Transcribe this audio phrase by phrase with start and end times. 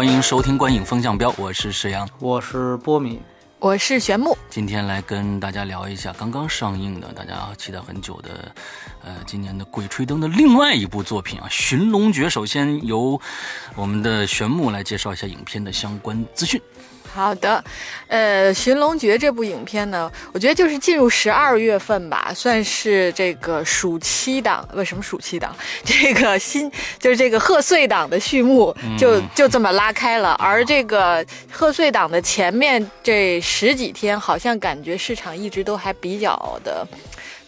[0.00, 2.08] 欢迎收听《观影风向标》，我是石阳。
[2.20, 3.20] 我是波米，
[3.58, 8.50] 我是玄木，今天来跟大家聊一下刚刚上映的，大家期待很久的，
[9.04, 12.24] 呃，今年的《鬼吹灯》的另外一部作品啊，《寻龙诀》。
[12.30, 13.20] 首先由
[13.74, 16.58] 我们的玄木来介绍一下影片的相关资讯。
[17.12, 17.62] 好的，
[18.08, 25.54] 呃，《寻龙诀》这部影片呢，我觉得就是进入十二月份吧，算是这个暑期档，为什么暑期档？
[25.84, 30.32] 这个新就是这个贺岁档的序幕，就就这么拉开了。
[30.38, 36.86] 而这个贺岁档的前面这十几天，好像感觉市场一直都还比较的。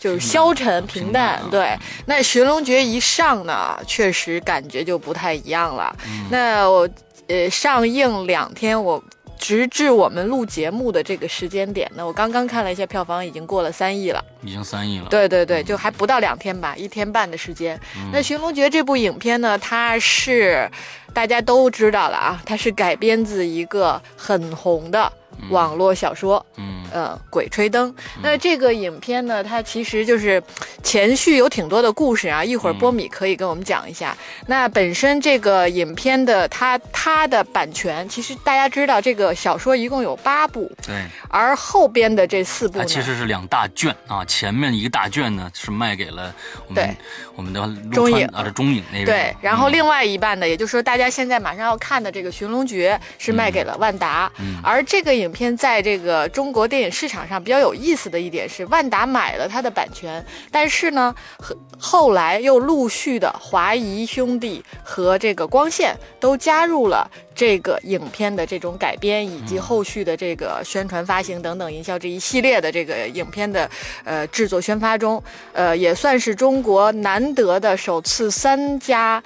[0.01, 1.79] 就是消沉平淡，对。
[2.07, 5.95] 那《寻龙诀》一上呢，确实感觉就不太一样了。
[6.29, 6.89] 那我
[7.29, 9.01] 呃上映两天，我
[9.43, 14.25] 直至我们录节目的这个时间点呢，我刚刚看了一下票房，已经过了三亿了。
[14.41, 15.07] 已经三亿了。
[15.11, 17.79] 对对对，就还不到两天吧，一天半的时间。
[18.13, 20.70] 那《寻龙诀》这部影片呢，它是
[21.13, 25.13] 大家都知道了啊，它是改编自一个很红的
[25.51, 26.45] 网络小说。
[26.57, 27.95] 嗯呃，鬼吹灯。
[28.23, 30.43] 那这个影片呢，它其实就是
[30.83, 32.45] 前续有挺多的故事啊。
[32.45, 34.15] 一会儿波米可以跟我们讲一下。
[34.47, 46.35] 那本身这个影片的它它的版权，其实大家知道，这个小说一共有八部，对，而后边的这四部它，其实是两大卷啊，前面一个大卷呢是卖给了
[46.69, 46.97] 我们对
[47.35, 47.61] 我们的
[47.91, 49.07] 中影啊，这中影那边。
[49.07, 67.11] 对，然后嗯另外一半呢，也就是说大家现在马上要看的这个《寻龙诀》是卖给了万达，嗯而这个影片在这个中国电影市场上比较有意思的一点是，万达买了它的版权，但是呢，和后来又陆续的华谊兄弟和这个光线都加入了。
[67.35, 73.69] 这个影片的这种改编，以及后续的这个宣传、发行等等营销这一系列的这个影片的
[74.05, 75.21] 呃制作宣发中，
[75.55, 79.23] 呃，也算是中国难得的首次三家。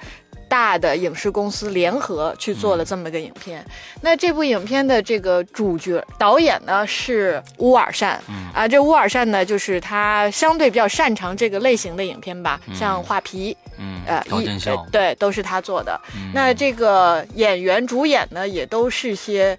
[0.47, 3.65] 大的影视公司联合去做了这么个影片。
[4.01, 8.21] 那这部影片的这个主角导演呢是乌尔善，
[8.53, 15.99] 啊，这乌尔善呢就是他相对比较擅长这个类型的影片吧，像《画皮》嗯，呃，一高见笑呃，对，都是他做的。
[16.33, 19.57] 那这个演员主演呢，也都是些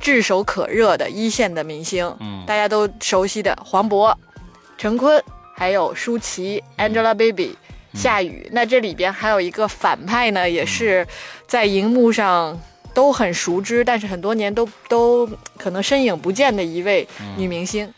[0.00, 2.44] 炙手可热的一线的明星，嗯。
[2.46, 4.14] 大家都熟悉的黄渤、
[4.78, 5.22] 陈坤，
[5.56, 7.54] 还有舒淇、Angelababy、
[7.96, 8.46] 夏雨。
[8.52, 11.06] 那这里边还有一个反派呢，也是
[11.46, 12.60] 在荧幕上。
[12.96, 17.92] 都很熟知，但是很多年都都可能身影不见的一位女明星，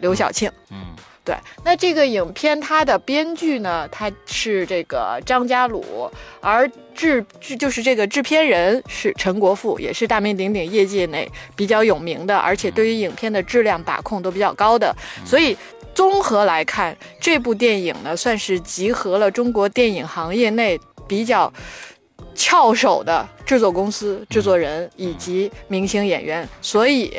[0.00, 0.50] 刘晓庆。
[0.72, 0.78] 嗯
[1.24, 6.10] 对，那这个影片它的编剧呢，他是这个张家鲁，
[6.40, 14.92] 而制制就是这个制片人是陈国富，也是大名鼎鼎业界内比较有名的，而且对于影片的质量把控都比较高的，
[15.24, 15.56] 所以。
[15.94, 21.52] 综合来看，这部电影呢，算是集合了中国电影行业内比较
[22.34, 27.14] 翘首的制作公司、制作人以及明星演员，所以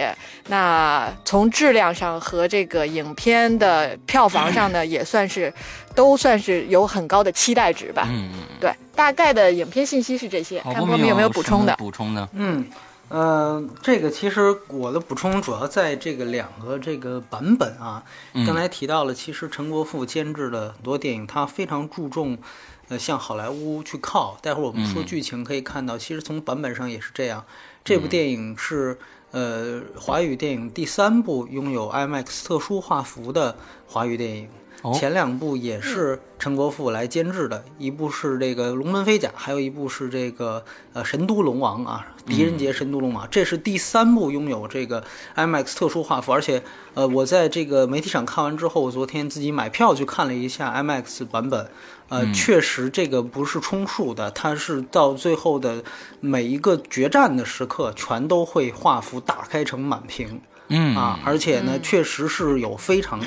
[0.47, 5.53] 那从质量上和这个影片的票房上呢，也算是
[5.93, 8.07] 都算是有很高的期待值吧。
[8.09, 8.39] 嗯嗯。
[8.59, 11.75] 对，大概的影片信息是这些，好，看波米有没有补充的。
[11.75, 12.27] 补充的？
[12.33, 12.65] 嗯，
[13.13, 18.03] 呃，这个其实我的补充主要在这个两个这个版本啊。
[18.33, 22.35] 嗯刚才提到了，其实陈国富监制的很多电影，他非常注重，
[22.87, 24.35] 呃，向好莱坞去靠。
[24.41, 27.45] 待会儿我们说嗯剧情可以看到，其实从版本上也是这样。
[27.83, 28.97] 这部电影是
[29.29, 33.55] 呃华语电影第三部拥有 IMAX 特殊画幅的
[33.85, 34.49] 华语电影。
[34.83, 34.93] 哦。
[34.93, 40.63] 前两部也是陈国富来监制的，一部是这个《龙门飞甲》，还有一部是这个
[40.93, 45.03] 呃《神都龙王》啊，《狄仁杰神都龙王》，这是第三部拥有这个
[45.35, 46.61] IMAX 特殊画幅，而且
[46.93, 51.67] 呃我在这个媒体上看完之后，我昨天自己买票去看了一下 IMAX 版本，
[52.09, 55.83] 呃，确实这个不是充数的，它是到最后的
[56.19, 60.41] 每一个决战的时刻，全都会画幅打开成满屏。
[60.67, 60.95] 嗯。
[60.95, 63.19] 啊，而且呢，确实是有非常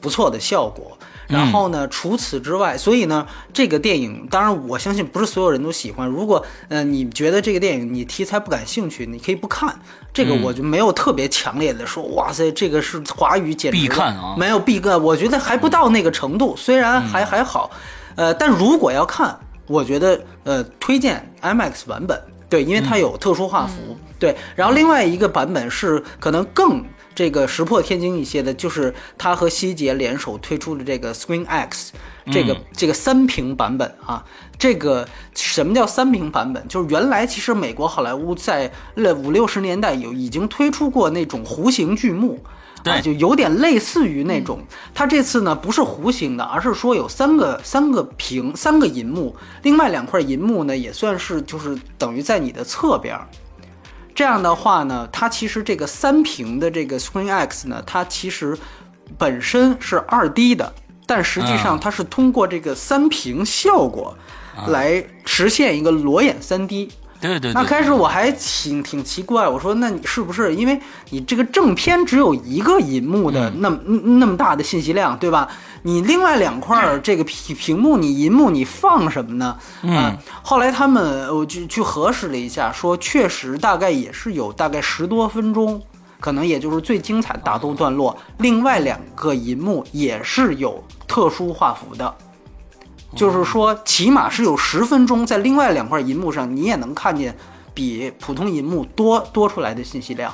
[0.00, 0.96] 不错的效果。
[1.26, 6.08] 然后呢，除此之外，所以呢，这个电影当然我相信不是所有人都喜欢。
[6.08, 9.78] 如果呃你觉得这个电影你题材不感兴趣，你可以不看。
[10.10, 17.70] 这个我就没有特别强烈的说，哇塞，这个是华语简直必看啊没有必看，我觉得还不到那个程度，虽然还还好。
[18.16, 22.18] 呃，但如果要看，我觉得呃推荐 IMAX 版本，
[22.48, 24.34] 对，因为它有特殊画幅，对。
[24.56, 26.82] 然后另外一个版本是可能更
[27.18, 31.92] 这个石破天惊一些的，就是它和希捷联手推出的这个 Screen X，
[32.30, 34.24] 这个、这个三屏版本啊。
[34.56, 36.68] 这个什么叫三屏版本？
[36.68, 42.38] 就是原来其实美国好莱坞在了五六十年代有已经推出过那种弧形巨幕。
[42.84, 44.60] 啊，就有点类似于那种，
[44.94, 53.18] 它这次呢不是弧形的，而是说有三个三个屏三个银幕，另外两块银幕呢也算是就是等于在你的侧边。
[54.18, 58.58] 这样的话呢，它其实这个三屏的这个 Screen X 呢，它其实
[59.16, 60.74] 本身是二 D 的，
[61.06, 64.12] 但实际上它是通过这个三屏效果
[64.66, 66.90] 来实现一个裸眼三 D。
[67.20, 70.80] 对对，那开始我还挺挺奇怪，我说那你是不是因为
[71.10, 75.48] 你这个正片只有一个银幕的那么那么大的信息量，对吧？
[75.82, 79.56] 你另外两块这个屏屏幕，你银幕你放什么呢？
[79.82, 85.82] 嗯，后来他们我就去核实了一下，说确实大概也是有大概十多分钟，
[86.20, 92.14] 可能也就是最精彩的打斗段落，另外两个银幕也是有特殊画幅的。
[93.14, 97.36] 就是说，起码是有十分钟，在另外两块银幕上，你也能看见
[97.72, 100.32] 比普通银幕多多出来的信息量。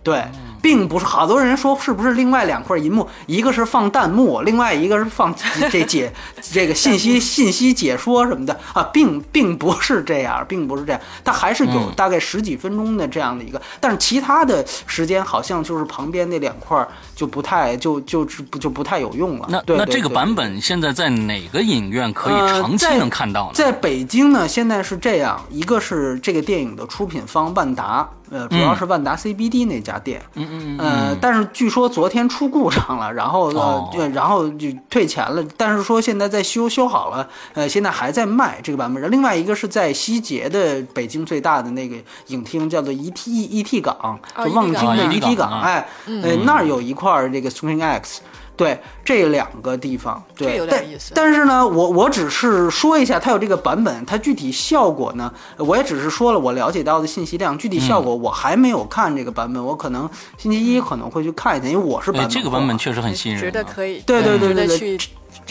[0.00, 0.24] 对，
[0.62, 5.34] 并不是好多人说是不是另外两块银幕，一个是放弹幕，另外一个是放
[5.70, 6.10] 这 解
[6.40, 8.58] 这个信息信息解说什么的。
[8.72, 16.88] 啊，并并不是这样，并不是这样，它还是有大概十几分钟的这样的一个，但是其他的时间好像就是旁边那两块
[17.18, 19.48] 就不太就就是不就不太有用了。
[19.50, 23.50] 那那这个版本现在在哪个影院可以长期能看到呢？
[23.54, 28.08] 在北京呢，现在是这样，一个是这个电影的出品方万达。
[28.30, 39.10] 呃，主要是万达 CBD 那家店，嗯嗯嗯，呃，但是据说昨天出故障了，然后呃，然后就退钱了，但是说现在在修修好了，呃，现在还在卖这个版本。
[39.10, 45.88] 另外一个是在西捷的北京最大的那个影厅，叫做 ET ET 港，就望京的 ET 港，哎，
[46.22, 48.20] 呃，那儿有一块这个 Screen X。
[48.58, 50.84] 对这两个地方，对，但
[51.14, 62.30] 但是呢，我我只是说一下，它有这个版本，它具体效果呢，我也只是说了我了解到的信息量，具体效果我还没有看这个版本，我可能星期一可能会去看一下，因为我是版本。
[62.30, 64.98] 这个版本确实很吸引人，值得可以，对对对对对，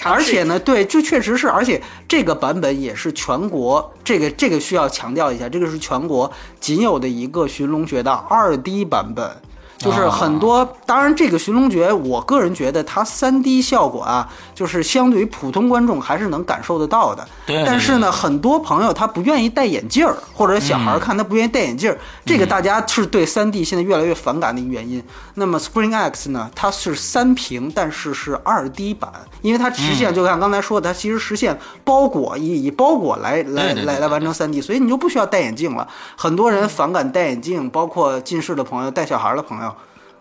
[0.04, 6.30] 而且呢，对，这确实是，而且这个版本也是全国这个这个需要强调一下，这个是全国
[6.60, 9.32] 仅有的一个《寻龙诀》的二 D 版本。
[9.78, 17.28] 就是很多，当然这个《寻龙诀》，我个人觉得它三 D 效果啊，就是相对于普通观众还是能感受得到的。
[17.46, 17.64] 对。
[17.64, 25.04] 但是呢，很多朋友他不愿意戴眼镜儿，或者小孩看他不愿意戴眼镜儿，这个大家是对三 D 现在越来越反感的一个原因。
[25.36, 29.12] 那么 Spring X 呢，它是三屏，但是是二 D 版，
[29.44, 35.88] 因为它实现就像刚才说的，它其实实现包裹以以包裹来来来来完成三 D，所以你就不需要戴眼镜了。
[36.16, 39.67] 很多人反感戴眼镜，包括近视的朋友、带小孩的朋友。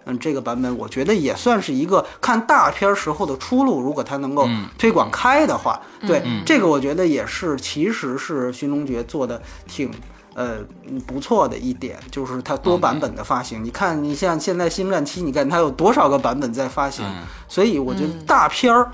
[0.06, 3.80] 嗯，这个版本我觉得也算是一个看大片时候的出路。
[3.80, 4.48] 如果它能够
[4.78, 9.90] 推广开的话，对这个我觉得也是，其实是《寻龙诀》做的挺
[10.34, 10.58] 呃
[11.06, 13.62] 不错的一点，就是它多版本的发行。
[13.64, 17.04] 你看，你像现在《星战七》，你看它有多少个版本在发行，
[17.48, 18.90] 所以我觉得大片儿。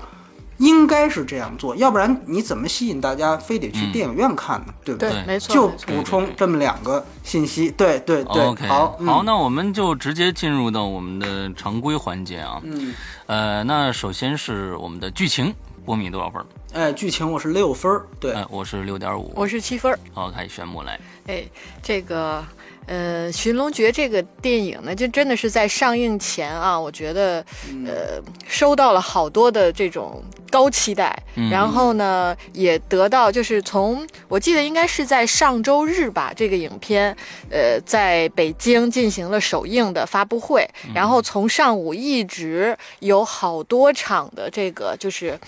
[0.57, 4.73] 应该是这样做，要不然你怎么吸引大家非得去电影院看呢？
[4.83, 5.11] 对不对？
[5.25, 7.71] 没错，就补充这么两个信息。
[7.71, 12.61] 对对对，OK，好，好，那我们就直接进入到我们的常规环节啊。
[12.63, 12.93] 嗯，
[13.25, 15.53] 呃，那首先是我们的剧情，
[15.85, 16.45] 波米多少分？
[16.73, 19.99] 哎，剧情我是六分儿，对，我是六点五，我是七分儿。
[20.13, 20.99] 好，开始宣布来。
[21.27, 21.43] 哎，
[21.81, 22.43] 这个。
[22.85, 27.39] 呃，《寻龙诀》这个电影呢，就真的是在上映前啊，我觉得，
[27.85, 30.21] 呃，收到了好多的这种
[30.53, 31.17] 高期待，
[31.49, 37.17] 然后呢，也得到就是从我记得应该是在上周日吧，这个影片，
[37.49, 45.39] 呃，在北京进行了首映的发布会，然后从上午一直有好多场的这个就是。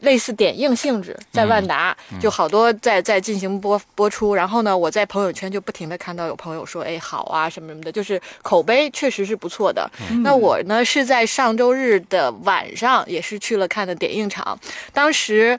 [0.00, 9.90] 类似点映性质，在万达就好多在在进行播播出，然后呢，我在朋友圈就不停的看到有朋友说，哎，好啊，什么什么的，就是口碑确实是不错的。
[10.22, 14.58] 那我呢是在上周日的晚上也是去了看的点映场，
[14.92, 15.58] 当时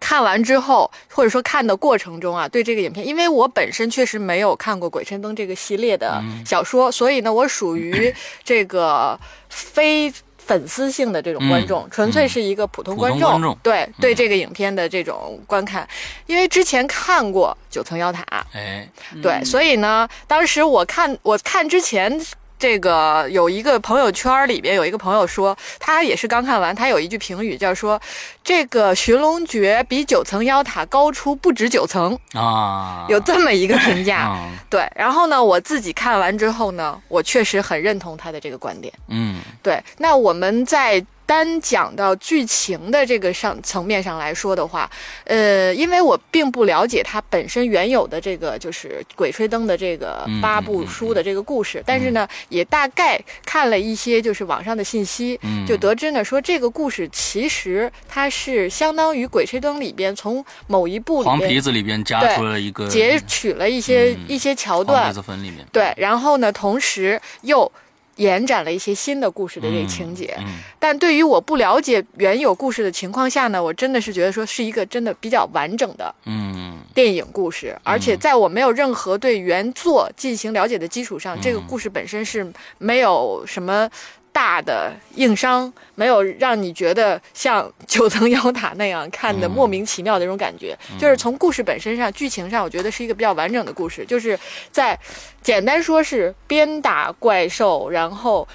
[0.00, 9.18] 看完之后，或者说看的过程中啊，对这个影片，因为我本身确实没有看过《鬼吹灯》这个系列的小说，所以呢，我属于这个
[9.48, 10.12] 非。
[10.48, 15.86] 粉丝性的这种观众，纯粹是一个普通观众，对对这个影片的这种观看，
[16.26, 18.22] 因为之前看过《九层妖塔》，
[18.54, 18.88] 哎，
[19.22, 22.18] 对，所以呢，当时我看我看之前
[22.58, 28.00] 这个有一个朋友圈里边有一个朋友说，他也是刚看完，他有一句评语叫说，
[28.42, 34.18] 这个寻龙诀比九层妖塔高出不止九层，啊，有这么一个评价。
[34.18, 38.92] 啊， 对，然后呢，我自己看完之后呢，我确实很认同他的这个观点。
[39.08, 44.90] 嗯对，那我们在单讲到剧情的这个上层面上来说的话，
[45.24, 67.70] 呃，因为我并不了解它本身原有的这个就是《鬼吹灯》的这个嗯八部书的这个故事，但是呢，也大概看了一些就是网上的信息，嗯，就得知呢说这个故事其实它是相当于《鬼吹灯》里边从某一部里黄皮子里边加出了一个截取了一些、嗯一些桥黄段皮，子坟里面，对，然后呢，同时又
[68.18, 70.36] 延展了一些新的故事的这个情节。
[70.38, 70.46] 嗯
[70.80, 82.46] 但对于我不了解原有故事的情况下呢，我真的是觉得说是一个真的比较完整的嗯电影故事，而且在我没有任何对原作进行了解的基础上，这个故事本身是
[82.78, 83.90] 没有什么。
[84.38, 94.06] 大的硬伤没有让你觉得像九层妖塔那样看的嗯莫名其妙的那种感觉，就是从故事本身上、剧情上，我觉得是一个比较完整的故事。
[94.06, 94.38] 就是
[94.70, 94.96] 在
[95.42, 98.46] 简单说是边打怪兽，然后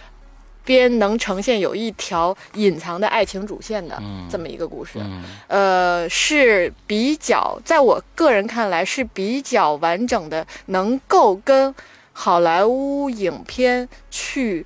[0.64, 4.94] 边能呈现有一条隐藏的爱情主线的嗯这么一个故事。
[5.00, 11.76] 嗯呃，是比较，在我个人看来是比较完整的，能够跟
[12.14, 14.66] 好莱坞影片去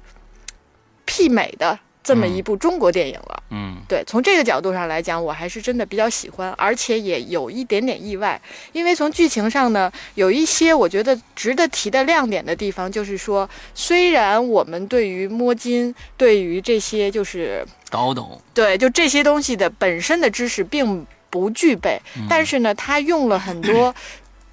[1.08, 3.44] 媲美的这么一部中国电影了。
[3.50, 3.76] 嗯。
[3.88, 8.40] 对，从这个角度上来讲，我还是真的比较喜欢，而且也有一点点意外，
[8.74, 21.98] 因为从剧情上呢，有一些我觉得值得提的亮点的地方，就是说，虽然我们对于摸金，对于这些就是搞懂，对，就这些东西的本身的知识并不具备，
[22.28, 23.96] 但是呢，他用了很多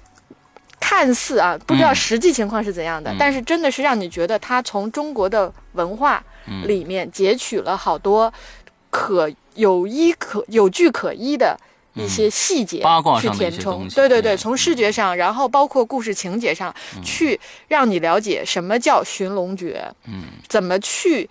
[0.79, 1.95] 看似啊，不知道嗯。
[1.95, 3.17] 实际情况是怎样的，嗯。
[3.19, 6.31] 但是真的是让你觉得他从中国的文化嗯
[6.65, 8.33] 里面截取了好多
[8.89, 11.57] 可有依可有据可依的。
[11.97, 13.87] 一些细节嗯八卦去填充。
[13.87, 14.37] 对对对，嗯。
[14.37, 20.23] 从视觉上，然后包括故事情节上，去让你了解什么叫寻龙诀，嗯。
[20.49, 21.29] 怎么去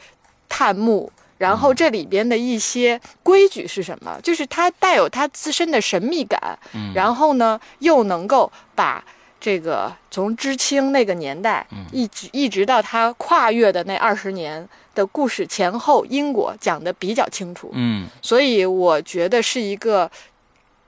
[0.49, 6.94] 探墓，然后这里边的一些规矩是什么，就是它带有它自身的神秘感，嗯。
[6.94, 9.04] 然后呢又能够把
[9.44, 20.10] 这个从知青那个年代嗯一直一直到他跨越的那二十年的故事前后因果讲的比较清楚，嗯所以我觉得是一个，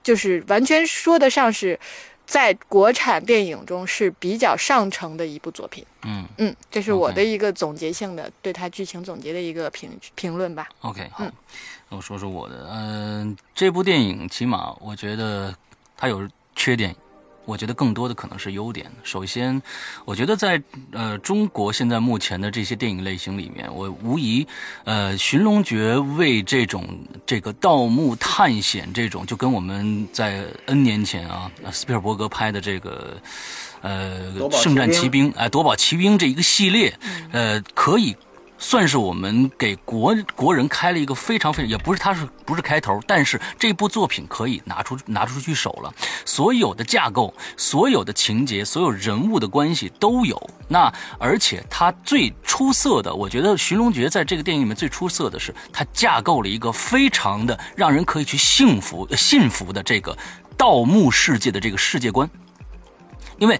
[0.01, 1.79] 就是完全说得上是。
[2.27, 10.67] 在国产电影中是比较上乘的一部作品，嗯嗯，这是我的一个总结性的对它剧情总结的一个评评论吧。
[10.81, 11.31] ，OK，好嗯，
[11.87, 15.55] 那我说说我的，嗯、这部电影起码我觉得
[15.95, 16.93] 它有缺点。
[17.47, 18.85] 我觉得更多的可能是优点。
[19.03, 19.59] 首先，
[20.03, 20.61] 我觉得在
[20.91, 24.45] 呃中国现在目前的这些电影类型里面，我无疑
[24.83, 26.85] 呃《寻龙诀》为这种
[27.25, 33.17] 这个盗墓探险这种，就跟我们在 N 年前啊，斯皮尔伯格拍的这个
[33.81, 36.93] 呃圣战兵奇兵哎夺宝奇兵这一个系列，
[37.31, 38.13] 呃可以
[38.57, 45.93] 算是我们给国国人开了一个非常非常，也不是它是不是开头，但是这部作品可以拿出拿出去手了，
[46.25, 50.49] 所有的架构、所有的情节、所有人物的关系都有。
[50.67, 60.17] 那而且它最出色的，我觉得《寻龙诀》在这个电影里面最出色的是，它架构了一个非常的让人可以去幸福、信服的这个
[60.57, 62.29] 盗墓世界的这个世界观。
[63.37, 63.59] 因为，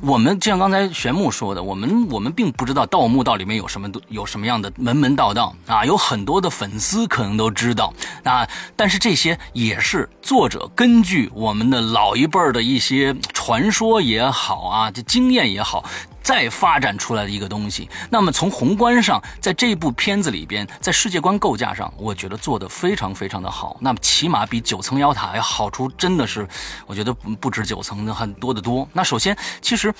[0.00, 7.92] 我们就像刚才玄牧说的，我们我们并不知道盗墓道里面有什么有什么样的门门道道啊，有很多的粉丝可能都知道
[8.24, 15.84] 啊，但是这些也是作者根据我们的老一辈儿的一些传说也好啊，这经验也好。
[16.24, 23.76] 再发展出来的一个东西，那么从宏观上，在这部片子里边，在世界观构架上，我觉得做的非常非常的好。
[23.80, 26.48] 那么起码比九层妖塔要好出，真的是，
[26.86, 28.88] 我觉得不止九层的很多的多。
[28.92, 29.94] 那首先，其实。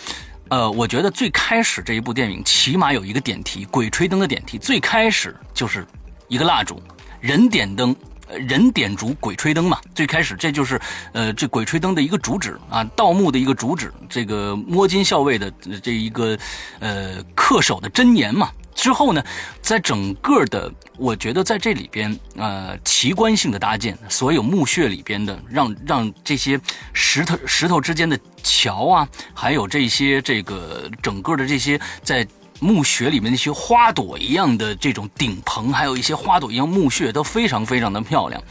[0.50, 5.86] 呃，我觉得最开始这一部电影起码有一个点题，《鬼吹灯》的点题，最开始就是
[6.28, 6.82] 一个蜡烛，
[7.18, 7.96] 人点灯，
[8.28, 9.78] 人点烛，鬼吹灯嘛。
[9.94, 10.80] 最开始这就是
[11.12, 15.50] 呃这鬼吹灯的一个主旨啊，盗墓的一个主旨，这个摸金校尉的
[15.82, 16.38] 这一个
[16.80, 18.50] 呃恪守的箴言嘛。
[18.74, 19.24] 之后呢，
[19.62, 26.60] 在整个的，我觉得在这里边，呃，奇观性的搭建，所有墓穴里边的，让让这些
[26.92, 32.26] 石头石头之间的桥啊，还有这些这个整个的这些在
[32.64, 38.42] 墓穴里面那些花朵一样的这种顶棚，还有一些花朵一样墓穴，都非常非常的漂亮。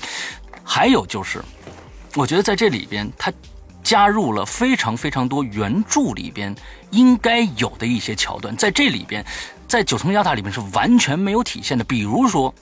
[0.63, 1.43] 还有就是，
[2.13, 3.33] 我觉得在这里边，它
[3.81, 6.55] 加入了非常非常多原著里边
[6.91, 9.25] 应该有的一些桥段，在这里边，
[9.67, 11.83] 在九层妖塔里面是完全没有体现的。
[11.83, 12.53] 比如说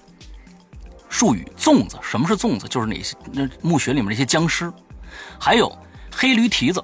[1.09, 2.65] 术语粽子，什么是粽子？
[2.69, 4.71] 就是那些那墓穴里面那些僵尸，
[5.37, 5.69] 还有
[6.15, 6.81] 黑驴蹄子，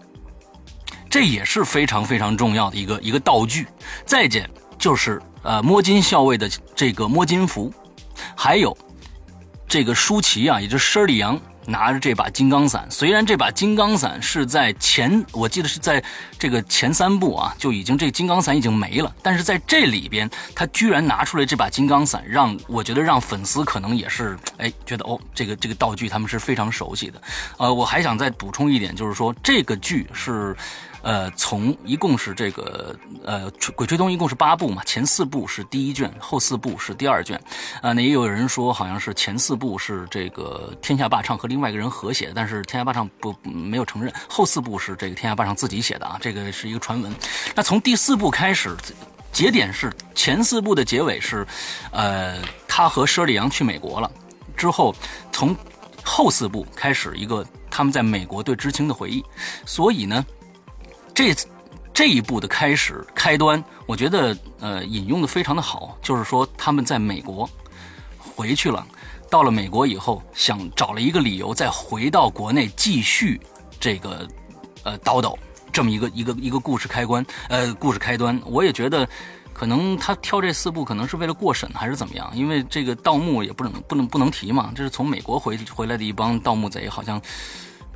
[1.09, 3.67] 这也是非常非常重要的一个一个道具。
[4.05, 7.73] 再见就是呃摸金校尉的这个摸金符，
[8.35, 8.77] 还有
[9.67, 11.39] 这个舒淇啊，也就是施里阳。
[11.69, 16.01] 拿着这把金刚伞，虽然这把金刚伞是在前，我记得是在
[16.39, 27.21] 这个前三部啊，就已经这金刚伞已经没了，但是在这里边，他居然拿出来这把金刚伞，让我觉得让粉丝可能也是哎觉得哦，这个这个道具他们是非常熟悉的。
[27.57, 30.55] 呃，我还想再补充一点，就是说这个剧是。
[31.01, 37.39] 呃，从一共是这个呃《鬼吹灯》一共是八部嘛，前四部是第一卷，后四部是第二卷。
[37.81, 44.11] 啊，那也有人说好像是前四部是这个天下霸唱和另外一个人合写的，但是天下霸唱不没有承认。
[44.27, 47.13] 后四部是这个天下霸唱自己写的啊，这个是一个传闻。
[47.55, 48.75] 那从第四部开始，
[49.31, 51.45] 节点是前四部的结尾是，
[51.91, 54.11] 呃，他和舍里阳去美国了
[54.55, 54.93] 之后，
[55.31, 55.55] 从
[56.03, 59.23] 后四部开始一个他们在美国对知青的回忆，
[59.65, 60.25] 所以呢。
[61.17, 61.35] 这
[61.91, 67.49] 这一步的开始开端，我觉得呃引用的非常的好，就是说他们在美国
[68.19, 68.85] 回去了，
[69.27, 73.41] 到了美国以后，想找了一个理由再回到国内继续
[73.79, 74.27] 这个
[74.83, 75.35] 呃叨叨
[75.73, 79.09] 这么一个一个一个故事开关呃故事开端，我也觉得
[79.55, 87.19] 可能他挑这四部可能是为了过审还是怎么样，因为这个盗墓也不能不能不能提嘛，这是从美国回回来的一帮盗墓贼，好像。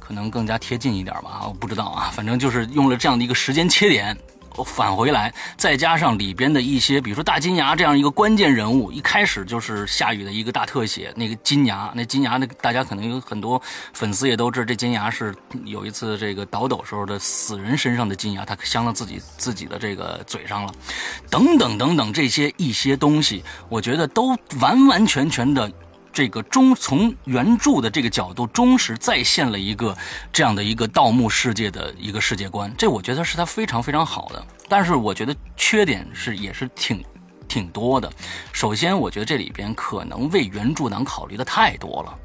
[0.01, 4.17] 可能更加贴近一点吧，我不知道啊，反正就是用了这样的一个时间切点
[4.57, 13.61] 我返回来，再加上里边的一些，比如说大金牙这样一个关键人物，一开始就是下雨的一个大特写，那个金牙，那金牙那大家可能有很多
[13.93, 20.73] 粉丝也都知道，这金牙是有一次这个倒斗时候的死人身上的金牙，他镶到自己自己的这个嘴上了，
[21.29, 25.71] 等等等等这些一些东西，我觉得都完完全全的。
[26.13, 29.95] 这个忠从原著的这个角度忠实再现了一个
[30.31, 34.45] 这样的一个盗墓世界的一个世界观，这我觉得是他非常非常好的。
[34.67, 37.03] 但是我觉得缺点是也是挺
[37.47, 38.11] 挺多的。
[38.51, 42.17] 首先，我觉得这里边可能为原著党考虑的太多了。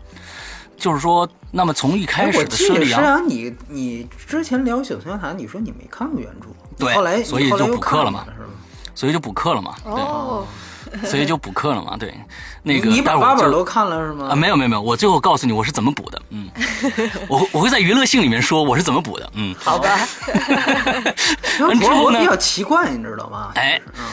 [0.76, 8.26] 就是说，那么从一开始的设立啊，你你之前聊《九层妖塔》，你说你没看过原著，对，后来所以就补课了嘛，
[8.94, 10.46] 所以就补课了嘛，哦。
[11.04, 12.14] 所以就补课了嘛，对，
[12.62, 14.28] 那个你把八本都看了是吗？
[14.30, 16.48] 啊，没有没有没有，我最后告诉你我是怎么补的，嗯，
[17.28, 19.98] 我我会在娱乐性里面说我是怎么补的，嗯，好吧。
[21.60, 22.20] 完之后呢？
[22.20, 23.52] 比较奇怪，你知道吗？
[23.56, 24.04] 哎，嗯。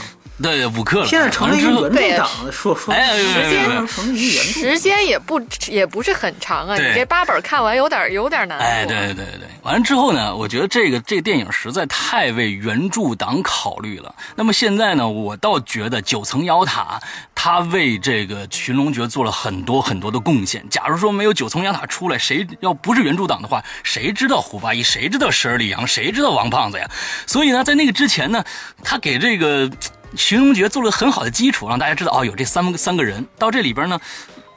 [0.41, 1.06] 对对，补课了。
[1.06, 6.76] 现在成了一个原著党，说说时间时间也不也不是很长啊。
[6.76, 8.58] 你这八本看完有点有点难。
[8.58, 14.13] 哎，对对对对，完了之后呢，我觉得这个这个电影实在太为原著党考虑了。
[14.36, 17.00] 那么现在呢，我倒觉得九层妖塔
[17.36, 20.67] 他为这个寻龙诀做了很多很多的贡献。
[20.67, 24.82] 假如说没有九层妖塔出来，谁要不是原著党的话，谁知道胡八一？
[24.82, 25.86] 谁知道十二里洋？
[25.86, 26.89] 谁知道王胖子呀？
[27.28, 28.43] 所以呢，在那个之前呢，
[28.84, 29.69] 他给这个。
[30.15, 33.26] 寻龙诀做了很好的基础，让大家知道哦，有这三个三个人。
[33.38, 33.99] 到这里边呢，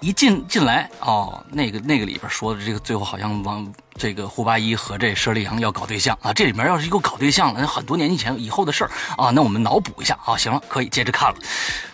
[0.01, 3.67] 一进进来哦，那个那个里边说的这个最后好像王
[3.97, 6.33] 这个胡八一和这佘立阳要搞对象啊。
[6.33, 9.31] 这里面要是一个搞对象了，那很多年以前以后的事儿啊。
[9.31, 11.37] 那我们脑补一下啊，行了，可以接着看了。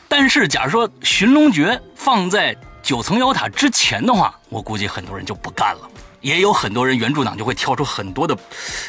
[0.08, 5.88] 但是假如说寻龙诀放在九层妖塔之前的话，我估计很多人就不干了。
[6.20, 8.36] 也有很多人原著党就会挑出很多的，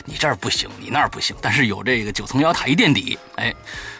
[0.05, 1.36] 你这儿不行，你那儿不行。
[1.41, 3.51] 但是有这个九层妖塔一垫底，哎，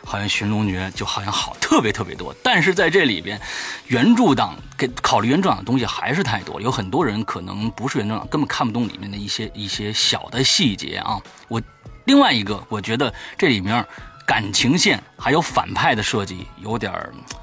[0.06, 2.36] 好像寻龙诀就好像好特别特别多。
[2.44, 3.40] 但是在这里边，
[3.88, 6.62] 原著党给考虑原著党的东西还是太多了。
[6.62, 11.20] 有很多人可能不是原著党，根本看不懂里面的一些一些小的细节啊。
[11.48, 11.62] 我
[12.06, 13.86] 另外一个，我觉得这里面
[14.26, 16.94] 感情线还有反派的设计有点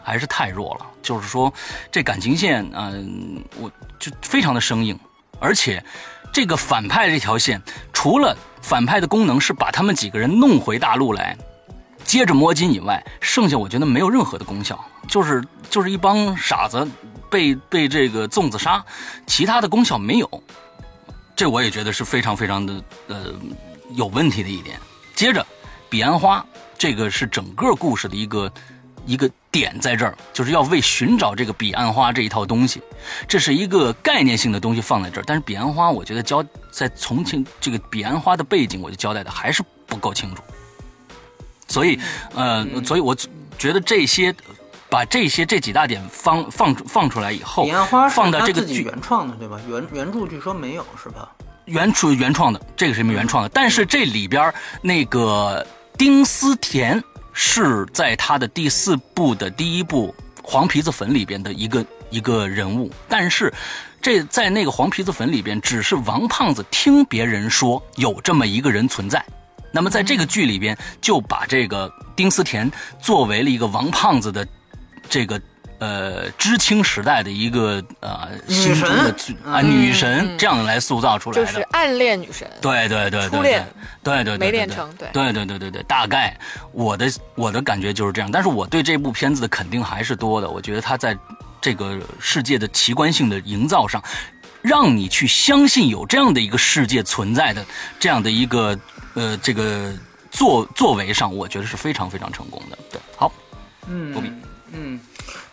[0.03, 0.87] 还是太弱了。
[1.03, 1.53] 就是说
[1.91, 4.99] 这感情线，嗯，我就非常的生硬。
[5.39, 5.83] 而且，
[6.31, 7.63] 这个反派这条线，
[7.95, 11.35] 除了反派的功能是把他们几个人弄回大陆来，
[12.05, 16.87] 接着摸金以外，剩下我觉得没有任何的功效，就是就是一帮傻子
[17.31, 18.85] 被被这个粽子杀，
[19.27, 20.43] 其他的功效没有。
[21.37, 23.27] 这我也觉得是非常非常的呃
[23.95, 24.79] 有问题的一点。
[25.15, 25.47] 接着，
[25.89, 26.45] 彼岸花
[26.77, 28.53] 这个是整个故事的一个。
[29.07, 32.83] 一个点在这儿，就是要为寻找这个彼岸花这一套东西，
[33.27, 35.25] 这是一个概念性的东西放在这儿。
[35.27, 40.43] 但是彼岸花，我觉得交在重庆这个彼岸花的背景，我就交代的还是不够清楚。
[41.71, 41.99] 所以，
[42.35, 43.17] 呃，所以我
[43.57, 44.35] 觉得这些
[44.91, 49.59] 把这些这几大点放放放出来以后，彼岸花放到这个剧原创的对吧？
[49.67, 51.31] 原原著据说没有是吧？
[51.65, 53.49] 原著原创的，这个是原创的。
[53.49, 54.53] 但是这里边
[54.83, 57.03] 那个丁思甜。
[57.33, 63.55] 是在他的第四部的第一部《黄皮子坟》里边的一个一个人物，但是
[64.03, 69.25] 这在那个黄皮子坟里边，只是王胖子听别人说有这么一个人存在。
[69.73, 74.47] 那么在这个剧里边，就把这个丁思甜作为了一个王胖子的
[75.09, 75.41] 这个
[75.79, 82.51] 呃知青时代的一个呃心中的啊女神这样来塑造出来的，就是暗恋女神。
[82.61, 83.65] 对对对对，初恋
[84.03, 86.37] 对对对没恋成，对对对对对对，大概
[86.73, 88.31] 我的我的感觉就是这样。
[88.31, 91.17] 但是我对这部片子的肯定还是多的，我觉得它在
[91.61, 94.03] 这个世界的奇观性的营造上，
[94.63, 97.65] 让你去相信有这样的一个世界存在的
[98.01, 98.77] 这样的一个。
[99.15, 99.93] 呃，这个
[100.31, 102.79] 作作为上，我觉得是非常非常成功的。
[102.91, 103.33] 对，好，
[103.89, 104.33] 嗯，不比，
[104.73, 105.01] 嗯，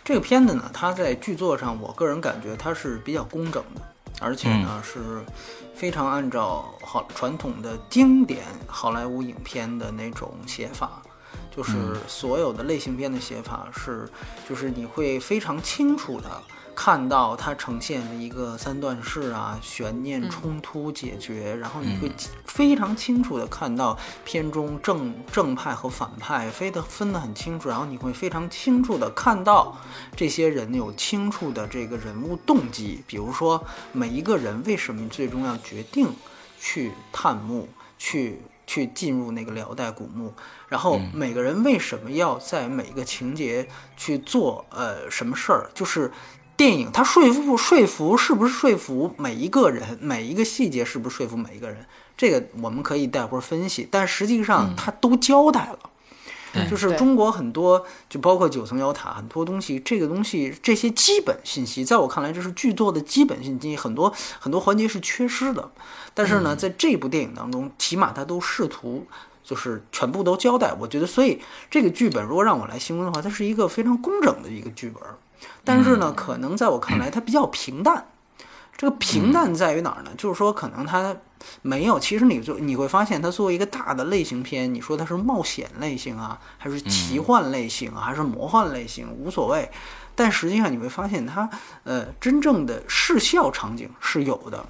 [0.04, 3.82] 这个片子呢，它在剧作上，我个人感觉它是比较工整的，
[4.20, 5.24] 而且呢是
[5.74, 11.02] 非常按照好传统的经典好莱坞影片的那种写法，
[11.54, 11.72] 就是
[12.06, 14.08] 所有的类型片的写法是，
[14.48, 16.30] 就是你会非常清楚的。
[16.80, 22.08] 看到它呈现的一个三段式啊，悬念冲突解决，然后你会
[22.44, 29.76] 非常清楚的看到片中正正派和反派非得分得很清楚，然后你会非常清楚的看到
[30.14, 33.60] 这些人有清楚的这个人物动机，比如说
[33.90, 36.14] 每一个人为什么最终要决定
[36.60, 40.32] 去探墓，去去进入那个辽代古墓，
[40.68, 46.12] 然后每个人为什么要在每个情节去做呃什么事儿，就是。
[46.58, 49.96] 电影它说服不说服，是不是说服每一个人？
[50.02, 51.86] 每一个细节是不是说服每一个人？
[52.16, 53.86] 这个我们可以待会儿分析。
[53.88, 65.70] 但实际上它都交代了，就是中国很多，就包括九层妖塔，很多东西，这个东西这些基本信息，在我看来这是剧作的基本信息，很多很多环节是缺失的。
[66.12, 69.06] 但是呢，在这部电影当中，起码他都试图
[69.44, 70.74] 就是全部都交代。
[70.80, 71.40] 我觉得，所以
[71.70, 75.00] 这个剧本如果让我来形容的话，它是一个非常工整的一个剧本。
[75.64, 78.06] 但是呢，可能在我看来，它比较平淡。
[78.76, 80.10] 这个平淡在于哪儿呢？
[80.16, 81.16] 就是说，可能它
[81.62, 81.98] 没有。
[81.98, 89.68] 其实你就你会发现，它作为一个大的类型片，你说它是冒险类型啊，还是奇幻类型啊，还是魔幻类型，无所谓。
[90.14, 91.50] 但实际上你会发现，它
[91.82, 94.64] 呃，真正的视效场景是有的。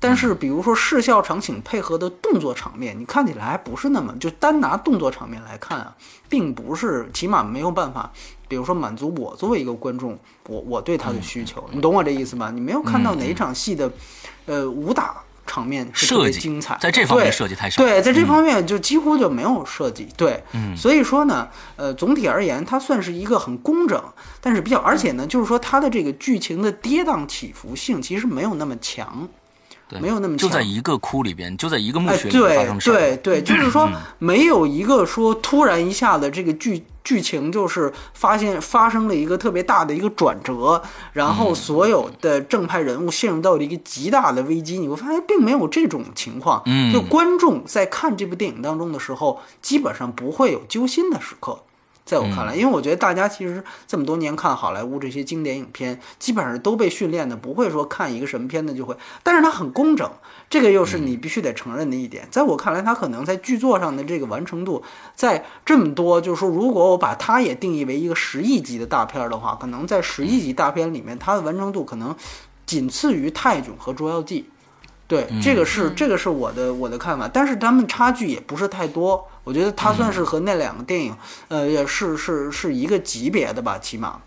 [0.00, 5.96] 但是，比如说视效场景配合的动作场面，你看起来还不是那么就单拿动作场面来看啊，
[6.28, 8.12] 并不是，起码没有办法。
[8.54, 12.52] 比如说满足我作为一个观众，我我对他的需求，你懂我这意思吗？
[12.54, 13.90] 你没有看到哪一场戏的，
[14.46, 17.82] 呃，武打场面是特别精彩，在这方面设计太少。
[17.82, 20.06] 对，在这方面就几乎就没有设计。
[20.16, 20.40] 对，
[20.76, 24.00] 所以说呢，呃，总体而言，它算是一个很工整，
[24.40, 29.28] 但是比较，而且呢，就是说它的这个剧情的跌宕起伏性其实没有那么强。
[30.00, 44.78] 没有那么就在一个窟里边，就在一个墓穴里发生事对对对， 就是说没有一个说突然一下子这个剧剧情就是发现发生了一个特别大的一个转折，然后所有的正派人物陷入到了一个极大的危机。
[44.78, 46.62] 你会发现并没有这种情况。
[46.64, 51.58] 嗯，就观众在看这部电影当中的时候，基本上不会有揪心的时刻。
[52.04, 60.10] 在我看来，因为我觉得大家其实这么多年看好莱坞这些经典影片，基本上都被训练的不会说看一个什么片子就会，但是它很工整，
[60.50, 62.28] 这个又是你必须得承认的一点。
[62.30, 64.82] 在我看来，它可能在剧作上的这个完成度，
[65.14, 72.14] 在这么多，就是说，如果我把它也定义为一个十亿级的大片的话，可能在十亿级大片里面，它的完成度可能
[72.66, 74.42] 仅次于《泰囧》和《捉妖记》。
[75.06, 81.14] 对，这个是这个是我的我的看法，但是他们差距也不是太多，我觉得它算是和那两个电影，
[81.48, 84.20] 呃，也是是是一个级别的吧，起码。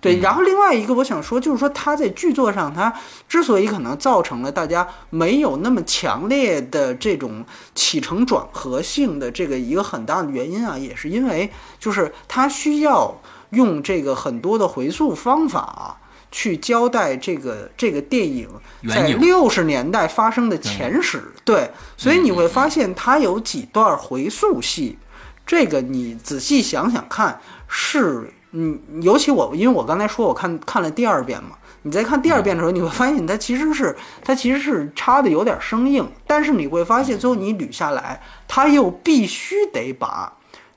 [0.00, 2.90] 对，然后另外一个我想说，就是说他在剧作上，他
[3.28, 13.14] 之所以可能造成了大家没有那么强烈的这种起承转合性的这个一个很大的原因啊，也是因为就是他需要
[13.50, 15.98] 用这个很多的回溯方法。
[16.30, 18.48] 去交代这个这个电影
[18.88, 24.96] 在六十年代发生的前史，对，所以你会发现它有几段回溯戏，
[25.44, 40.32] 这个你仔细想想看，是，嗯，尤其我因为我刚才说我看看了第二遍嘛，你在看第二遍的时候，你会发现它其实是它其实是插的有点生硬，但是你会发现最后你捋下来，它又必须得把。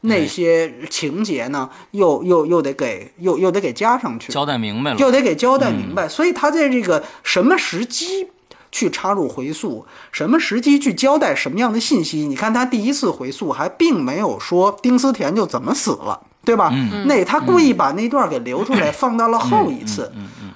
[0.06, 6.08] 那些情节呢，又又又得给又又得给加上去，交代明白了，又得给交代明白。
[6.08, 8.28] 所以他在这个什么时机
[8.70, 12.28] 去插入回溯，什么时机去交代什么样的信息？
[12.28, 16.72] 你看他第一次回溯还并没有说丁思甜就怎么死了，对吧？
[17.06, 20.12] 那他故意把那段给留出来， 放到了后一次。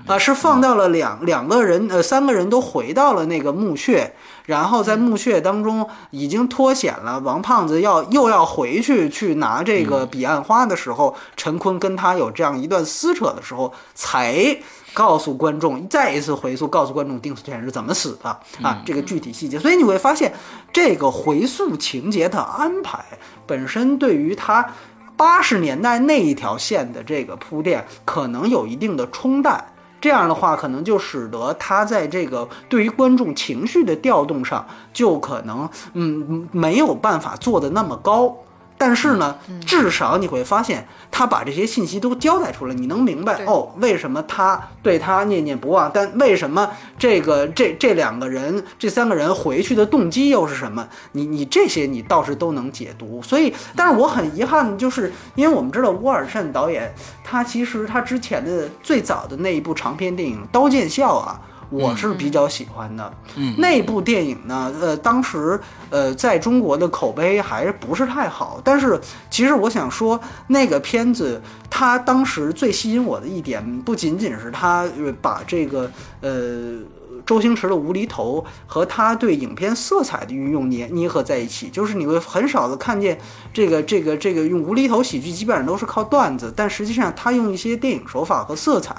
[0.06, 4.10] 啊，是放到了两两个人呃三个人都回到了那个墓穴，
[4.46, 7.20] 然后在墓穴当中已经脱险了。
[7.20, 14.58] 王胖子要又要回去去拿这个彼岸花的时候，陈坤跟他有这样一段撕扯的时候，才
[14.94, 18.30] 告诉观众再一次回溯，告诉观众丁思甜是怎么死的
[18.62, 19.60] 啊，这个具体细节。
[19.60, 20.34] 所以你会发现，
[20.72, 23.04] 这个回溯情节的安排
[23.46, 24.66] 本身对于他。
[25.18, 29.62] 八十年代那一条线的这个铺垫，可能有一定的冲淡，
[30.00, 38.38] 这样的话，可能就使得他在这个对于观众情绪的调动上，就可能嗯没有办法做的那么高。
[38.78, 39.36] 但是呢，
[39.66, 45.90] 至少你会发现，他把这些信息都交代出来，你能明白哦，为什么他对他念念不忘？
[45.94, 50.88] 但为什么这个这这两个人、这三个人回去的动机又是什么？
[51.14, 53.22] 你你这些你倒是都能解读。
[53.22, 61.42] 所以，但是我很遗憾，就是因为我们知道沃尔善导演，他其实他之前的最早的那一部长篇电影《刀剑笑》啊。
[61.70, 68.62] 我是比较喜欢的，嗯，那部电影呢，呃，当时呃，在中国的口碑还不是太好。
[68.64, 69.00] 但是
[69.30, 74.88] 其实我想说，那个片子它当时最吸引我的一点，不仅仅是它
[75.22, 76.76] 把这个呃
[77.26, 83.20] 周星驰的无厘头和他对影片色彩的运用捏捏合在一起，就是你会很少的看见
[83.52, 88.96] 这个这个这个用无厘头喜剧基本上都是靠段子，但实际上他用一些电影手法和色彩。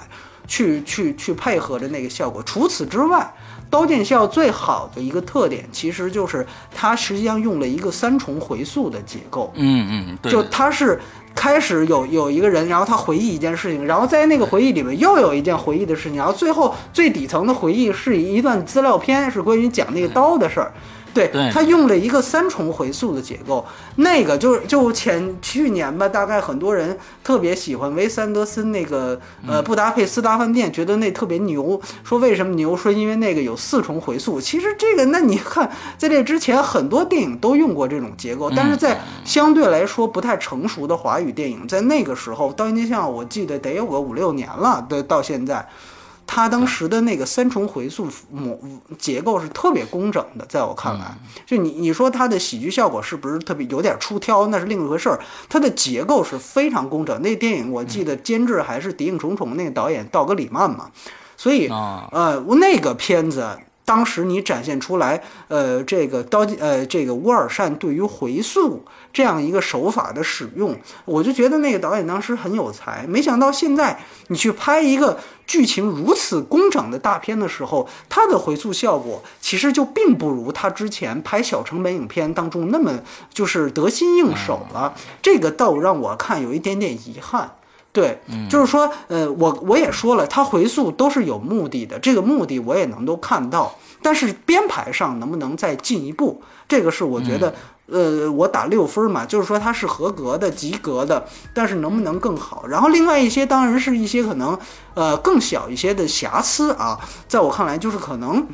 [0.49, 2.43] 去去去配合着那个效果。
[2.43, 3.33] 除此之外，
[3.71, 9.53] 《刀剑笑》最好的一个特点，其实就是它实际上用了一个三重回溯的结构。
[9.55, 10.99] 嗯嗯，对，就它是
[11.35, 20.73] 开始有有一个人，然后他回忆一件事情，然后在那个回忆里面又有一件回忆的事情，然后最后最底层的回忆是一段资料片，是关于讲那个刀的事儿。
[21.15, 23.65] 对他用了一个三重回溯的结构，
[23.97, 31.81] 那个就是就前去年吧，大概很多人特别喜欢维斯安德森那个呃布达佩斯大饭店，觉得那特别牛。
[32.05, 32.77] 说为什么牛？
[32.77, 34.41] 说因为那个有四重回溯。
[34.41, 45.69] 其实这个那你看，在这之前很多电影都用过这种结构，但是在相对来说不太成熟的华语电影，在那个时候，《刀剑笑》我记得得有个五六年了，对，到现在。
[46.29, 48.57] 他当时的那个三重回溯模
[48.99, 55.19] 结构是特别工整的，在我看来，就你你说他的喜剧效果是不是特别有点出挑，那是另一回事儿。
[55.49, 57.21] 它的结构是非常工整。
[57.23, 60.91] 那电影我记得监制还是《谍影重重》那个导演道格里曼嘛，
[61.37, 63.59] 所以呃，那个片子。
[63.85, 73.05] 当时你展现出来，呃，这个刀，呃，这个乌尔善对于回溯这样一个手法的使用，我就觉得那个导演当时很有才。
[73.09, 82.93] 没想到现在你去拍一个剧情如此工整的大片的时候，它的回溯效果其实就并不如他之前拍小成本影片当中那么
[83.33, 84.95] 就是得心应手了。
[85.23, 87.51] 这个倒让我看有一点点遗憾。
[87.91, 97.53] 对，就是说，呃，我我也说了，他回溯都是有目的的，这个目的我也能够看到，但是编排上能不能再进一步，这个是我觉得，
[97.91, 102.67] 呃，我打六分嘛，就是说它是合格的、及格的，但是能不能更好？
[102.67, 104.59] 然后另外一些当然是一些可能，
[104.95, 108.47] 呃，更小一些的瑕疵啊，在我看来就是可能，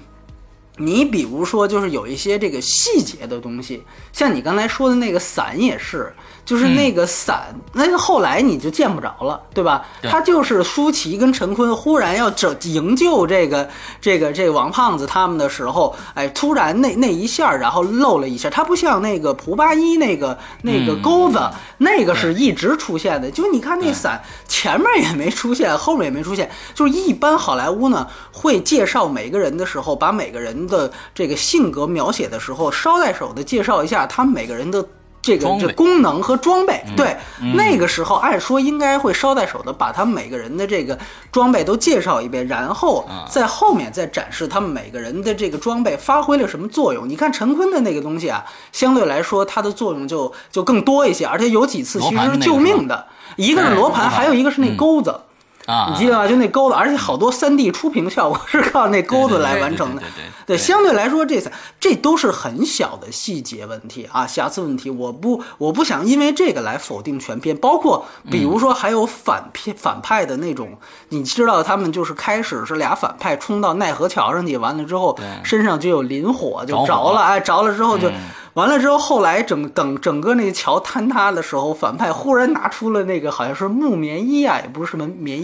[0.77, 6.15] 你比如说就是有一些这个细节的东西，像你刚才说的那个伞也是。
[6.45, 9.87] 就是那个伞，那个后来你就见不着了，对吧？
[10.03, 13.69] 他就是舒淇跟陈坤忽然要拯营救这个
[14.01, 18.51] 这个这个王胖子他们的时候，哎，突然那那一下，然后露了一下。
[18.51, 21.41] 他不像那个蒲八一那个那个钩子，
[21.79, 23.31] 那个是一直出现的。
[23.31, 26.51] 就你看那伞前面也没出现，后面也没出现。
[26.75, 34.87] 就是一般好莱坞呢会介绍每个人的时候，把每个人的这个性格描写的时候，捎带手的介绍一下他们每个人的。
[35.25, 37.17] 这个这功能和装备，对，
[37.55, 40.99] 那个时候按说应该会捎带手的把他们每个人的这个
[41.33, 47.09] 装备都介绍一遍，然后在后面再展示他们每个人的这个装备发挥了什么作用。
[47.09, 53.07] 你看陈坤的那个东西啊，相对来说它的作用就就更多一些，而且有几次其实是救命的，
[53.37, 55.19] 一个是罗盘，还有一个是那钩子。
[55.67, 56.29] 啊，你记得吧？
[56.29, 60.03] 就那钩子，而且好多三 D 出屏效果是靠那钩子来完成的。
[60.03, 61.51] 对对对，相对来说，这次
[61.81, 64.91] 这都是很小的细节问题啊，瑕疵问题。
[64.91, 67.57] 我不，我不想因为这个来否定全片。
[67.57, 70.77] 包括比如说，还有反片反派的那种，
[71.15, 78.11] 你知道，他们就是开始是俩反派冲到奈何桥上去，完了之后身上就有磷火就着了，哎，着了之后就。
[78.55, 85.43] 完了之后，后来整等整个那个桥坍塌的时候，反派忽然拿出了那个好像是木棉衣啊，也不是什么棉衣，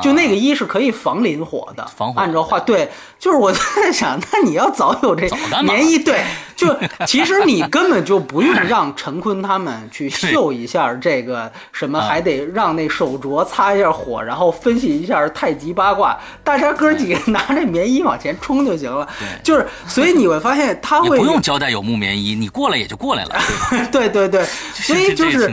[0.00, 1.84] 就那个衣是可以防磷火的。
[1.96, 2.20] 防火。
[2.20, 3.58] 按照话，对，就是我在
[3.92, 5.28] 想，那你要早有这
[5.64, 6.22] 棉衣，对，
[6.56, 19.08] 就其实你 根本就不用让陈坤他们去秀一下这个什么，还得让那手镯擦一下火，然后分析一下太极八卦，大家哥几个拿着棉衣往前冲就行了。
[19.42, 23.34] 就是，所以你会发现他会不用交代有木棉衣，你过来也就过来了。
[23.90, 25.52] 对对对，所以就是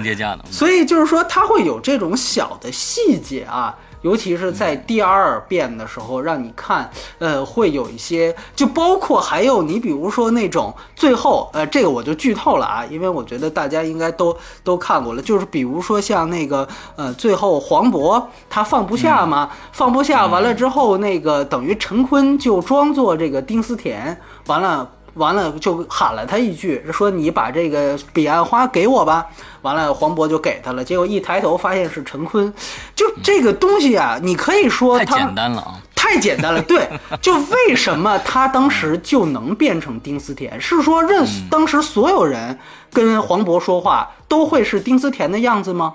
[0.49, 3.75] 所以就是说他会有这种小的细节啊。
[4.01, 24.89] 尤其是在第二遍的时候，让你看，呃，会有一些，就包括还有你比如说那种最后，呃，这个我就剧透了啊，因为我觉得大家应该都都看过了，就是比如说像那个，呃，最后黄渤他放不下嘛，放不下，完了之后那个等于陈坤就装作这个丁思甜，完了。
[25.15, 29.27] 完了就喊了他一句，说你把这个彼岸花给我吧。
[29.61, 30.83] 完了，黄渤就给他了。
[30.83, 32.51] 结果一抬头发现是陈坤，
[32.95, 36.61] 就这个东西啊，你可以说太简单了啊，太简单了。
[36.65, 36.89] 对，
[37.21, 40.59] 就为什么他当时就能变成丁思甜？
[40.59, 42.57] 是说认当时所有人
[42.91, 45.93] 跟黄渤说话都会是丁思甜的样子吗？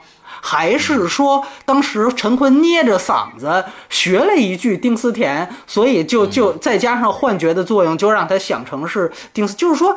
[0.49, 9.57] 还是说，当时陈坤捏着嗓子学了一句丁思甜，所以就就再加上幻觉的作用，就让他想成是丁思。
[9.57, 9.97] 就是说，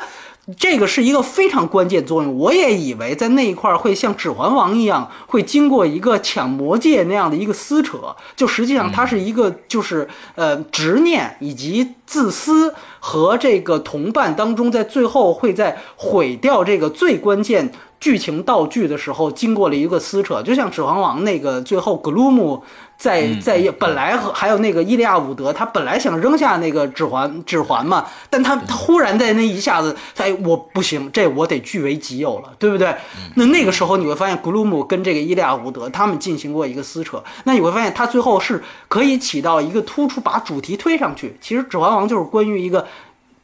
[0.58, 2.38] 这个是一个非常关键作用。
[2.38, 17.72] 我也以为在那一块会像《指环王》一样，会经过一个抢魔戒那样的一个撕扯，就实际上它是一个就是呃执念以及自私和这个同伴当中，在最后会在毁掉这个最关键。
[18.00, 22.64] 剧情道具的时候，经过了一个撕扯，就像《指环王》那个最后，格鲁姆
[23.00, 32.94] 在在本来和还有那个伊利亚伍德，他本来想扔下那个指环指环嘛，但他他忽然在那一下子，哎，我不行，这我得据为己有了，对不对？
[33.36, 41.38] 那那个时候你会发现，格鲁姆跟这个伊利亚伍德他们进行过一个撕扯，那你会发现他最后是可以起到一个突出，把主题推上去。
[41.40, 42.86] 其实《指环王》就是关于一个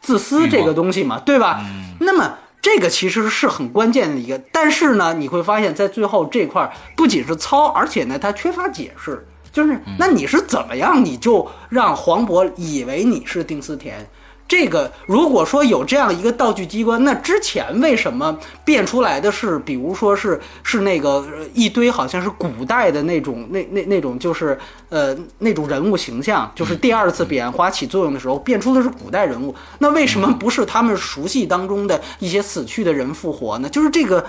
[0.02, 1.62] 自私这个东西嘛，对吧？
[2.02, 2.36] 那么。
[2.62, 9.24] 这个其实是很关键的一个，但是呢，你会发现在最后这块不仅是糙，而且呢，它缺乏解释。
[9.56, 14.06] 就是那你是怎么样，你就让黄渤以为你是丁思甜？
[14.48, 24.56] 这个如果说有这样一个道具机关，那之前为什么变出来的是，比如说是是那个一堆好像是古代的那种那那那种就是
[24.90, 33.70] 呃那种人物形象，就是第二次彼岸花起作用的时候变出的是古代人物，那为什么不是他们熟悉当中的一些死去的人复活呢？
[33.70, 34.24] 就是这个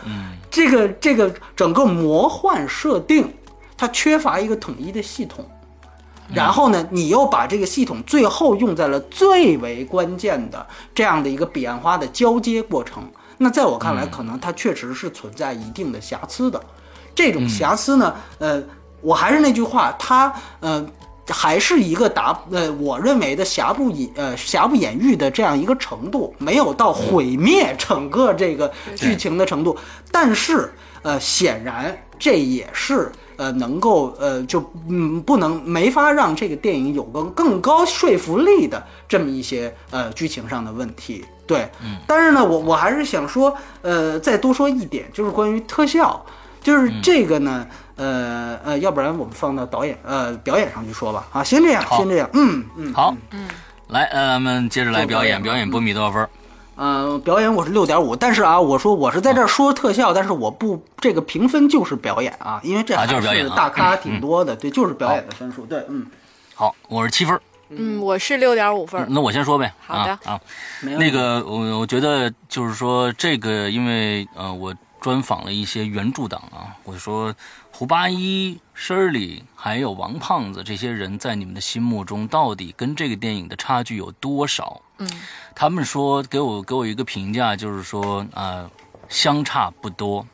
[0.51, 3.31] 这个这个整个魔幻设定，
[3.77, 5.45] 它缺乏一个统一的系统。
[6.35, 13.09] 然后呢，你又把这个系统最后用在了最为关键的这样的一个彼岸花的交接过程。
[13.39, 16.61] 那在我看来，可能它确实是存在一定的瑕疵的。
[17.15, 18.61] 这种瑕疵呢，呃，
[19.03, 20.85] 我还是那句话，它呃
[21.29, 29.79] 还是一个达呃我认为的瑕不掩呃瑕不掩瑜的这样一个程度，没有到毁灭整个这个剧情的程度。
[30.11, 33.13] 但是呃，显然这也是。
[33.37, 46.21] 呃，能够呃，就嗯，不能没法让这个电影有个更高说服力的这么一些呃剧情上的问题，对，嗯，但是呢，我我还是想说，呃，再多说一点，就是关于特效，
[46.63, 53.49] 就是这个呢，呃呃，要不然我们放到导演呃表演上去说吧，啊，先这样，先这样，嗯嗯，好，嗯，
[53.89, 56.23] 来，呃，咱们接着来表演，表演波米多少分？
[56.23, 56.29] 嗯，
[57.25, 66.07] 表演我是六点五，但是啊，我说我是在这儿说特效，但是我不这个评分就是表演啊，因为这还是大咖挺多的，对，就是表演的分数，对，嗯，
[66.55, 70.19] 好，我是七分，嗯，我是六点五分，那我先说呗，好的。
[70.31, 70.39] 啊，
[70.83, 74.75] 那个我我觉得就是说这个，因为呃我
[75.07, 77.33] 专访了一些原著党啊，我说
[77.71, 84.83] 胡八一、申里还有王胖子这些人在你们的心目中到底跟这个电影的差距有多少？
[84.99, 85.09] 嗯。
[85.55, 88.69] 他们说给我给我一个评价，就是说啊，
[89.09, 90.27] 相差不多。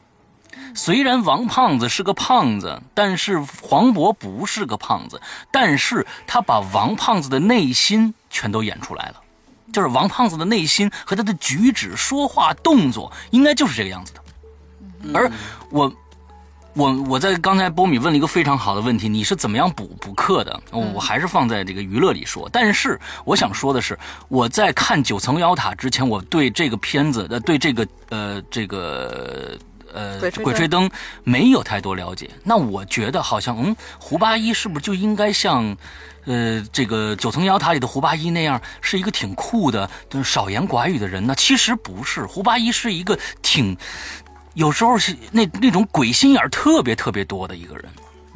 [0.74, 9.16] 虽然王胖子是个胖子，但是黄渤不是个胖子，但是他把王胖子的内心全都演出来了，
[9.70, 14.21] 就是王胖子的内心和他的举止、说话、动作，应该就是这个样子的。
[15.14, 15.30] 而
[15.70, 15.92] 我。
[16.74, 20.58] 我我在刚才波米问了一个非常好的问题，你是怎么样补补课的？
[20.70, 22.48] 我还是放在这个娱乐里说。
[22.50, 29.54] 但是我想说的是，我在看《九层妖塔》之前，我对这个片子的对这个呃这个
[29.92, 30.88] 呃《鬼吹灯》
[31.24, 32.30] 没有太多了解。
[32.42, 35.76] 那我觉得好像嗯，胡八一是不是就应该像
[36.24, 39.90] 呃这个《九层妖塔》里的胡八一那样，是一个挺酷的、
[40.24, 41.34] 少言寡语的人呢？
[41.36, 43.76] 其实不是，胡八一是一个挺。
[44.54, 47.84] 有时候是那那种鬼心眼特别特别多的一个人，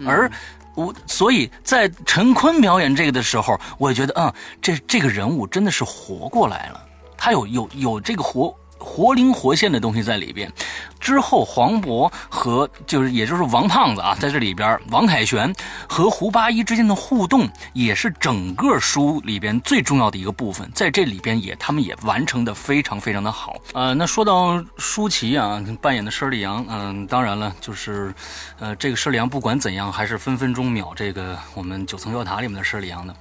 [0.07, 0.31] 而
[0.75, 6.83] 我所以在陈坤表演这个的时候，我觉得嗯，这这个人物真的是活过来了。
[7.17, 10.53] 他有有有这个活活灵活现的东西在里边。
[10.99, 15.55] 之后，黄渤和就是也就是王胖子啊，在这里边，王凯旋
[15.89, 23.57] 和胡八一之间的互动，也是整个书里边最重要的一个部分，在这里边也他们也完成的非常非常的好。
[23.75, 28.13] 呃，那说到舒淇啊，扮演的佘丽阳，嗯，当然了，就是
[28.59, 33.15] 呃，这个佘丽阳不管怎样，还是分分钟秒这个我们九层妖塔里面的佘丽阳的。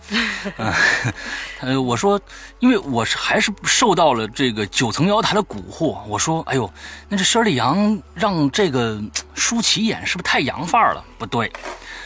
[1.61, 2.19] 呃，我说，
[2.59, 6.71] 因为我是还是受到了这个九层妖塔的蛊惑，我说，哎呦，
[7.09, 7.64] 那这佘丽阳。
[8.13, 9.01] 让这个
[9.33, 11.03] 舒淇演是不是太洋范儿了？
[11.17, 11.51] 不对，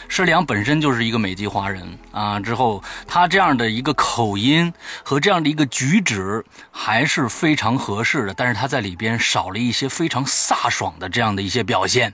[0.08, 1.82] 施良本身就是一个美籍华人
[2.12, 2.38] 啊。
[2.38, 12.12] 之后他这样的一个口音和这样的一个举止还是非常合适的，但是他在里边少了一些非常飒爽的这样的一些表现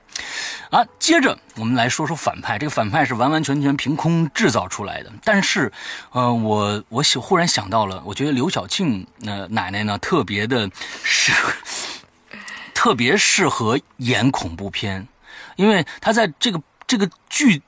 [0.70, 0.84] 啊。
[0.98, 5.10] 接着我们来说说反派，这个反派是完完全全凭空制造出来的。
[5.24, 5.72] 但是，
[6.12, 10.70] 呃，我我忽然想到了，我觉得刘晓庆呃奶奶呢特别的
[11.02, 11.32] 是。
[12.76, 15.08] 特别适合演恐怖片，
[15.56, 17.62] 因为他在这个这个剧。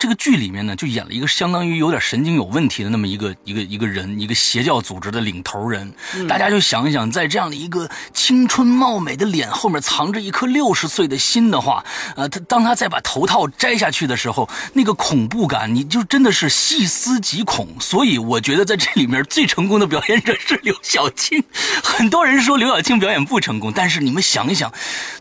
[0.00, 5.92] 这个剧里面呢，就演了一个相当于有点神经有问题的那么一个一个一个人，一个邪教组织的领头人。
[6.26, 11.84] 大家就想一想，在这样的一个青春貌美的脸后面藏着一颗六十岁的心的话，
[12.16, 17.68] 呃，他当他再把头套摘下去的时候，那个恐怖感，你就真的是细思极恐。
[17.78, 21.44] 所以我觉得在这里面最成功的表演者是刘晓庆。
[21.84, 24.72] 很多人说刘晓庆表演不成功，但是你们想一想，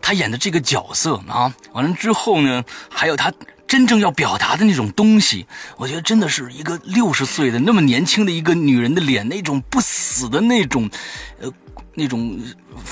[0.01, 3.29] 他演的这个角色啊，完了之后呢，还有他。
[3.69, 5.45] 真正要表达的那种东西，
[5.77, 10.89] 我觉得真的是一个六十岁的那么年轻的一个女人的脸，那种不死的那种，
[11.39, 11.53] 呃，
[11.93, 12.37] 那种。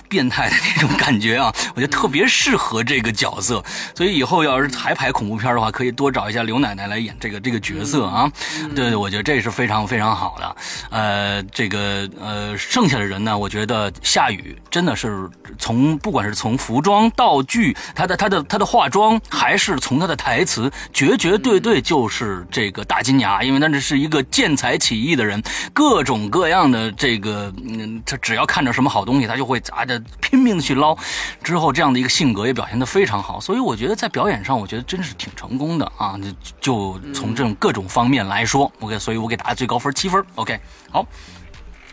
[0.09, 3.63] 变态的那种感觉啊， 我觉得特别适合这个角色，
[3.95, 8.31] 所以以后要是还拍恐怖片的话，可以多找一下刘奶奶来演这个这个角色啊。
[8.75, 10.55] 对，我觉得这是非常非常好的。
[10.89, 25.41] 呃，这个呃，剩下的人呢，我觉得夏雨真的是从不管是从服装、道具，他的他的他的化妆，还是从他的台词，绝绝对对就是这个大金牙，因为那这是一个见财起意的人，
[25.73, 29.61] 各种各样的这个，嗯，他只要看着什么好东西，他就会。
[29.71, 30.97] 啊，这拼命的去捞，
[31.43, 36.19] 之后这样的一个性格也表现得非常好，所以我觉得在表演上，我觉得真是挺成功的啊！
[36.61, 40.59] 就就从这种各种方面来说，OK，所以我给大家最高分七分，OK，
[40.91, 41.05] 好，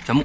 [0.05, 0.25] 全部。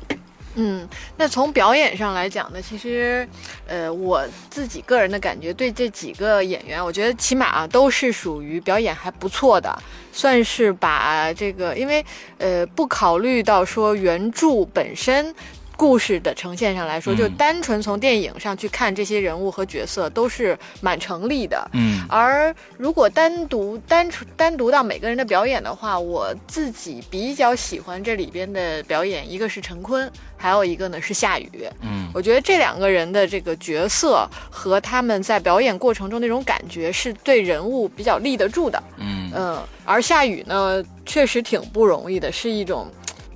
[0.56, 0.86] 嗯，
[1.16, 3.26] 那从表演上来讲呢，其实，
[3.68, 9.74] 呃，我自己个人的感觉，对这几个演员，我觉得起码啊都是属于表演还不错的，
[10.12, 12.04] 算是把这个，因为
[12.40, 15.34] 呃，不考虑到说原著本身。
[15.80, 21.70] 故事的呈现上来说，就单纯从电影上去看这些人物和角色都是蛮成立的。
[21.72, 31.50] 嗯，而如果单独单纯单独到每个人的表演的话，我自己比较喜欢这里边的表演，一个是陈坤，还有一个呢是夏雨。
[31.82, 38.84] 嗯，我觉得这两个人的这个角色和他们在表演过程中那种感觉，是对人物比较立得住的。
[38.98, 42.86] 嗯嗯，而夏雨呢，确实挺不容易的，是一种。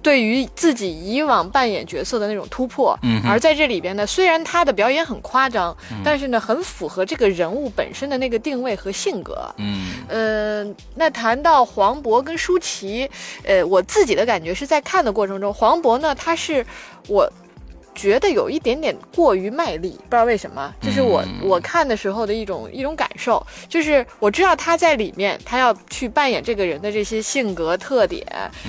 [0.03, 6.01] 对于自己以往扮演角色的那种突破，嗯，而在这里边呢，虽然他的表演很夸张，嗯。
[6.03, 13.09] 但是呢，很符合这个人物本身的那个定位和性格，嗯，呃，那谈到黄渤跟舒淇，
[13.43, 16.65] 呃，我自己的感觉是在看的过程中，黄渤呢，他是
[17.07, 17.31] 我。
[17.95, 23.45] 觉得有一点点过于卖力，不知道为什么，这是我我看的时候的一种一种感受。
[23.69, 28.25] 就是我知道他在里面，他要去扮演这个人的这些性格特点，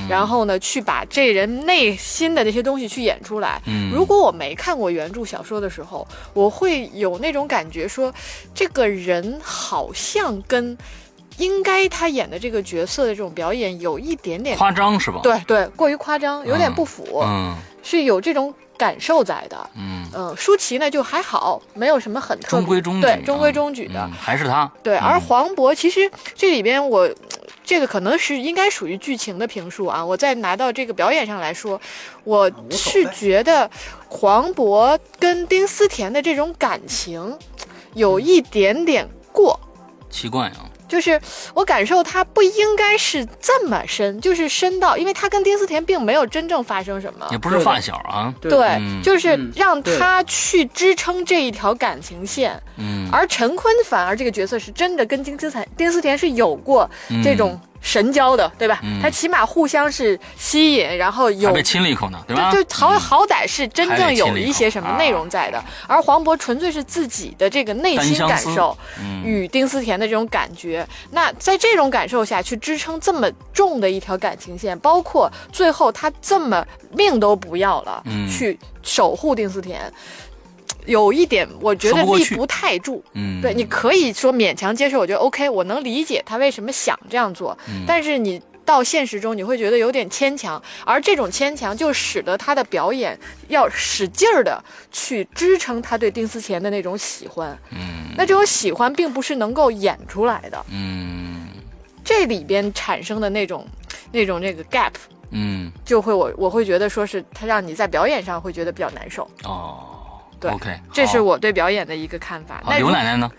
[0.08, 3.60] 然后呢，去把这人内心的这些东西去演出来。
[3.92, 8.12] 如果我没看过原著小说的时候，我会有那种感觉，说
[8.54, 10.76] 这个人好像跟
[11.38, 15.20] 应该他演的这个角色的这种表演有一点点夸张，是吧？
[15.22, 17.20] 对对，过于夸张，有点不符。
[17.22, 18.54] 嗯，是有这种。
[18.84, 24.70] 感受在的，嗯嗯，舒淇呢就还好，没有什么很中规中矩，对中规中矩的，还是他。
[24.82, 27.08] 对，而黄渤其实这里边我，
[27.64, 30.04] 这个可能是应该属于剧情的评述啊。
[30.04, 31.80] 我再拿到这个表演上来说，
[32.24, 33.70] 我是觉得
[34.06, 37.38] 黄渤跟丁思甜的这种感情
[37.94, 39.58] 有一点点过，
[40.10, 40.68] 奇怪啊。
[40.94, 41.20] 就是
[41.54, 48.32] 我感受他不应该是这么深，就是深到，因为他跟丁思甜并没有真正发生什么，也不是发小啊。
[48.40, 52.62] 对，就是让他去支撑这一条感情线。
[52.76, 56.88] 嗯，而陈坤反而这个角色是真的跟丁思甜丁思甜是有过
[57.24, 58.80] 这种神交的，对吧？
[59.00, 62.50] 他起码互相是吸引，然后有还被亲了一口呢，对吧？
[62.50, 70.84] 对，好好歹是真正有了一些什么内容在的，而黄渤纯粹是自己的这个内心感受嗯与丁思甜的这种感觉。
[71.10, 79.92] 那在这种感受下去支撑这么重的一条感情线，包括最后他这么命都不要了，嗯去守护丁思甜。
[80.86, 83.02] 有一点，我觉得立不太住。
[83.12, 87.84] 嗯，对，你可以说勉强接受，我觉得 OK，我能理解他为什么想这样做，嗯。
[87.86, 93.18] 但是你到现实中你会觉得有点牵强，而这种牵强就使得他的表演
[93.48, 98.14] 要使劲儿的去支撑他对丁思甜的那种喜欢，嗯。
[98.16, 101.46] 那这种喜欢并不是能够演出来的，嗯。
[102.04, 103.66] 这里边产生的那种
[104.12, 104.92] 那种那个 gap。
[105.30, 105.70] 嗯。
[105.84, 109.93] 就会我我会觉得说是他让你在表演上会觉得比较难受，哦，
[110.44, 112.56] 对 OK，这是我对表演的一个看法。
[112.62, 113.30] 好那刘奶奶呢？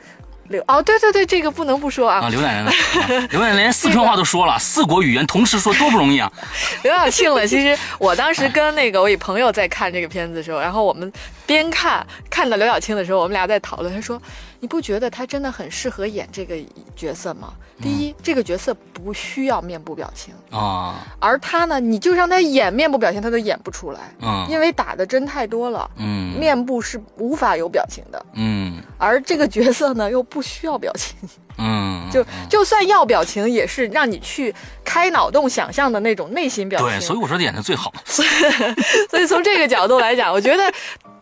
[0.50, 2.72] 刘哦，对对对，这个不能不说啊，啊，刘奶奶
[3.32, 6.32] 刘奶奶连四川话都说了，四国语言同时说多不容易啊！
[6.84, 7.48] 刘晓庆了。
[7.48, 11.12] 其实我当时跟那个我一朋友在看这个片子的时候，然后我们
[11.46, 14.22] 边看看到刘晓庆的时候，我们俩在讨论，他说
[14.60, 16.56] ：“你不觉得他真的很适合演这个
[16.96, 17.54] 角色吗？
[17.82, 28.26] 第一，这个角色不需要面部表情，啊，而他呢，你就让他演面部表情，他都演不出来，嗯因为打的针太多了，嗯面部是无法有表情的。
[28.36, 31.16] 嗯而这个角色呢，又不需要表情，
[31.58, 36.90] 嗯，就就算要表情，也是让你去开脑洞想象的那种内心表情。
[36.90, 37.94] 对，所以我说他演的最好。
[38.04, 40.70] 所以从这个角度来讲，我觉得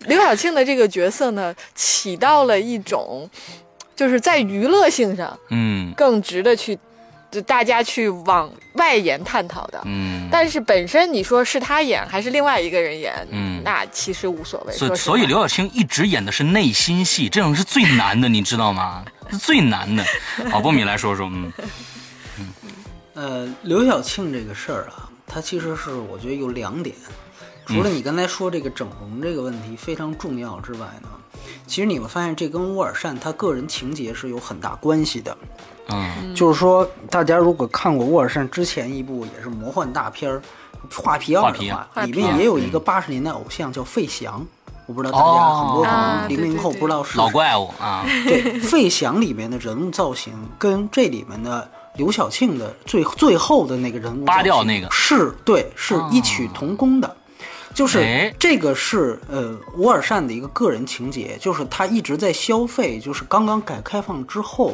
[0.07, 3.29] 刘晓庆的这个角色呢，起到了一种，
[3.95, 6.79] 就是在娱乐性上嗯更值得去，
[7.33, 9.81] 就大家去往外延探讨的。
[9.85, 14.73] 嗯，但是本身你说是他演还是另外一个人演，嗯那其实无所谓。
[14.73, 19.03] 所所以刘晓庆一直演的是内心戏，这种是最难的，你知道吗？
[19.31, 20.05] 是最难的。
[20.51, 21.51] 好，波米来说说，嗯
[23.15, 26.95] 呃，刘晓庆这个事儿啊，它其实是我觉得有两点，
[27.65, 31.09] 除了你刚才说这个整容这个问题非常重要之外呢，
[31.65, 35.35] 其实你会发现这跟沃尔善他个人情节是有很大关系的。
[35.89, 36.33] 嗯。
[36.35, 40.41] 就是说，大家如果看过沃尔善之前一部也是魔幻大片儿
[41.01, 44.45] 《画皮二》的话，里面也有一个八十年代偶像叫费翔，
[44.85, 47.13] 我不知道大家哦很多可啊能零零后不知道是。
[47.13, 54.87] 谁老怪物啊，对，费翔里面的人物造型跟这里面的刘晓庆的最最后的那个人物扒掉那个。
[54.91, 57.15] 是对，是异曲同工的。
[57.73, 58.35] 就是哎。
[58.37, 64.73] 这个是呃沃尔善的一个个人情节，就是他一直在消费，就是刚刚改革开放之后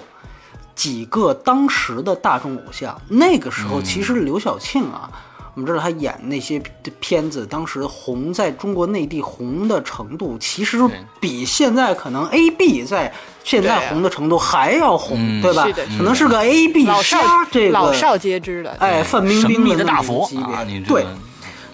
[0.80, 2.98] 几个当时的大众偶像。
[3.10, 5.12] 那个时候其实刘晓庆啊，
[5.54, 6.58] 我们知道他演那些
[7.02, 10.78] 片子，当时红在中国内地红的程度，其实
[11.20, 13.14] 比现在可能 A B 在
[13.44, 15.68] 现在红的程度还要红，嗯对吧？
[15.98, 18.72] 可能是个 A B 老少杀这个老少皆知的。
[18.80, 21.06] 哎范冰冰秘的大佛级别，啊，对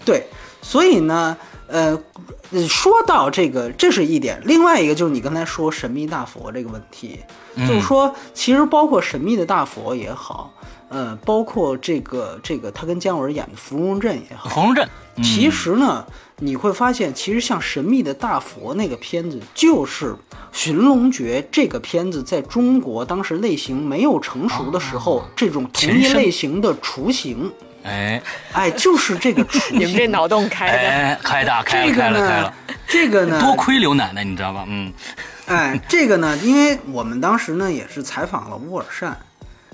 [0.03, 0.27] 对，
[0.63, 1.37] 所以呢，
[1.67, 1.99] 呃，
[2.67, 4.41] 说到这个，这是一点。
[4.45, 7.19] 另外一个就是你刚才说神秘大佛这个问题，
[7.57, 10.53] 就是说，其实包括神秘的大佛也好，
[10.89, 14.87] 呃，包括这个这个他跟姜文演的《芙蓉镇》也好，芙蓉镇，
[15.17, 16.05] 嗯其实呢，
[16.39, 20.11] 你会发现，其实像《神秘的大佛》那个片子，就是
[20.51, 27.51] 《寻龙诀》这个片子在中国当时类型没有成熟的时候，这种同一类型的雏形，
[27.85, 28.21] 哎。
[28.51, 29.45] 哎，就是这个。
[29.71, 32.53] 你们这脑洞开的，哎，开大开了这个呢开了开了，，
[32.87, 34.65] 这个呢，多亏刘奶奶，你知道吧？
[34.67, 34.91] 嗯。
[35.47, 39.15] 哎，这个呢，因为我们当时呢也是采访了乌尔善，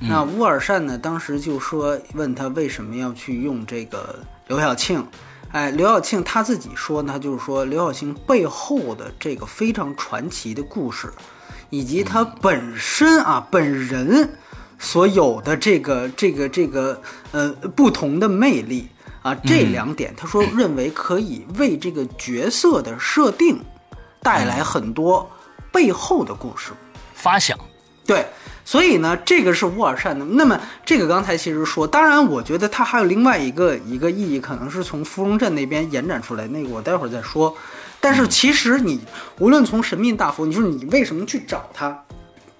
[0.01, 5.07] 那乌尔善呢当时就说问他为什么要去用这个刘晓庆，
[5.53, 11.09] 哎，刘晓庆他自己说呢，就是说刘晓庆背后的这个非常传奇的故事，
[11.69, 14.29] 以及他本身啊本人
[14.81, 16.99] 所有的这个这个这个
[17.31, 18.89] 呃不同的魅力
[19.21, 23.63] 啊，这两点他说认为可以为这个角色的设定
[24.23, 25.29] 带来很多
[25.71, 26.71] 背后的故事。
[27.13, 27.55] 发想，
[28.07, 28.25] 对，
[28.65, 30.25] 所以呢，这个是沃尔善的。
[30.25, 37.55] 那么这个刚才其实说，当然我觉得它还有另外一个一个意义，可能是从芙蓉镇那边延展出来，那个我待会儿再说。
[37.99, 38.99] 但是其实你
[39.37, 42.03] 无论从神秘大佛，你说你为什么去找他？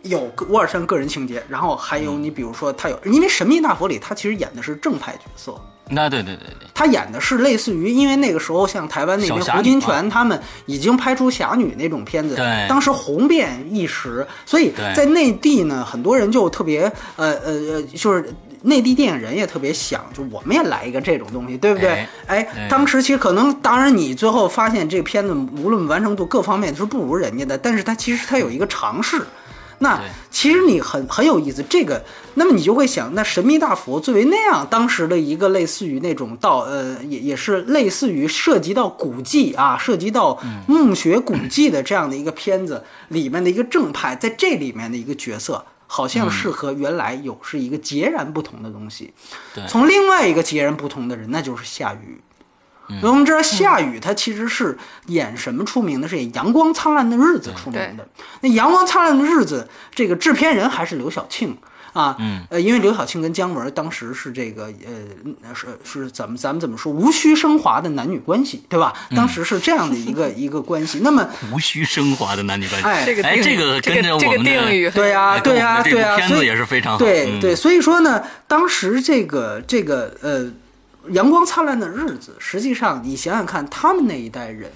[0.04, 5.56] 有个乌尔善个人情节，然后还有你比如说他有，因为神秘大佛里他其实演的是正派角色，
[5.90, 16.84] 那对对对对，他演的是类似于，因为那个时候像台湾那边胡金铨他们已经拍出侠女那种片子，对当时红遍一时，所以在内地呢，很多人就特别
[17.16, 18.34] 呃呃呃，就是。
[18.64, 21.90] 内地电影人也特别想，就我们也来一个这种东西，对不对？
[22.28, 29.20] 哎哎，当时其实可能，当然你最后发现这个片子无论完成度各方面都是不如人家的，但是他其实他有一个尝试，
[29.82, 30.02] 那
[30.32, 32.04] 其实你很很有意思，这个，
[32.36, 45.66] 那么你就会想，那神秘大佛作为那样当时的一个类似于那种道，呃，也也是类似于涉及到古迹啊，涉及到墓穴古迹的这样的一个片子里面的一个正派，在这里面的一个角色。
[45.94, 49.14] 好像是和原来有是一个截然不同的东西，
[49.54, 49.62] 对。
[49.68, 51.94] 从另外一个截然不同的人，那就是夏
[52.96, 53.00] 雨。
[53.04, 54.78] 我们知道夏雨他其实是
[55.08, 56.08] 演什么出名的？
[56.08, 58.08] 是演《阳光灿烂的日子》出名的。
[58.42, 61.58] 那《阳光灿烂的日子》这个制片人还是刘晓庆
[61.94, 68.94] 啊，嗯，呃，因为刘晓庆跟姜文当时是这个呃是是怎么咱们怎么说无需升华的男女关系，对吧？
[69.14, 71.00] 当时是这样的一个一个关系。
[71.02, 72.88] 那么 无需升华的男女关系。
[72.88, 80.50] 哎这个哎，这个这跟着这个我们的定语对呀、哎对呀、对呀、这部片所以子也是非常对对，所以说呢，当时这个这个呃，
[81.10, 84.72] 阳光灿烂的日子，实际上你想想看，他们那一代人，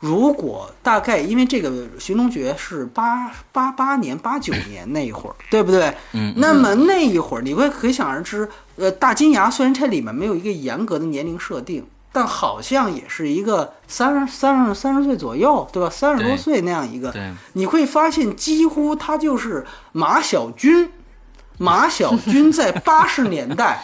[0.00, 5.94] 如果大概因为这个《寻龙诀》是八八八年、八九年那一会儿，对不对？
[6.12, 11.86] 嗯那么那一会儿，你会可想而知，呃，大金牙虽然这里面没有一个严格的年龄设定。
[12.14, 15.88] 但好像也是一个三十三十三十岁左右，对吧？
[15.88, 17.10] 三十多岁那样一个，
[17.54, 20.90] 你会发现几乎他就是马小军。
[21.56, 23.82] 马小军在八十年代，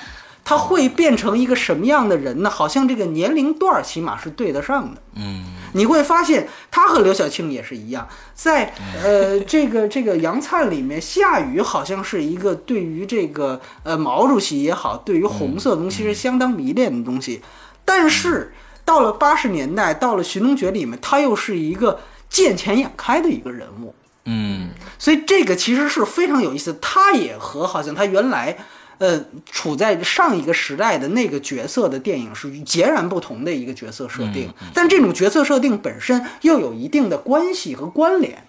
[0.48, 2.48] 他会变成一个什么样的人呢？
[2.48, 5.02] 好像这个年龄段起码是对得上的。
[5.14, 5.44] 嗯，
[5.74, 8.72] 你会发现他和刘晓庆也是一样，在
[9.04, 17.42] 呃这个这个杨灿里面，夏雨好像是一个对于这个呃毛主席也好，对于红色的东西是相当迷恋的东西，
[17.84, 18.54] 但是
[18.86, 23.94] 到了八十年代，到了《寻龙诀》里面，他又是一个见钱眼开的一个人物。
[24.24, 28.56] 嗯，所以这个其实是非常有意思，他也和好像他原来，
[28.98, 38.44] 呃，处在上一个时代的那个角色的电影是截然不同的一个角色设定，但这种角色设定本身又有一定的关系和关联。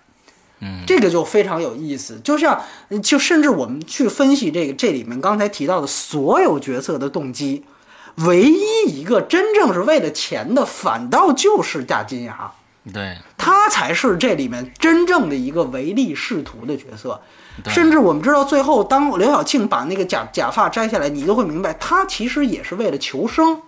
[0.62, 2.62] 嗯，这个就非常有意思，就像
[3.02, 7.64] 就甚至我们去分析这个这里面刚才提到的所有角色的动机，
[8.18, 12.52] 唯一一个真正是为了钱的，反倒就是大金牙。
[12.92, 17.22] 对，他才是这里面真正的一个唯利是图的角色。
[17.64, 23.62] 对甚至我们知道，最后当刘晓庆把那个假假发摘下来，你就会明白，他其实也是为了求生，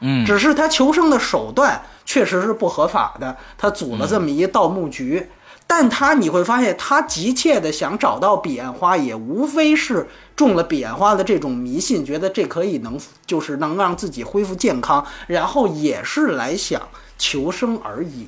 [0.00, 5.28] 嗯，只是他求生的手段确实是不合法的，他组了这么一个盗墓局。
[5.66, 16.82] 但他你会发现，他急切的想找到彼岸花，也无非是中了彼岸花的这种迷信，觉得这可以能就是能让自己恢复健康，然后也是来想
[17.16, 18.26] 求生而已。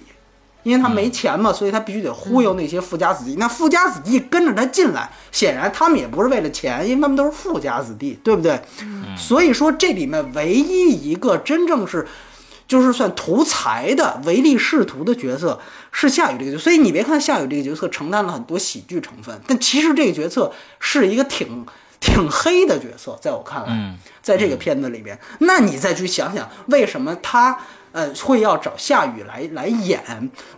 [0.66, 3.36] 因为他没钱嘛，所以他必须得忽悠那些富家子弟。
[3.38, 8.60] 那富家子弟跟着他进来，显然他们也不是为了钱，因为他们都是富家子弟，对不对？
[9.16, 12.04] 所以说这里面唯一一个真正是，
[12.66, 15.60] 就是算图财的唯利是图的角色
[15.92, 16.64] 是夏雨这个角色。
[16.64, 21.64] 所以你别看夏雨这个角色承担了很多喜剧成分，但其实这个角色是一个挺
[22.00, 27.56] 挺黑的角色，在我看来，嗯在这个片子里边，那你再去想想为什么他。
[27.96, 29.98] 呃，会要找夏雨来来演，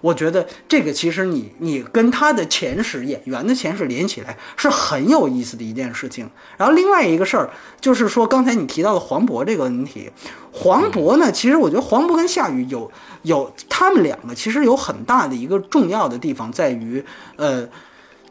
[0.01, 6.29] 我觉得这个其实你你跟他的前史演员的前史连起来是很有意思的一件事情。
[6.57, 7.49] 然后另外一个事儿
[7.81, 10.11] 就是说，刚才你提到的黄渤这个问题，
[10.51, 12.91] 黄渤呢，其实我觉得黄渤跟夏雨有
[13.23, 17.05] 有他们两个其实有很大的一个重要的地方在于，
[17.37, 17.69] 呃。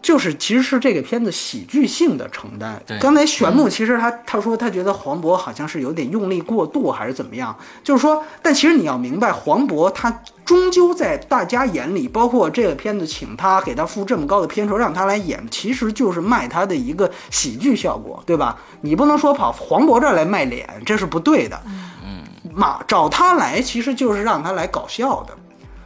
[0.08, 2.98] 就是其实是这个片子喜剧性的承担对。
[2.98, 7.54] 刚才玄牧其实他他说他觉得黄渤好像是有点用力过度还是怎么样，
[7.84, 10.10] 就是说，但其实你要明白，黄渤他
[10.46, 18.58] 终究在大家眼里，包括这个片子请他给他付这么高的片酬让他来演，其实就是卖他的一个喜剧效果，对吧？
[18.80, 21.62] 你不能说跑黄渤这儿来卖脸，这是不对的。
[22.06, 25.34] 嗯，马找他来其实就是让他来搞笑的，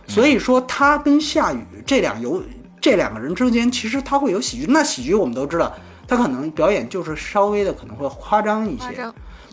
[0.05, 2.39] 所以说他跟夏雨这两有。
[2.81, 5.71] 这两个人之间其实他会有喜剧，那喜剧我们都知道，
[6.07, 9.09] 他可能表演就是稍微的可能会夸张一些。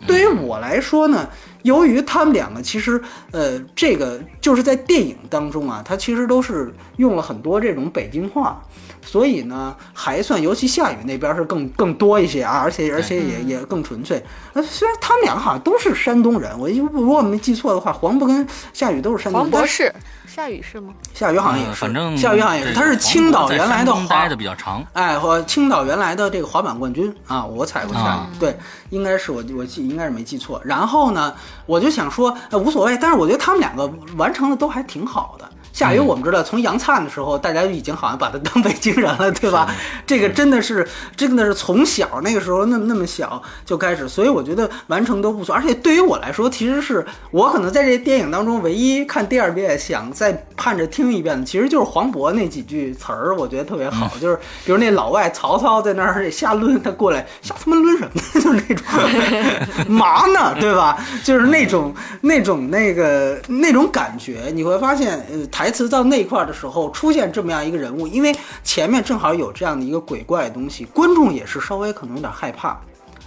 [0.06, 1.28] 对于我来说呢，
[1.62, 3.02] 由于他们两个其实
[3.32, 8.62] 呃，这个就是在电影当中啊，他其实都是用了很多这种北京话，
[9.02, 14.22] 所以呢还算，尤其夏雨那边是更更多一些啊，而且而且也也更纯粹。
[14.52, 19.50] 呃，虽然他们两个好像都是山东人，我如果我没记错的话，黄渤跟夏雨都是山东人。
[19.52, 19.92] 黄渤是，
[20.26, 20.92] 夏雨是吗？
[21.14, 28.56] 夏雨好像也是，呃反正夏雨好像也是，他是青岛原来的待的比较长，哎，和青岛原来的这个滑板冠军啊，我踩过夏雨，啊对，
[28.90, 30.60] 应该是我我记应该是没记错。
[30.64, 31.34] 然后呢，
[31.66, 35.47] 我就想说，呃，无所谓，但是我觉得他们两个完成的都还挺好的。
[35.78, 39.72] 夏雨我们知道，从杨灿的时候，大家就已经好像把他当北京人了，对吧？
[40.04, 40.84] 这个真的是
[41.16, 45.54] 真的是从小那个时候那么那么小就开始，所以我觉得完成都不错。
[45.54, 58.22] 而且对于我来说，其实是我可能在这电影当中唯一看第二遍想再盼着听一遍的，其实就是黄渤那几句词儿，我觉得特别好，就是比如那老外曹操在那儿瞎抡，他过来瞎他妈抡什么呢？
[58.34, 60.98] 就是那种嘛呢，对吧？
[61.22, 72.80] 就是那种那种那个那种感觉，你会发现，呃，台台词到那块儿的时候出现这么样一个人物，因为前面正好有这样的一个鬼怪的东西，观众也是稍微可能有点害怕。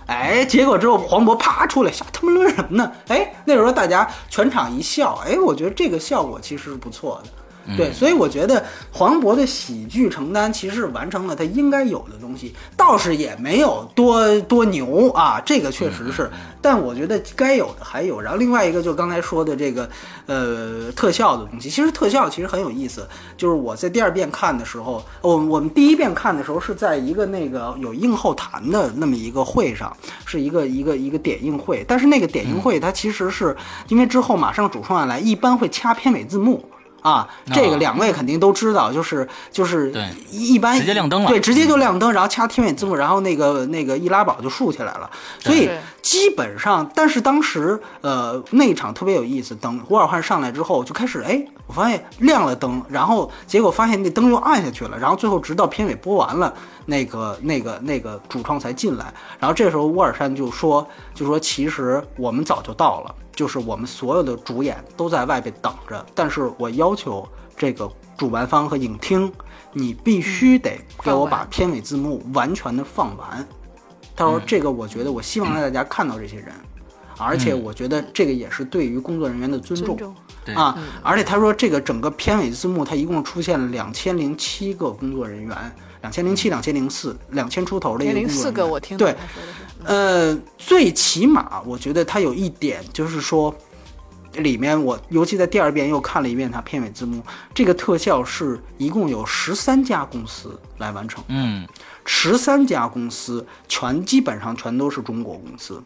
[0.08, 2.92] 哎，结果之后黄渤啪出来，瞎他妈抡什么呢？
[3.10, 7.30] 哎，那时候大家全场一笑，哎，我觉得这个效果其实是不错的。
[7.78, 16.30] 对，所以我觉得黄渤的喜剧承担其实是完成了他应该有的东西，倒是也没有多多牛啊，这个确实是。
[16.64, 18.22] 但我觉得该有的还有。
[18.22, 19.89] 然后另外一个就刚才说的这个
[20.28, 23.07] 呃特效的东西，其实特效其实很有意思。
[23.36, 29.95] 就是我在第二遍看的时候，我我们第一遍看的时候是在一个那个有映后谈的那么一个会上，
[30.26, 31.84] 是一个一个一个点映会。
[31.88, 33.55] 但是那个点映会它其实是
[33.88, 36.64] 因为之后马上主创要来，一般会掐片尾字幕。
[37.02, 40.08] 啊，这个两位肯定都知道，就是就是对。
[40.32, 41.28] 一般直接亮灯了。
[41.28, 45.70] 对，直接就亮灯，然后掐天尾字幕，然后那个那个易拉宝就竖起来了，所以
[46.02, 56.54] 基本上，但是当时呃那一场特别有意思，等胡尔汉上来之后就开始，哎，我发现亮了灯，然后结果发现那灯又暗下去了，然后最后直到片尾播完了，
[56.86, 63.16] 那个那个那个主创才进来，然后这时候乌尔善就说就说其实我们早就到了。
[63.34, 69.32] 就是我们所有的主演都在外边等着，但是我要求这个主办方和影厅，
[69.72, 73.48] 你必须得给我把片尾字幕完全的放完。
[74.16, 76.54] 他说这个，我觉得我希望让大家看到这些人，
[77.18, 79.98] 而且我觉得这个也是对于工作人员的尊重。
[79.98, 80.14] 尊
[80.46, 88.68] 重啊，而且他说这个整个片尾字幕，它一共出现了两千零七个工作人员，两千零七、两千零四、两千出头的一个零四工作人员。
[88.68, 89.16] 个我听对
[89.84, 93.54] 呃，最起码我觉得它有一点就是说，
[94.34, 97.22] 里面我尤其在第二遍又看了一遍它片尾字幕，
[97.54, 101.68] 这个特效是一共有十三家公司来完成，嗯，
[102.06, 105.82] 十三家公司全基本上全都是中国公司。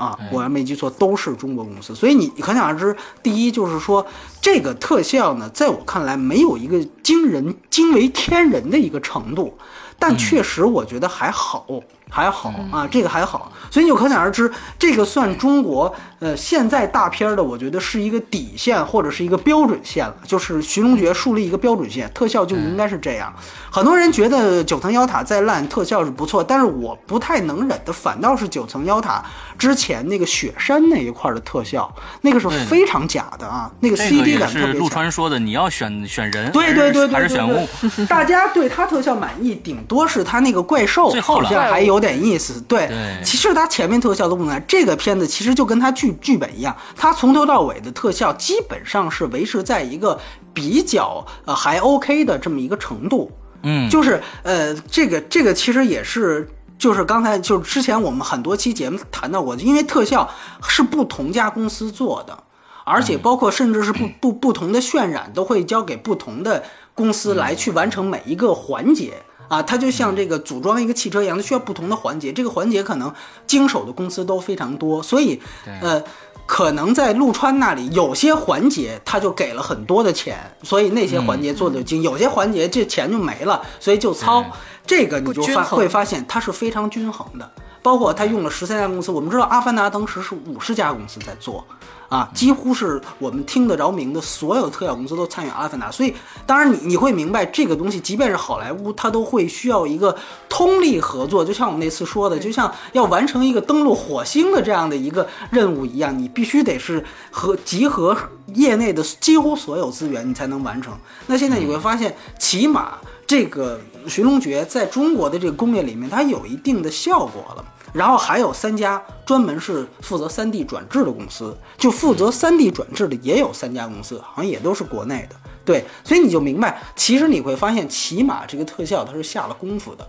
[0.00, 4.04] 啊，我要没记错，都是中国公司，所以你可想而知，第一就是说，
[4.40, 9.58] 这个特效呢，在我看来没有一个惊人、惊为天人的一个程度，
[9.98, 11.66] 但确实我觉得还好，
[12.10, 23.32] 还好啊，这个还好，所以你就可想而知，这个算中国呃现在大片儿的，我觉得是一个底线或者是一个标准线了，就是寻龙诀树立一个标准线，特效就应该是这样。
[23.70, 29.24] 很多人觉得九层妖塔再烂，特效是不错，但是我不太能忍的，反倒是九层妖塔
[29.56, 31.92] 之前那个雪山那一块儿的特效，
[32.22, 34.90] 那个是非常假的啊，那个 CD 感特别强。
[34.90, 37.68] 川说的，你要选选人，对对对对，还是选物？
[38.08, 42.60] 大家对他特效满意，顶多是他那个怪兽最后了好像还有点意思。
[42.62, 44.64] 对，对其实它前面特效都不难。
[44.66, 50.18] 这个片子其实就跟他剧剧本一样，它从头到尾的特效基本上是维持在一个
[50.54, 53.30] 比较呃还 OK 的这么一个程度。
[53.62, 56.48] 嗯，就是呃，这个这个其实也是。
[56.80, 60.26] 就是刚才就是之前我们很多期节目谈到过，因为特效
[60.66, 62.44] 是不同家公司做的，
[62.84, 69.12] 而且包括甚至是不不不同的渲染都会交给不同的公司来去完成每一个环节。
[69.50, 73.12] 啊，它就像这个组装一个汽车一样，它需要不同的环节，这个环节可能
[73.48, 75.42] 经手的公司都非常多，所以
[75.82, 76.00] 呃，
[76.46, 84.44] 可能在陆川那里有些环节他就给了很多的钱，所以那些环节做的精，有些环节这钱就没了，所以就糙。
[84.86, 87.50] 这个你就发会发现它是非常均衡的，
[87.82, 91.66] 包括他用了十三家公司，我们知道《阿凡达》当时是五十家公司在做。
[92.10, 96.12] 啊，几乎是我们听得着名的所有特效公司都参与《阿凡达》，所以
[96.44, 100.14] 当然你你会明白这个东西，即便是好莱坞，它都会需要一个
[100.48, 101.44] 通力合作。
[101.44, 108.16] 就像我们那次说的，就像要完成一个登陆火星的这样的一个任务一样，你必须得是和集合
[108.54, 110.92] 业内的几乎所有资源，你才能完成。
[111.28, 112.94] 那现在你会发现，起码
[113.24, 113.80] 这个
[114.10, 117.64] 《寻龙诀》在中国的这个工业里面，它有一定的效果了。
[117.92, 125.36] 然后还有三家专门是负责 3D 转制的公司，就负责 3D 转制的也有三家公司，好像也都是国内的。
[125.64, 130.06] 对，所以你就明白，其实你会发现，起码这个特效它是下了功夫的。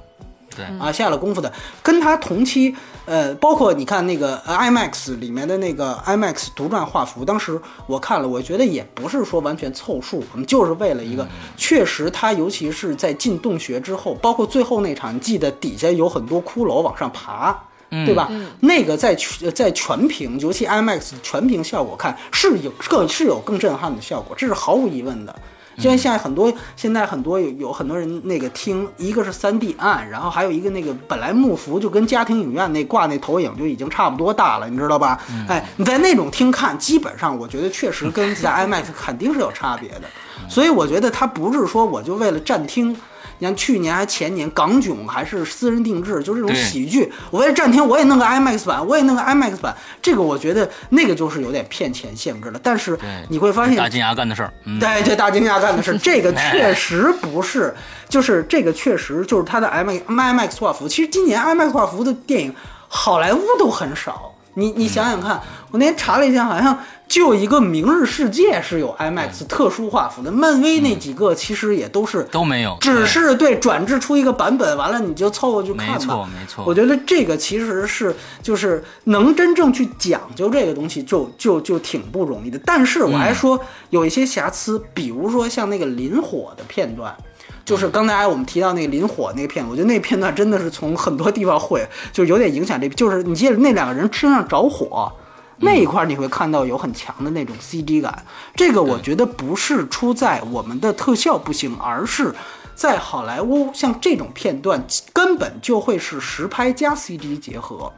[0.53, 1.49] 对啊，下了功夫的，
[1.81, 2.75] 跟它同期，
[3.05, 7.57] 呃，包括你看那个呃 IMAX 里面的那个 IMAX 独占画幅，当时
[7.87, 11.25] 我看了，我觉得也不是说完全凑数，我们就是为了一个，
[11.55, 17.57] 确实它尤其是在进洞穴之后，包括最后那场，记得底下有很多骷髅往上爬。
[17.91, 18.31] 对吧？
[18.61, 25.35] 那个在全在全屏，尤其 IMAX 全屏效果看是有更是有更震撼的效果，这是毫无疑问的。
[25.77, 35.19] 就像现在很多现在很多有有很多人那个听，一个是三 D 暗，然后还有一个那个本来幕幅就跟家庭影院那挂那投影就已经差不多大了，你知道吧？
[35.47, 40.03] 哎，你在那种厅看，基本上我觉得确实跟在 IMAX 肯定是有差别的。
[40.47, 42.95] 所以我觉得它不是说我就为了占厅。
[43.41, 52.59] 你像去年还前年港囧还是私人定制，就这种喜剧，我为了占厅我也弄个 IMAX 版，我也弄个 IMAX 版，这个我觉得那个就是有点骗钱性质了。
[52.61, 52.95] 但是
[53.29, 57.73] 你会发现大金牙干的事儿，嗯，对，这大金牙干的事儿这个确实不是，
[58.07, 60.87] 就是这个确实就是它的 IMAX IMAX 画幅。
[60.87, 62.53] 其实今年 IMAX 画幅的电影，
[62.87, 64.30] 好莱坞都很少。
[64.55, 65.41] 你你想想看，
[65.71, 66.77] 我那天查了一下，好像
[67.07, 75.93] 就一个《明日世界》是有 IMAX 特殊画幅的，漫威那几个其实也都是都没有，只是对转制出一个版本，完了你就凑合去看吧。
[75.93, 82.59] 没错没错我觉得这个其实是就是能真正去讲究这个东西就，就就挺不容易的。
[82.65, 87.15] 但是我还说有一些瑕疵，比如说像那个林火的片段。
[87.63, 95.11] 就是刚才我们提到那个林火那个片，我觉得那片段真的是从很多地方会就是有点影响这，就是你记得那两个人身上着火，
[95.57, 98.25] 那一块你会看到有很强的那种 CG 感。
[98.55, 102.33] 这个我觉得不是出在我们的特效不行，而是
[102.73, 104.83] 在好莱坞像这种片段
[105.13, 107.93] 根本就会是实拍加 CG 结合。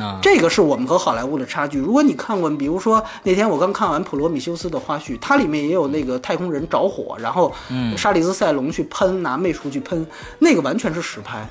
[0.00, 1.78] 嗯，这个是我们和好莱坞的差距。
[1.78, 7.52] 如果你看过，比如说那天我刚看完《普罗米修斯》的花絮，它里面也有那个太空人着火，然后
[7.96, 10.06] 沙里斯塞隆去喷，拿魅术去喷，
[10.38, 11.48] 那个完全是实拍。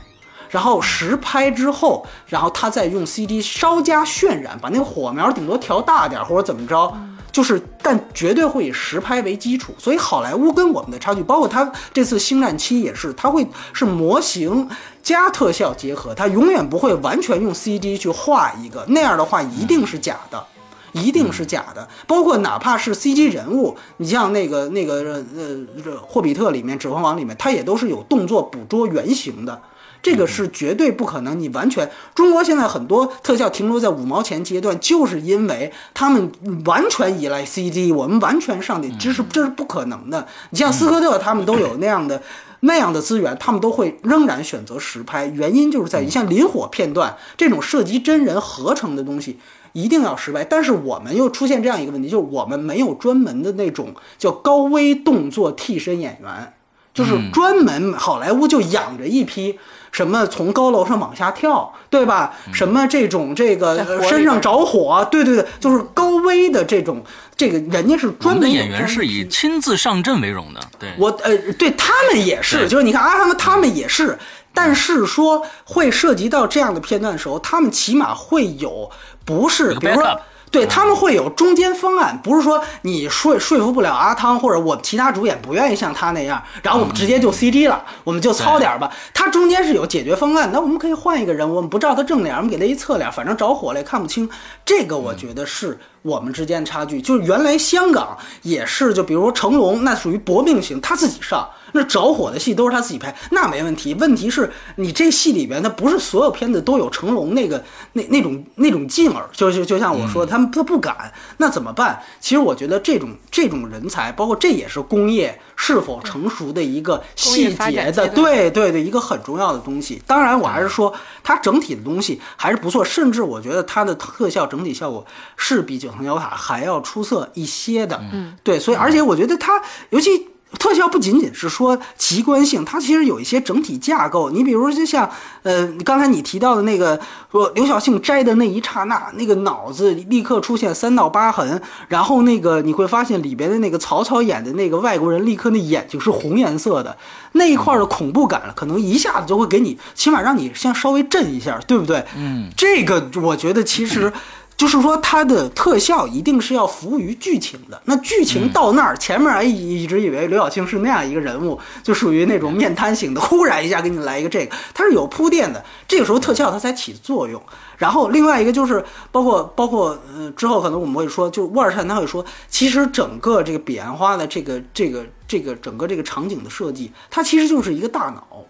[0.49, 6.93] 然后实拍之后，然后他再用 CD 稍加渲染，把那个火苗顶多调大点儿或者怎么着，
[7.31, 9.73] 就是但绝对会以实拍为基础。
[9.77, 14.67] 所以好莱坞跟我们的差距，包括他这次《星战七》也是，他会是模型
[15.03, 20.45] 加特效结合，它永远不会完全用 CG 去画一个，那样的话一定是假的。
[20.93, 29.61] 一定是假的，包括哪怕是 CG 人物，你像那个那个呃呃《霍比特》里面，《指环王》里面，它也都是有动作捕捉原型的。
[30.01, 36.29] 这个是绝对不可能，你完全中国现在很多特效停留在五毛钱阶段，就是因为他们
[36.65, 40.27] 完全依赖 CG，我们完全上的这是这是不可能的。
[40.49, 42.21] 你像斯科特他们都有那样的
[42.61, 49.37] 那样的资源，他们都会仍然选择实拍，原因就是在于像林火片段这种涉及真人合成的东西。
[49.73, 56.53] 一定要实拍，但是我们又出现这样一个问题，就是我们没有专门的那种叫高危动作替身演员，
[56.93, 59.57] 就是专门好莱坞就养着一批
[59.91, 62.33] 什么从高楼上往下跳，对吧？
[62.53, 67.03] 什么这种这个身上着火，对对对，就是高危的这种
[67.35, 74.17] 这个人家是专门演员是以亲自上阵为荣的，对，我呃，对他们也是，就是你看啊，他们他们也是，
[74.53, 78.89] 但是说会涉及到这样的片段的时候，他们起码会有
[79.25, 80.19] 不是，比如说。
[80.51, 88.91] 对他们会有中间方案，不是说你说说服不了阿汤，或者我其他主演不愿意像他那样，然后我们直接就 CG 了，我们就糙点儿吧。
[89.13, 94.29] 他中间是有解决方案，那我们可以换一个人，我们不照他正脸，我们给他一侧脸，反正着火了也看不清。
[94.65, 97.01] 这个我觉得是我们之间的差距。
[97.01, 101.49] 就是原来香港也是，就比如说成龙，那属于搏命型，他自己上。
[101.73, 103.93] 那着火的戏都是他自己拍，那没问题。
[103.95, 107.63] 问题是你这戏里边，他不是所有片子都有成龙那个
[107.93, 112.01] 那那种那种劲儿，就就就像我说，他们他不敢，那怎么办？
[112.19, 120.01] 其实我觉得这种这种人才，包括这也是工业是否成熟的一个细节的，对对对，一个很重要的东西。
[120.05, 120.93] 当然，我还是说
[121.23, 125.05] 它整体的东西还是不错，甚至我觉得它的特效整体效果
[125.37, 128.01] 是比九层妖塔还要出色一些的。
[128.11, 129.61] 嗯，对，所以而且我觉得它
[129.91, 130.30] 尤其。
[130.59, 134.29] 特效不仅仅是说奇观性，它其实有一些整体架构。
[134.29, 135.09] 你比如就像，
[135.43, 136.99] 呃，刚才你提到的那个，
[137.31, 146.95] 说刘晓庆摘的那一刹那，那个脑子立刻出现三道疤痕，然后那个你会发现里边的那个曹操演的那个外国人，立刻那眼睛是红颜色的，
[147.33, 152.03] 那一块的恐怖感可能一下子就会给你，起码让你先稍微震一下，对不对？
[152.17, 154.11] 嗯，这个我觉得其实。
[154.57, 157.81] 就是说，它的特效一定是要服务于剧情的。
[157.85, 165.63] 那剧情到那儿，前面还一直以为刘晓庆是那样一个人物，就属于那种面瘫型的，忽然一下给你来一个这个，它是有铺垫的。
[165.87, 167.41] 这个时候特效它才起作用。
[167.77, 178.45] 然后另外一个就是包括包括呃之后可能我们会说，就是沃尔善他会说，其实整个这个彼岸花的这个这个这个整个这个场景的设计，它其实就是一个大脑。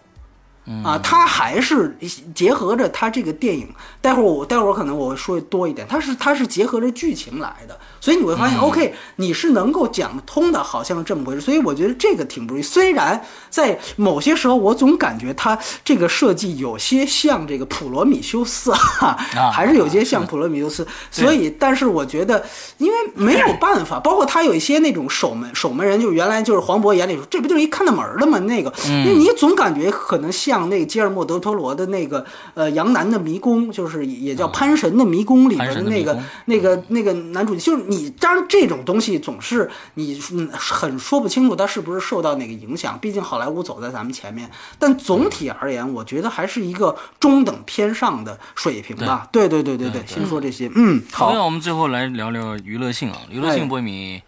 [0.84, 1.96] 啊，它还是
[2.34, 3.68] 结合着它这个电影。
[4.00, 11.40] 待会儿我待会儿可能我会说的多一点，它是它是结合着剧情来的，所以你会发现、o k 你是能够讲通的，好像这么回事。
[11.40, 12.62] 所以我觉得这个挺不容易。
[12.62, 19.16] 虽然在某些时候，我总感觉它这个设计有些像这个普罗米修斯哈，
[19.52, 20.86] 还是有些像普罗米修斯。
[21.10, 22.44] 所以，但是我觉得，
[22.78, 28.38] 因为没有办法，包括他有一些那种守门守门人，就原来就是黄渤眼里说，这不就是一看大门儿的吗？
[28.40, 44.50] 那个，因为你总感觉可能像那个吉尔莫·德托罗的那个呃杨楠的迷宫，就是也叫潘神的迷宫里边的那个那个那个男主角，就是你，当然这种东西总是你嗯很说不清楚他是不是受到哪个影响，毕竟好莱坞走在咱们前面。
[44.78, 49.28] 但总体而言，我觉得还是一个中等偏上的水平吧。
[49.30, 49.52] 对。
[49.52, 51.34] 对对对对，先说这些，嗯，好。
[51.34, 53.56] 那，我们最后来聊聊娱乐性啊，娱乐哎。
[53.56, 54.22] 性波米，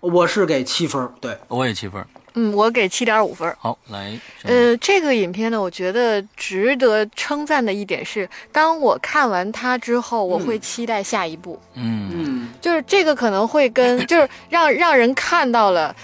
[0.00, 2.06] 我是给七分儿，对，我也七分儿。
[2.34, 3.56] 嗯，我给七点五分儿。
[3.60, 11.60] 好，来，呃，这个影片呢，我觉得值得称赞的一点是，当我看完它之后，我会期待下一部。
[11.74, 15.94] 嗯嗯就是这个可能会跟，就是让让人看到了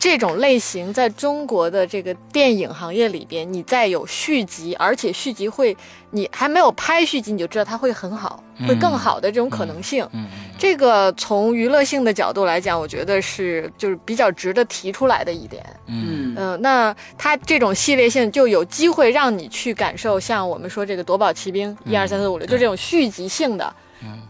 [0.00, 5.76] 这种类型在中国的这个电影行业里边，你再有续集，而且续集会，
[6.10, 10.08] 你还没有拍续集，你就知道它会很好，会更好的这种可能性。
[10.14, 10.26] 嗯
[10.58, 15.62] 这个从娱乐性的角度来讲，我觉得是就是比较值得提出来的一点。
[15.86, 23.74] 嗯嗯嗯，那它这种系列性就有机会让你去感受，像我们说这个夺宝奇兵一二三四五六，就这种续集性的。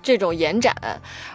[0.02, 0.74] 这种延展，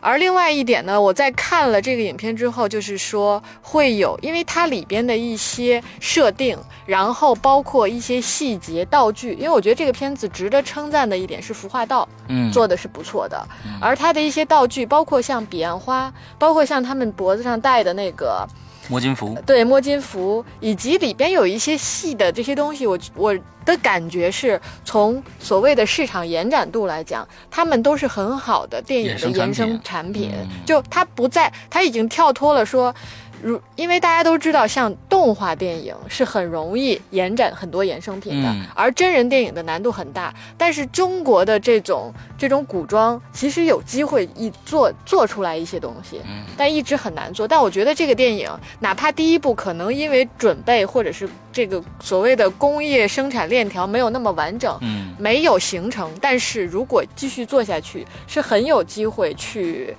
[0.02, 13.48] 而另外一点呢，我在看了这个影片之后，就是说会有，因为它里边的一些设定，然后包括一些细节道具，因为我觉得这个片子值得称赞的一点是服化道，嗯，做的是不错的，
[13.80, 18.48] 而它的一些道具，包括像彼岸花，包括像他们脖子上戴的那个
[18.90, 29.82] 摸金符，对摸金符，以及里边有一些细的这些东西，我我的感觉是从所谓的市场延展度来讲，他们都是很好的电影的衍衍生产品。
[29.84, 30.66] 产品，嗯。
[30.66, 32.94] 就它不在，它已经跳脱了说。
[33.42, 40.34] 如，因为大家都知道，像动画电影是很容易延展很多衍生品的，嗯而真人电影的难度很大。
[40.58, 47.48] 但是中国的这种这种古装，其实有机会一做做出来一些东西，嗯但一直很难做。
[47.48, 59.96] 但我觉得这个电影，哪怕第一部可能因为准备或者是这个所谓的工业生产链条没有那么完整，嗯没有形成，但是如果继续做下去，是很有机会去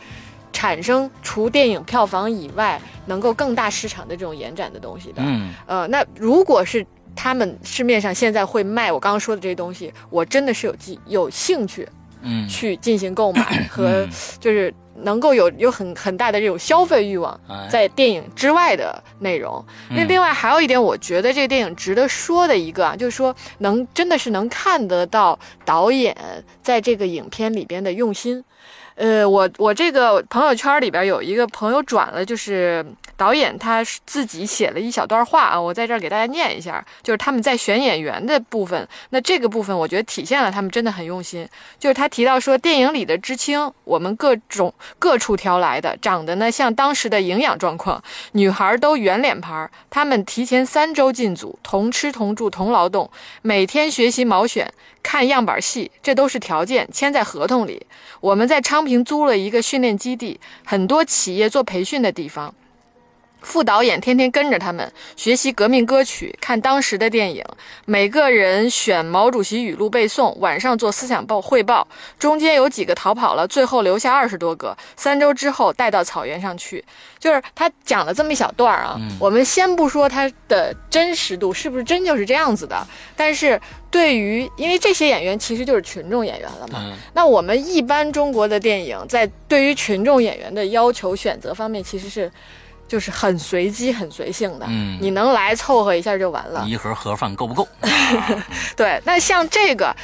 [0.57, 5.17] 产生除电影票房以外能够更大市场的这种延展的东西的。
[5.19, 6.85] 嗯呃，那如果是
[7.15, 11.87] 他们市面上现在会卖我刚刚说的这些东西，我真的是有记有兴趣
[12.23, 14.09] 嗯，去进行购买 和嗯
[14.41, 19.63] 就是能够有有很很大的这种消费欲望哎，在电影之外的内容。
[19.91, 26.17] 那嗯另外还有一点，我觉得这个电影值得说的一个啊，就是说能真的是能看得到导演
[26.63, 28.43] 在这个影片里边的用心。
[28.97, 32.85] 呃，我我这个朋友圈里边有一个朋友转了，就是
[33.17, 41.49] 导演他自己写了一小段话啊，我在这儿给大家念一下，就是他们在选演员的部分，那这个部分我觉得体现了他们真的很用心。
[41.79, 48.03] 就是他提到说，电影里的知青，我们各种各处挑来的，长得呢像当时的营养状况，
[48.33, 53.11] 女孩都圆脸盘儿，他们提前三周进组，同吃同住同劳动，
[53.43, 54.71] 每天学习毛选。
[55.03, 57.87] 看样板戏，这都是条件，签在合同里。
[58.21, 62.53] 我们在昌平租了一个训练基地，很多企业做培训的地方。
[63.47, 67.45] 副导演天天跟着他们学习革命歌曲，看当时的电影。
[67.85, 71.87] 每个人选毛主席语录背诵，晚上做思想报汇报。
[72.19, 74.77] 中间有几个逃跑了，最后留下二十多个。
[74.97, 76.85] 三周之后带到草原上去。
[77.21, 82.87] 就是他讲了这么一小段儿啊，我们先不说他的真实度是不是真就是这样子的，
[83.17, 83.59] 但是
[83.91, 92.31] 对于因为这些演员其实就是群众演员了嘛，嗯那我们一般中国的电影在对于群众演员的要求选择方面，其实是
[92.89, 96.65] 就是很随机、很随性的，嗯你能来凑合一下就完了。
[96.67, 97.67] 一盒盒饭够不够？
[98.77, 99.95] 对， 那像这个，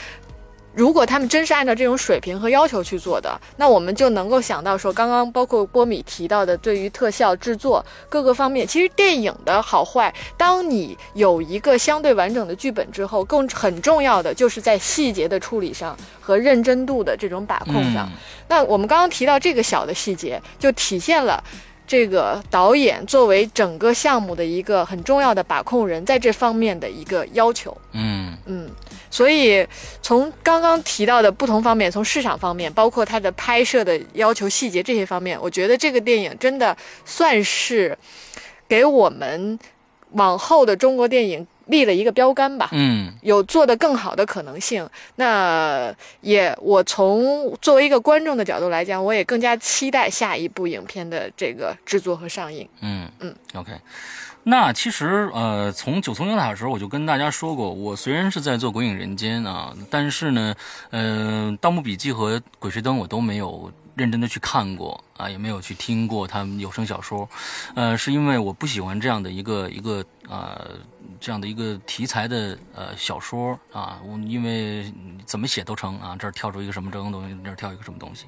[0.74, 18.09] 如果他们真是按照这种水平和要求去做的，那我们就能够想到说，刚刚包括波米提到的，对于特效制作各个方面，其实电影的好坏，当你有一个相对完整的剧本之后，更很重要的就是在细节的处理上和认真度的这种把控上。
[18.09, 18.12] 嗯
[18.49, 21.43] 那我们刚刚提到这个小的细节，就体现了。
[21.93, 28.34] 这个导演作为整个项目的一个很重要的把控人，在这方面的一个要求，嗯。
[28.47, 28.66] 嗯，
[29.11, 29.66] 所以
[30.01, 36.74] 从刚刚提到的不同方面，从市场方面，包括它的拍摄的要求、细节这些方面，我觉得这个电影真的
[37.05, 37.95] 算是
[38.66, 39.59] 给我们
[40.12, 42.68] 往后的中国电影立了一个标杆吧。
[42.72, 44.88] 嗯有做得更好的可能性。
[45.16, 52.68] 那也，我从作为一个观众的角度来讲，我也更加期待下一部影片的这个制作和上映。
[52.80, 53.72] 嗯嗯，OK。
[54.44, 60.52] 那其实，呃，从九层妖塔的时候，我就跟大家说过，我虽然是在做《鬼影人间》啊，但是呢，
[60.90, 67.28] 呃，《盗墓笔记》和《鬼吹灯》我都没有认真的去看过啊，也没有去听过他们有声小说，
[67.74, 70.70] 呃，是因为我不喜欢这样的一个一个呃
[71.20, 74.93] 这样的一个题材的呃小说啊，我因为
[75.24, 78.26] 怎么写都成啊，这儿跳出一个什么这种东西，那儿跳一个什么东西。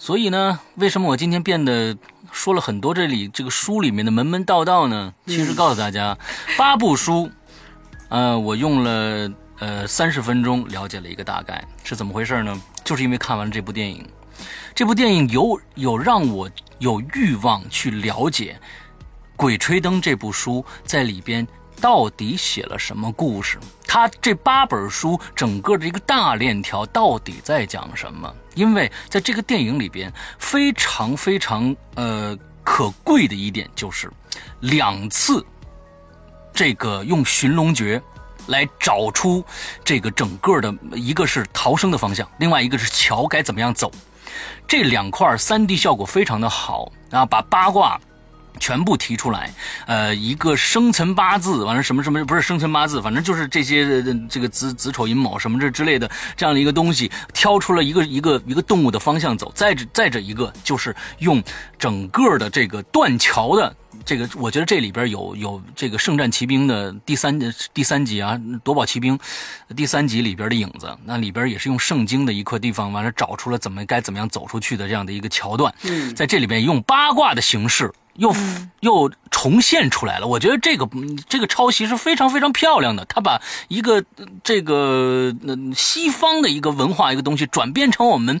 [0.00, 1.96] 所以呢，为什么我今天变得
[2.30, 5.12] 说了很多这里这个书里面的门门道道呢？
[5.26, 6.16] 其实告诉大家，
[6.56, 7.28] 八部书，
[8.08, 12.62] 呃，我用了呃三十分钟了解了一个大概是怎么回事呢？
[12.84, 14.08] 就是因为看完了这部电影，
[14.78, 16.48] 这部电影有有让我
[16.78, 18.56] 有欲望去了解
[19.34, 21.44] 《鬼吹灯》这部书在里边
[21.80, 23.58] 到底写了什么故事？
[23.88, 28.32] 它这八本书整个的一个大链条到底在讲什么？
[28.54, 34.08] 因为在这个电影里边，非常非常呃可贵的一点就是
[34.60, 35.44] 两次
[36.52, 38.00] 这个用寻龙诀
[38.46, 39.44] 来找出
[39.84, 43.90] 这个整个的一个是逃生的方向，另外一个是桥该怎么样走。
[44.66, 48.00] 这两块三 D 效果非常的好啊，把八卦。
[48.58, 49.52] 全部提出来，
[49.86, 59.52] 呃，一个生辰八字，完了什么什么不是生辰八字，反正就是这些呃这个子子丑寅卯什么这之类的这样的一个东西，挑出了一个 一个一个动物的方向走。
[59.54, 61.42] 再者再者一个就是用
[61.78, 67.38] 整个的这个断桥的这个，我觉得这里边有有这个圣战骑兵的第三
[67.74, 69.18] 第三集啊，夺宝奇兵
[69.76, 77.92] 第三集里边的影子，那里边也是用圣经的一块地方，完了找出了怎么该怎么样走出去的这样的一个桥段，嗯在这里边用八卦的形式。
[78.18, 78.32] 又
[78.80, 83.04] 又重现出来了，我觉得这个嗯这个抄袭是非常非常漂亮的。
[83.06, 88.40] 他把一个呃这个呃西方的一个文化一个东西转变成我们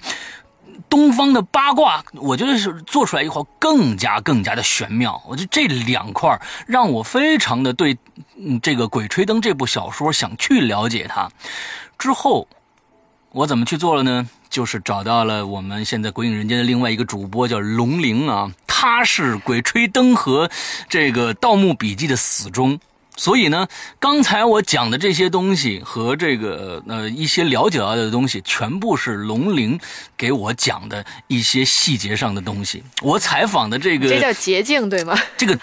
[0.90, 5.20] 东方的八卦，我觉得是做出来以后更加更加的玄妙。
[5.26, 7.96] 我觉得这两块让我非常的对
[8.36, 11.30] 嗯这个《鬼吹灯》这部小说想去了解它。
[11.96, 12.48] 之后
[13.32, 14.28] 我怎么去做了呢？
[14.48, 18.50] 就是找到了我们现在《鬼影人间》的另外一个主播叫龙玲啊，
[18.80, 20.48] 他是《鬼吹灯》和
[20.88, 22.78] 这个《盗墓笔记》的死忠。
[23.18, 23.66] 所以呢，
[23.98, 29.78] 刚才我讲的这些东西和这个呃一些了解到的东西，全部是龙玲
[30.16, 32.84] 给我讲的一些细节上的东西。
[33.02, 35.18] 我采访的这个这叫捷径，对吗？
[35.36, 35.58] 这个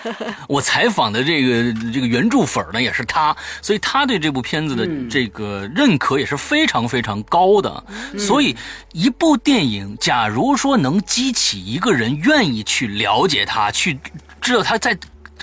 [0.49, 7.81] 我采访的这个这个原著粉呢，也是他，所以他对这部片子的这个认可也是非常非常高的。
[8.19, 8.53] 所以，
[8.91, 13.97] 一部电影，假如说能激起一个人愿意去了解他，去
[14.41, 14.97] 知道他在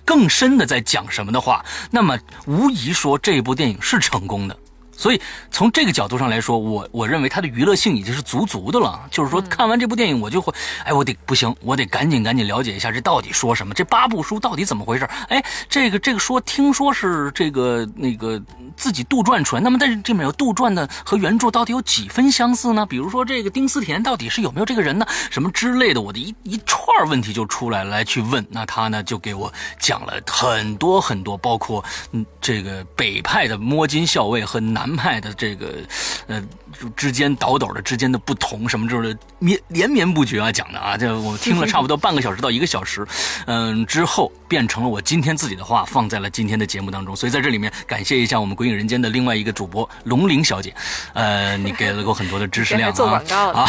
[0.04, 4.56] 更深的在讲什么的话，那么无疑说这部电影是成功的。
[5.02, 9.00] 所以从这个角度上来说，我我认为它的娱乐性已经是足足的了。
[9.10, 15.04] 就是说，看完这部电影，我就会，哎，我得不行，我得赶紧赶紧了解一下这到底说什么，这八部书到底怎么回事？
[15.28, 18.40] 哎，这个这个说，听说是这个那个
[18.76, 22.86] 自己杜撰出来，那么但是这里面有杜撰的和原著到底有几分相似呢？
[22.86, 25.04] 比如说这个丁思甜到底是有没有这个人呢？
[25.32, 28.46] 什么之类的，我的一一串问题就出来了，来去问。
[28.50, 35.78] 那他呢就给我讲了很多很多，包括嗯这个北派的摸金校尉和南卖的这个
[36.26, 36.42] 呃
[36.96, 43.06] 之间倒斗的之间的不同什么之类的绵连绵不绝啊讲的啊，这我听了差不多半个小时到一个小时，
[43.46, 50.74] 嗯，之后变成了我今天自己的话放在了今天的节目当中，所以在这里面感谢一下我们鬼影人间的另外一个主播龙玲小姐，
[51.14, 53.22] 呃，你给了我很多的知识量啊
[53.54, 53.68] 啊。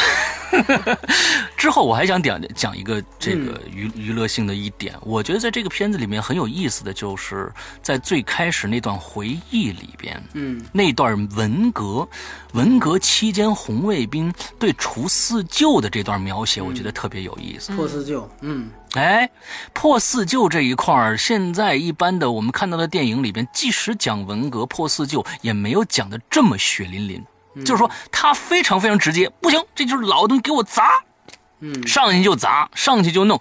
[1.58, 7.52] 之后我还想讲讲一个这个娱娱乐性的一点，我觉得在这个片子里面很有意思的就是
[7.82, 12.08] 在最开始那段回忆里边，嗯，那段文革，
[12.52, 17.74] 文革期间红卫兵对除四旧的这段描写，我觉得特别有意思。
[17.74, 19.30] 破四旧，嗯哎，
[19.74, 27.24] 破四旧这一块儿，现在一般的我们看到的电影里边，即使讲文革破四旧，也没有讲的这么血淋淋。
[27.64, 31.04] 就是说，他非常非常直接，不行，这就是老东西，给我砸，
[31.60, 33.40] 嗯上去就砸，上去就弄。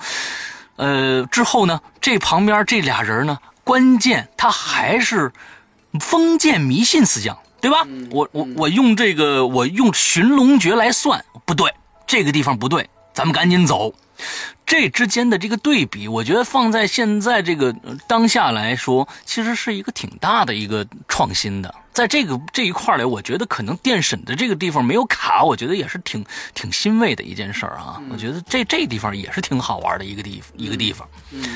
[0.77, 5.33] 呃，之后呢，这旁边这俩人呢，关键他还是
[6.01, 7.87] 封建迷信思想，对吧？
[8.11, 11.73] 我我我用这个，我用寻龙诀来算，不对，
[12.07, 13.95] 这个地方不对，咱们赶紧走。
[14.67, 21.73] 这之间的这个对比，我觉得放在现在这个呃当下来说，其实是一个挺大的一个创新的。
[21.93, 28.03] 在这个这一块儿来，我觉得可能电审的这个地方没有卡，我觉得也是挺挺欣慰的一件事儿啊。
[28.11, 31.07] 我觉得这这地方也是挺好玩的一个地一个地方。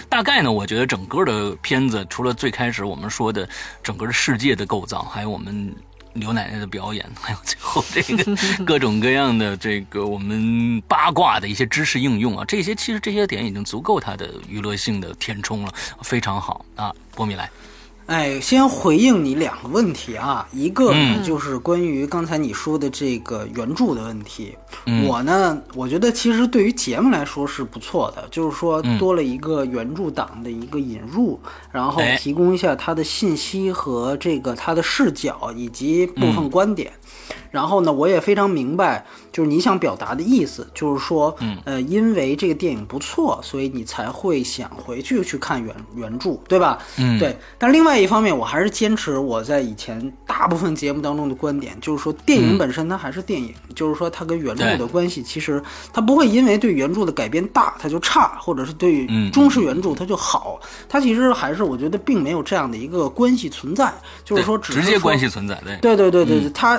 [0.09, 3.49] 大概呢，我觉得整个的片子除了最开始我们说的
[3.83, 5.75] 整个的世界的构造，还有我们。
[6.17, 15.73] 刘奶奶的表演， 还有最后这个 各种各样的这个我们八卦的一些知识应用啊，这些其实这些点已经足够它的娱乐性的填充了，
[16.03, 17.51] 非常好啊，波米来。
[18.07, 24.57] 哎，先回应你两个问题啊，一个呢就是关于刚才你说的这个原著的问题。
[25.09, 31.41] 我呢，我觉得其实对于节目来说是不错的，就是说多了一个原著党的一个引入，
[31.73, 36.93] 然后提供一下他的信息和这个他的视角以及部分观点。
[37.57, 39.03] 然后呢，我也非常明白，
[39.33, 46.79] 就是你想表达的意思，就是说，嗯，呃，因为这个电影不错，所以你才会想回去去看原原著，对吧？
[46.99, 47.35] 嗯，对。
[47.57, 55.63] 但另外一方面，我还是坚持我在以前大部分节目当中的观点，就是说，电影本身它还是电影，就是说它跟原著的关系，其实
[55.95, 60.61] 它不会因为对原著的改编大它就差，或者是对中式原著它就好，
[60.91, 63.91] 它其实还是我觉得并没有这样的一个关系存在，
[64.27, 66.79] 就是说直接关系存在，对，对对对对，它。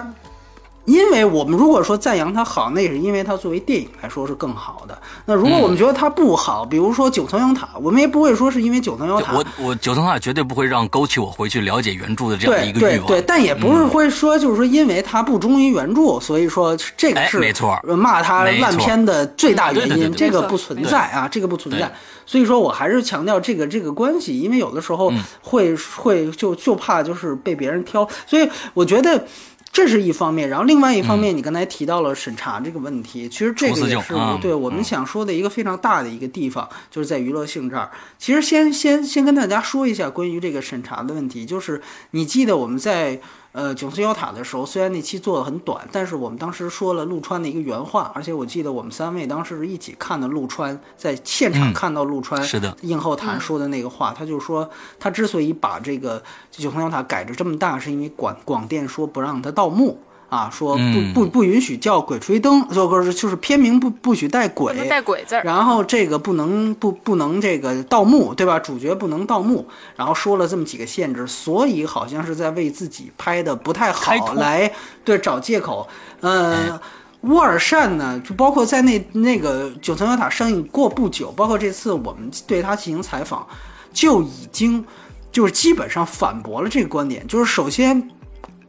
[0.87, 4.97] 因为我们如果说赞扬它好，那也是因为它作为电影来说是更好的。
[5.25, 9.33] 那如果我们觉得它不好，比如说《九层妖塔》，我们也不会说是因为《九层妖塔》。
[9.35, 13.07] 我我《九层妖塔》绝对不会让勾起我回去了解原著的这样一个欲望。
[13.07, 21.93] 对对对，但也不是会说就是说因为它不忠于原著，所以说这个是没错，骂它烂片的最大原因，这个不存在啊，这个不存在。
[22.25, 25.11] 所以说我还是强调这个这个关系，因为有的时候
[25.41, 29.27] 会会就就怕就是被别人挑，所以我觉得。
[29.71, 37.91] 这是一方面，然后另外一方面，你刚才提到了审查这个问题，其实这个也是对我们想说的一个非常大的一个地方，就是在娱乐性这儿。
[38.17, 41.81] 其实先先先跟大家说一下关于这个审查的问题，就是
[42.11, 43.19] 你记得我们在。
[43.57, 54.69] 呃，九层妖塔的时候，虽然那期做的很短，但是我们当时说了陆川的一个原话，而且我记得我们三位当时是一起看的陆川，在现场看到陆川是的映后谈说的那个话，他就说
[54.99, 56.21] 他之所以把这个
[56.51, 59.97] 九层妖塔改着这么大，是因为广广电说不让他盗墓。
[60.29, 65.41] 啊，说不不不允许叫《鬼吹灯》，就是就是片名不不许带“鬼”，带“鬼”字儿。
[65.41, 68.59] 然后这个不能不不能这个盗墓，对吧？
[68.59, 69.65] 主角不能盗墓。
[69.95, 74.69] 然后说了这么几个限制，所以好像是在为自己拍的不太好来
[75.05, 75.87] 对找借口。
[76.19, 76.77] 呃，
[77.21, 83.47] 乌尔善呢，就包括在那那个《九层妖塔》上映过不久，包括这次我们对他进行采访，
[83.93, 84.83] 就已经
[85.31, 87.25] 就是基本上反驳了这个观点。
[87.27, 88.09] 就是首先。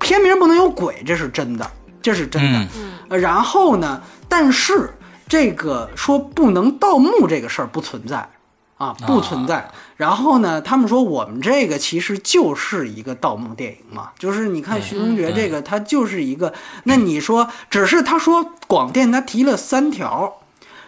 [0.00, 1.70] 片名不能有鬼，这是真的，
[2.00, 2.66] 这是真的。
[3.08, 4.02] 嗯，然后呢？
[4.28, 4.90] 但是
[5.26, 8.28] 这个说不能盗墓这个事儿不存在
[8.76, 9.70] 啊，不存在。
[9.96, 10.60] 然后呢？
[10.60, 16.52] 他们说我们这个其实就是一个盗墓电影嘛，就是你看徐同学这个，他就是一个。
[16.84, 20.40] 那你说，只是他说广电他提了三条，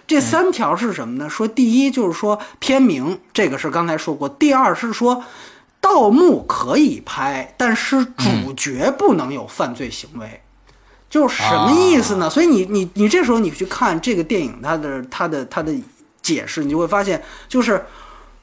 [0.06, 1.28] 这三条是什么呢？
[1.28, 4.28] 说第一就是说片名，这个是刚才说过。
[4.28, 5.24] 第二是说。
[5.80, 10.42] 盗墓可以拍，但是主角不能有犯罪行为，
[11.08, 12.28] 就是什么意思呢？
[12.28, 15.74] 所以你你你这时候你去看这个电影，它的它的它的
[16.20, 17.84] 解释，你就会发现，就是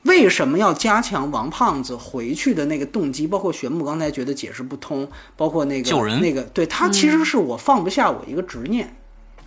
[0.03, 8.97] 为什么要加强王胖子回去的那个动机，包括玄牧刚才觉得解释不通，包括那个那个，对他其实是我放不下我一个执念。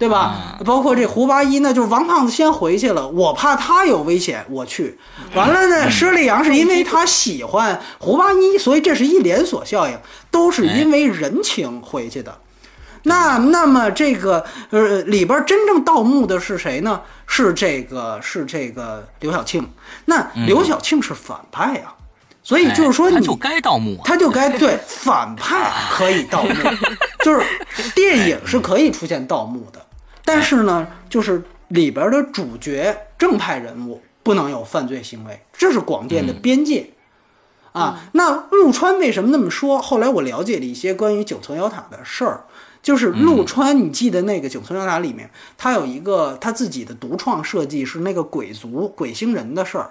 [0.00, 0.56] 对吧？
[0.64, 4.98] 包括这胡八一呢，就是王胖子先回去了，我怕他有危险，我去。
[5.34, 9.98] 完了呢，施丽阳是因为他喜欢胡八一，所以这是一连锁效应，
[10.30, 12.34] 都是因为人情回去的。
[13.02, 17.02] 那那么这个呃里边真正盗墓的是谁呢？
[17.26, 19.70] 是这个是这个刘晓庆。
[20.06, 21.92] 那刘晓庆是反派呀，
[22.42, 26.54] 所以就是说你就该盗墓，他就该对反派可以盗墓，
[27.22, 27.44] 就是
[27.94, 29.80] 电影是可以出现盗墓的。
[30.24, 36.90] 但是呢，就是里边的主角正派人物不能有犯罪行为，这是广电的边界
[37.72, 38.00] 啊。
[38.12, 39.80] 那陆川为什么那么说？
[39.80, 42.44] 后来我了解了一些关于九层妖塔的事儿，
[42.82, 49.90] 就是陆川，你记得那个九层妖塔里面，他有一个他自己的独创设计，是那个鬼族鬼星人的事儿。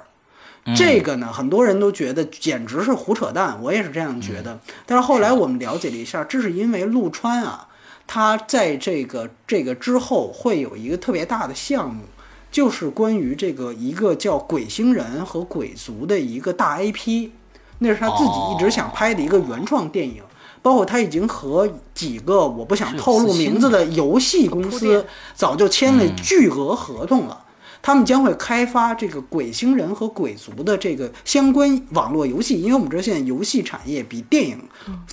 [0.76, 4.60] 这个呢，很多人都觉得简直是胡扯淡，我也是这样觉得。
[4.86, 7.69] 但是后来我们了解了一下，这是因为陆川啊。
[8.12, 12.06] 他在这个这个之后会有一个特别大的项目，
[12.52, 17.30] 就是关于这个一个叫鬼星人和鬼族的一个大 IP，
[17.78, 20.24] 那是他自己一直想拍的一个原创电影，
[20.64, 25.06] 包括他已经和几个我不想透露名字的游戏公司
[25.36, 27.46] 早就签了巨额合同了。
[27.82, 34.60] 他们将会开发这个鬼星人和鬼族的这个相关网络游戏，因为我们知道现在游戏产业比电影，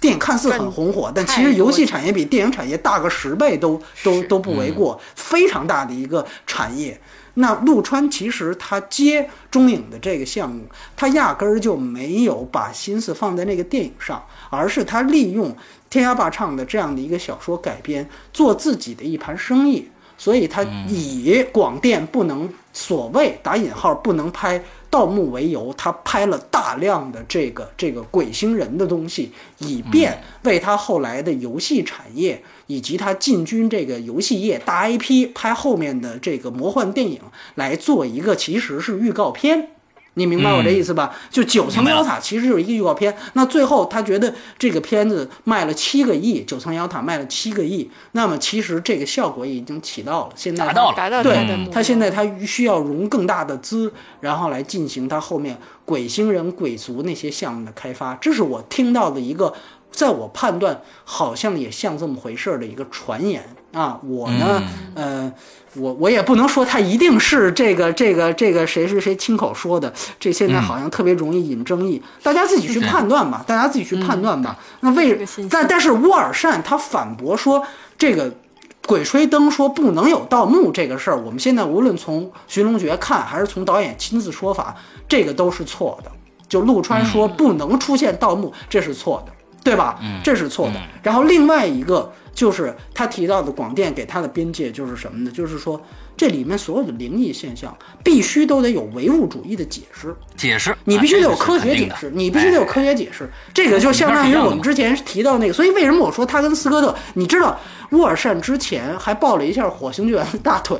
[0.01, 7.01] 电影看似很红火，但其实游戏产业比电影产业大个十倍都都都不为过，非常大的一个产业。
[7.39, 10.65] 那陆川其实他接中影的这个项目，
[10.97, 15.55] 他压根儿就没有把心思放在那个电影上，而是他利用
[15.91, 19.87] 天涯霸唱的这样的一个小说改编，做自己的一盘生意。
[20.19, 37.21] 所以他以广电不能所谓打引号不能拍盗墓为由，他拍了大量的这个这个鬼星人的东西，以便为他后来的游戏产业以及他进军这个游戏业大 IP 拍后面的这个魔幻电影
[37.57, 39.71] 来做一个其实是预告片。
[40.19, 41.15] 你明白我这意思吧？
[41.31, 43.15] 就九层妖塔其实就是一个预告片。
[43.35, 50.33] 那最后他觉得这个片子卖了七个亿，九层妖塔卖了七个亿，那么其实这个效果已经起到了。
[50.35, 58.15] 现在达到了对，他现在他需要融更大的资，然后来进行他后面鬼星人、鬼族那些项目的开发。
[58.15, 59.53] 这是我听到的一个，
[59.91, 64.01] 在我判断好像也像这么回事儿的一个传言啊。
[64.03, 64.63] 我呢，
[64.95, 65.33] 呃，
[65.75, 74.57] 我我也不能说他一定是这个这个这个谁是谁亲口说的，这现在好像特别容易引争议，大家自己去判断吧，大家自己去判断吧。
[74.81, 75.19] 那为
[75.51, 77.63] 但但是乌尔善他反驳说
[77.99, 78.33] 这个。
[78.87, 84.77] 鬼吹灯说不能有盗墓这个事儿，我们现在无论从寻龙诀看，还是从导演亲自说法，
[85.09, 86.11] 这个都是错的。
[86.49, 89.33] 就陆川说不能出现盗墓，这是错的，
[89.65, 89.99] 对吧？
[90.23, 90.81] 这是错的。
[91.03, 95.31] 然后另外一个就是他提到的广电给他的边界就是什么呢？
[95.31, 95.81] 就是说
[96.19, 100.15] 这里面所有的灵异现象必须都得有唯物主义的解释。
[100.37, 103.27] 解释，你必须得有啊科学解释，你必须得有科学解释。
[103.55, 106.95] 这个就相当于我们之前提到那个，所以为什么我说他跟斯科特？
[107.15, 107.59] 你知道
[107.93, 110.79] 沃尔善之前还抱了一下火星救援的大腿，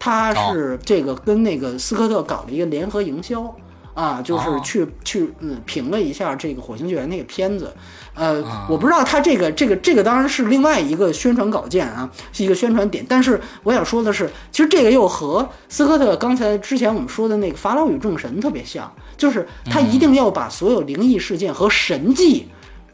[0.00, 3.54] 他是这个跟那个斯科特搞了一个联合营销。
[3.98, 7.74] 啊，就是哦去去嗯评了一下这个《火星救援》那个片子，
[8.14, 13.04] 呃，我不知道他这个这个这个当然是另外一个宣传稿件啊，是一个宣传点。
[13.08, 22.46] 但是我想说的是，其实这个又和斯科特刚才之前我们说的那个《法老与众神》特别像，就是他一定要把所有灵异事件和神迹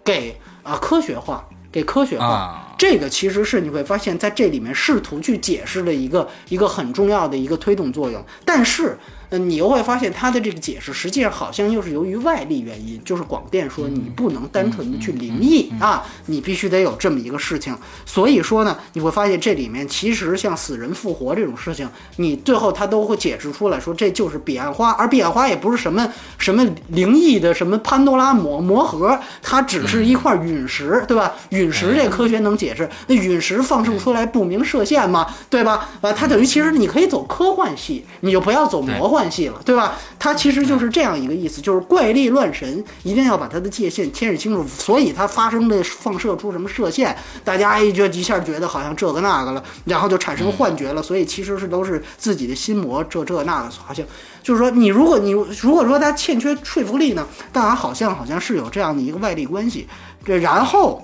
[0.02, 2.24] 给啊科学化，给科学化。
[2.24, 8.98] 啊这个其实是你会发现在这里面试图去解释的一个一个很重要的一个推动作用，但是。
[9.31, 17.77] 嗯，你又会发现他的这个解释实际上好像又是由于外力原因，就是广电说你不能单纯的去灵异啊，你必须得有这么一个事情。
[18.05, 31.33] 所以说呢，你会发现这里面其实像死人复活这种事情，你最后他都会解释出来说这就是彼岸花，而彼岸花也不是什么什么灵异的什么潘多拉魔魔盒，它只是一块陨石，对吧？
[31.51, 35.89] 陨石这科学能解释，那陨石放射出来不明射线嘛，对吧？
[36.01, 39.97] 啊，它等于其实你可以走科幻系，你就不要走魔幻系了，对吧？
[40.19, 54.05] 它其实就是这样一个意思，就是怪力乱神，一定要把它的界限牵扯清楚，所以它发生的放射出什么射线，大家一觉一下觉得好像这个那个了，然后就产生幻觉了，所以其实是都是自己的心魔，这这那个，好像
[54.43, 59.87] 就是说你如果你如果说它欠缺说服力呢，大家好像好像是有这样的一个外力关系，
[60.25, 61.03] 这然后。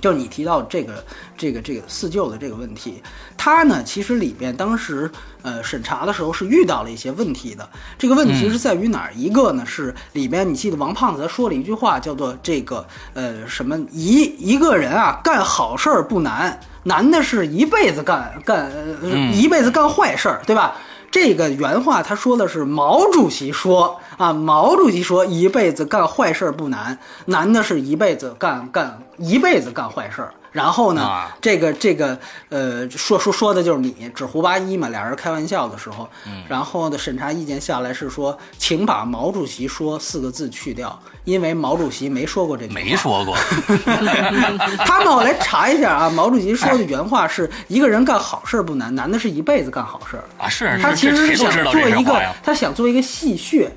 [0.00, 1.04] 就你提到这个
[1.38, 3.02] 这个这个四舅的这个问题，
[3.36, 5.10] 他呢其实里边当时
[5.42, 7.66] 呃审查的时候是遇到了一些问题的。
[7.96, 9.12] 这个问题是在于哪儿？
[9.14, 12.84] 一个呢是里边你记得王胖子他说了一句话，叫做这个
[13.14, 18.70] 呃什么一一个人啊干好事儿不难，难的是一辈子干干、
[19.00, 20.74] 呃一辈子干坏事儿，对吧？
[21.10, 30.34] 这个原话他说的是毛主席说啊，毛主席说一辈子干坏事儿不难，难的是一辈子干干一辈子干坏事儿。
[30.58, 31.36] 然后呢，啊。
[31.40, 32.18] 这个这个
[32.48, 36.08] 呃说说说的就是你指胡八一嘛，俩人开玩笑的时候，
[36.48, 42.80] 然后的审查意见下来是说，请把毛主席说四个字去掉，因为毛主席没说过这句话。
[42.80, 43.36] 没说过，
[44.84, 50.24] 他们我来查一下啊，毛主席说的原话是一个人干好事儿不难，难的是一辈子干好事儿。
[50.38, 53.68] 啊，是他其实是想做一个他想做一个戏谑，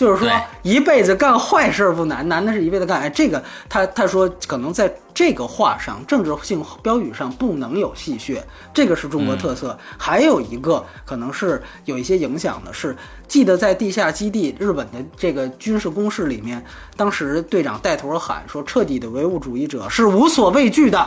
[0.00, 0.30] 就是说
[0.62, 3.02] 一辈子干坏事儿不难，难的是一辈子干。
[3.02, 8.40] 哎，这个他他说可能在这个话上，政治性标语上不能有戏谑，
[8.72, 9.78] 这个是中国特色。
[9.98, 12.96] 还有一个可能是有一些影响的是，
[13.28, 16.64] 记得在地下基地日本的这个军事工事里面，
[16.96, 21.06] 当时队长带头喊说，彻底的唯物主义者是无所畏惧的。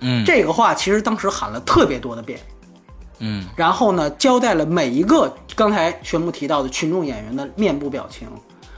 [0.00, 2.38] 嗯这个话其实当时喊了特别多的遍。
[3.18, 8.28] 嗯然后呢，交代了每一个刚才全部提到的群众演员的面部表情，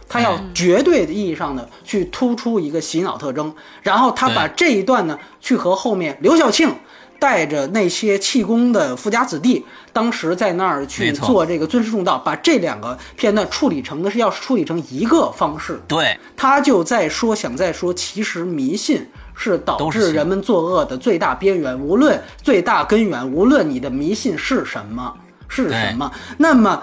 [0.09, 3.53] 他要绝对的意义上的去突出一个洗脑特征，
[3.83, 6.73] 然后他把这一段呢去和后面刘晓庆
[7.19, 15.81] 带着那些气功的富家子弟，当时在那儿去做这个尊师重道，把这两个片段处理成的是要处理成一个方式。
[15.89, 25.13] 对，他就在说，想在说，其实迷信是导致人们作恶的最大边缘，无论最大根源，无论你的迷信是什么，
[25.49, 26.11] 是什么。
[26.37, 26.81] 那么，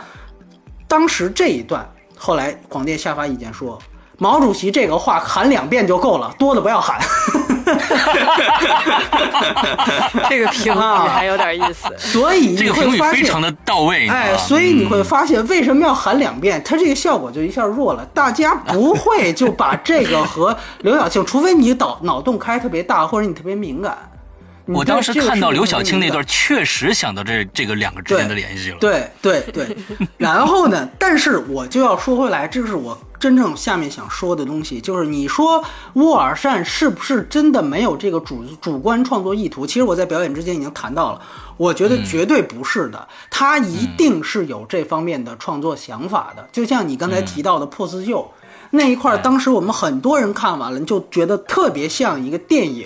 [0.88, 1.88] 当时这一段，
[2.18, 3.80] 后来广电下发意见说，
[4.18, 7.00] 毛主席这个话喊两遍就够了，多的不要喊。
[10.30, 11.92] 这个评语还有点意思。
[11.98, 18.06] 所以你这个评语会发现非常的到位，哎，所以你会发现为什么要喊两遍，它这个效果就一下弱了。
[18.14, 23.98] 大家不会就把这个和刘晓庆，除非你脑脑洞开特别大，或者你特别敏感。
[24.68, 28.78] 你我当时看到刘晓庆那段，确实想到这这个两个之间的联系了。
[28.80, 29.78] 对对对，
[30.18, 30.90] 然后呢？
[30.98, 35.64] 但是我就要说回来，这是我真正下面想说的东西，就是你说
[35.94, 39.68] 沃尔善是不是真的没有这个主主观创作意图？
[39.68, 41.22] 其实我在表演之前已经谈到了，
[41.58, 46.48] 我觉得绝对不是的，他一定是有这方面的创作想法的。
[46.52, 48.18] 就像你刚才提到的《破四旧》
[48.72, 52.84] 那一块儿，当时我们很多人看完了就觉得特别像一个电影。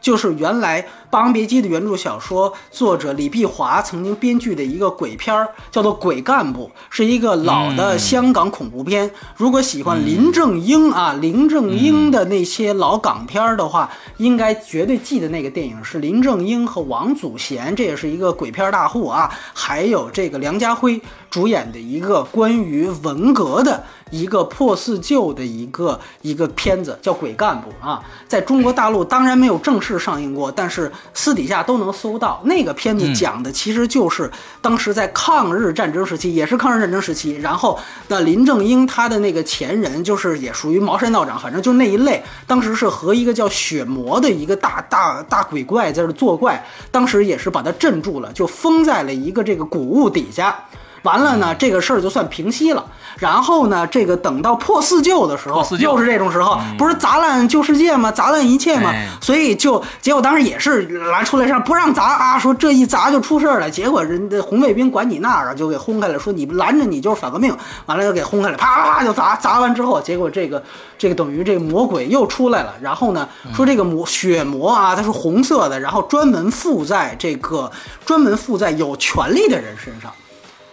[0.00, 9.10] 就是原来《霸王别姬》的原著小说作者李碧华曾经编剧的一个鬼片儿，叫做《鬼干部》，是一个老的香港恐怖片。
[9.36, 23.82] 如果喜欢林正英啊，林正英的那些老港片儿的话，应该绝对记得那个电影是林正英和王祖贤，这也是一个鬼片大户啊，还有这个梁家辉主演的一个关于文革的。
[24.12, 32.40] 一个破四旧的一个一个片子叫《鬼干部》啊，在中国大陆当然没有正式上映过，但是私底下都能搜到。
[32.44, 37.78] 那个片子讲的其实就是当时在抗日战争时期，也是抗日战争时期，然后
[38.08, 50.64] 那林正英他的那个前人就是也属于茅山道长，反正就那一类，当时是和一个叫血魔的一个大大大鬼怪在这作怪，当时也是把他镇住了，就封在了一个这个古物底下。
[51.02, 52.84] 完了呢，这个事儿就算平息了。
[53.18, 58.10] 然后呢，这个等到破四旧的时候破四，旧又是这种时候，不是砸烂旧世界吗？
[58.10, 59.08] 砸烂一切吗哎？
[59.20, 63.70] 所以就结果当时也是来出来上不让砸啊，说这一砸就出事儿了。
[63.70, 67.54] 结果人家红卫兵管你那个就给轰开了，说你拦着你就是反革命，
[67.86, 69.36] 完了就给轰开了，啪啪啪就砸。
[69.36, 70.62] 砸完之后，结果这个
[70.96, 72.74] 这个等于这个魔鬼又出来了。
[72.80, 77.70] 然后呢，说这个魔血魔啊，它是红色的，然后专门附在这个
[78.06, 80.10] 专门附在有权力的人身上。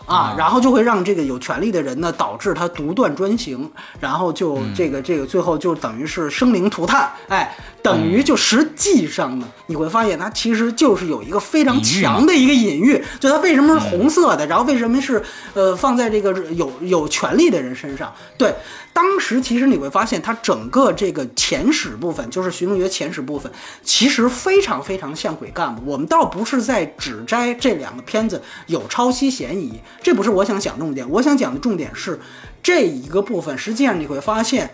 [0.08, 3.70] 啊，然后就会让这个有权利的人呢，导致他独断专行，
[4.00, 15.22] 然后就这个这个最后就等于是生灵涂炭，哎，等于就实际上呢，你会发现它其实就是有一个非常强的一个隐喻，就它为什么是红色的，然后为什么是
[15.54, 18.10] 呃放在这个有有权利的人身上？
[18.38, 18.56] 对，
[18.98, 23.52] 当时其实你会发现，它整个这个前史部分，就是寻龙诀前史部分，
[23.84, 25.84] 其实非常非常像鬼干部。
[25.86, 31.08] 我们倒不是在指摘这两个片子有抄袭嫌疑，这不是我想讲重点。
[31.12, 32.20] 我想讲的重点是
[32.64, 34.68] 这一个部分，实际上你会发现。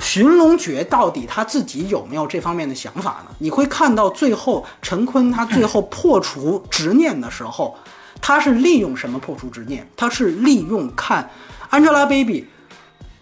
[0.00, 3.34] 寻龙诀到底他自己有没有这方面的想法呢？
[3.38, 7.76] 你会看到最后陈坤他最后破除执念的时候，
[8.20, 9.84] 他是利用什么破除执念？
[9.96, 11.28] 他是利用看
[11.70, 12.44] Angelababy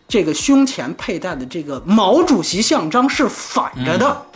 [0.09, 4.27] 这个胸前佩戴的这个毛主席像章是反着的，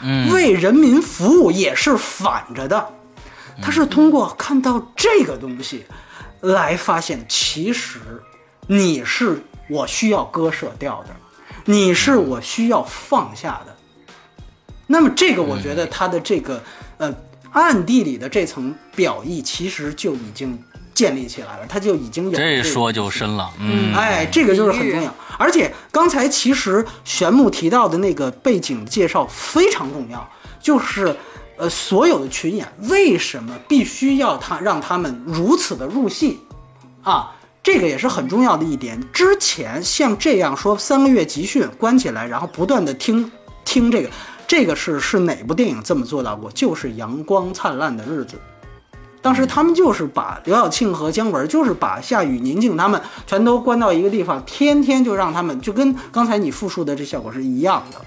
[0.00, 2.92] 嗯为人民服务也是反着的。
[3.60, 5.84] 他是通过看到这个东西，
[6.42, 7.98] 来发现其实
[8.66, 11.16] 你是我需要割舍掉的，
[11.64, 13.74] 你是我需要放下的。
[14.86, 16.62] 那么这个我觉得他的这个
[16.98, 17.12] 呃
[17.50, 20.62] 暗地里的这层表意，其实就已经
[20.96, 25.14] 建立起来了，他就已经有个这说就深了，嗯，哎，这个就是很重要。
[25.38, 30.26] 而且刚才其实玄牧提到的那个背景介绍非常重要，
[30.58, 31.14] 就是
[31.58, 36.40] 呃所有的群演为什么必须要他让他们如此的入戏
[37.02, 37.30] 啊？
[37.62, 38.98] 这个也是很重要的一点。
[39.12, 43.30] 之前像这样说三个月集训关起来，然后不断的听
[43.66, 44.10] 听这个，
[44.48, 46.50] 这个是是哪部电影这么做到过？
[46.52, 48.36] 就是《阳光灿烂的日子》。
[49.26, 58.00] 当时他们就是把刘晓庆和姜文，就是把夏雨、宁静他们全都关到一个地方，天天就让他们就跟刚才你复述的这效果是一样的，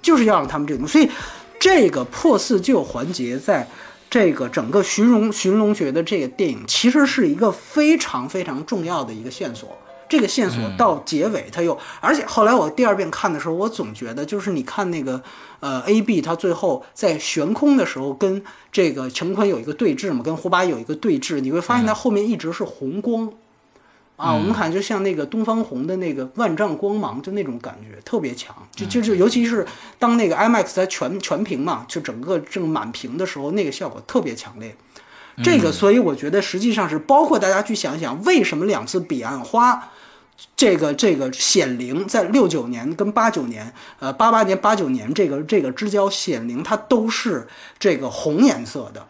[0.00, 0.86] 就是要让他们这种。
[0.86, 1.10] 所以
[1.58, 3.68] 这个破四旧环节，在
[4.08, 9.76] 这个整个寻龙寻龙诀的这个电影，其实是一个非常非常重要的一个线索。
[10.08, 15.20] 这个线索到结尾，它又，而且后来我第二遍看的时候，我总觉得就是你看那个，
[15.60, 23.32] 呃，A B 他最后在悬空的时候跟这个陈坤有一个对峙嘛，跟胡巴有一个对峙，你会发现他后面一直是红光，
[24.16, 29.66] 啊，我们看就像那个东方红的那个万丈光芒，就那种感觉特别强，就就就尤其是
[29.98, 34.76] 当那个 IMAX 它全全屏嘛，就整个正满屏的时候，那个效果特别强烈。
[35.42, 39.90] 这个，所以我觉得实际上是包括大家去想想，为什么两次彼岸花，
[40.56, 47.46] 这个这个显灵在六九年跟八九年，呃八八年八九年这个这个之交显灵，它都是
[47.78, 49.06] 这个红颜色的，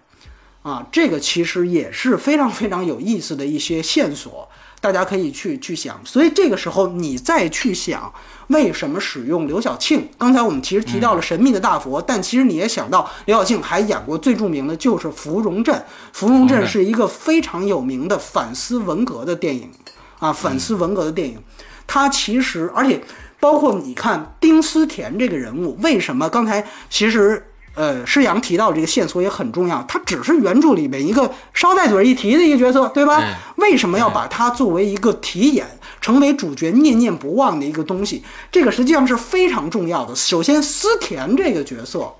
[0.62, 4.48] 啊，这个其实也是非常非常有意思的一些线索，
[4.80, 6.00] 大家可以去去想。
[6.04, 8.12] 所以这个时候你再去想。
[8.48, 10.08] 为什么使用刘晓庆？
[10.16, 15.74] 刚才我们其实提到了神秘的大佛，但其实你也想到刘晓庆还演过最著名的就是《芙蓉镇》。
[16.12, 19.68] 《芙蓉镇》是一个非常有名的反思文革的电影，
[20.18, 21.38] 啊，反思文革的电影。
[21.86, 23.00] 它其实，而且
[23.38, 29.82] 包括你看丁思甜这个人物，为什么刚才其实呃施洋提到这个线索也很重要？
[29.88, 33.22] 他只是原著里面一个捎带嘴一提的一个角色，对吧？
[33.56, 35.66] 为什么要把它作为一个题眼？
[35.98, 38.22] 成为主角念念不忘的一个东西，
[38.52, 40.14] 这个实际上是非常重要的。
[40.14, 42.12] 首先，思甜这个角色，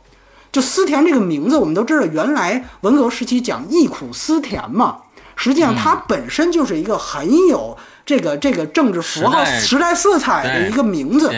[0.51, 5.03] 就思甜这个名字，我们都知道，原来文革时期讲忆苦思甜嘛，
[5.37, 11.31] 实际上它本身就是一个很有这个这个政治符号、时代色彩的一个名字。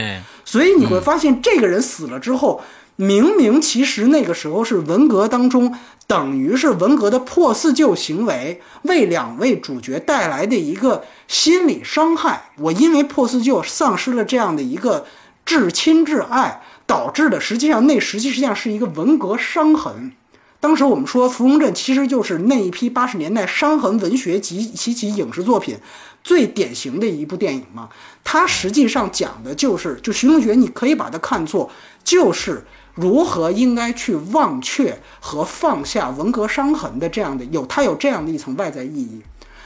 [0.44, 2.62] 所以你会发现，这个人死了之后。
[3.00, 5.72] 明明其实那个时候是文革当中，
[6.08, 12.50] 等于是文革的破四旧行为，为两位主角带来的一个心理伤害。
[12.56, 15.06] 我因为破四旧丧失了这样的一个
[15.44, 20.10] 至亲至爱，导致的实际上那实际实际上是一个文革伤痕。
[20.60, 25.78] 当时我们说《芙蓉镇》其实就是那一批八十年代伤痕文学及其其影视作品
[26.22, 27.88] 最典型的一部电影嘛。
[28.24, 31.70] 它实际上讲的就是，就徐同学，你可以把它看作
[32.04, 32.64] 就是。
[33.00, 39.22] 如何应该去忘却和放下文革伤痕的这样的有它有这样的一层外在意义，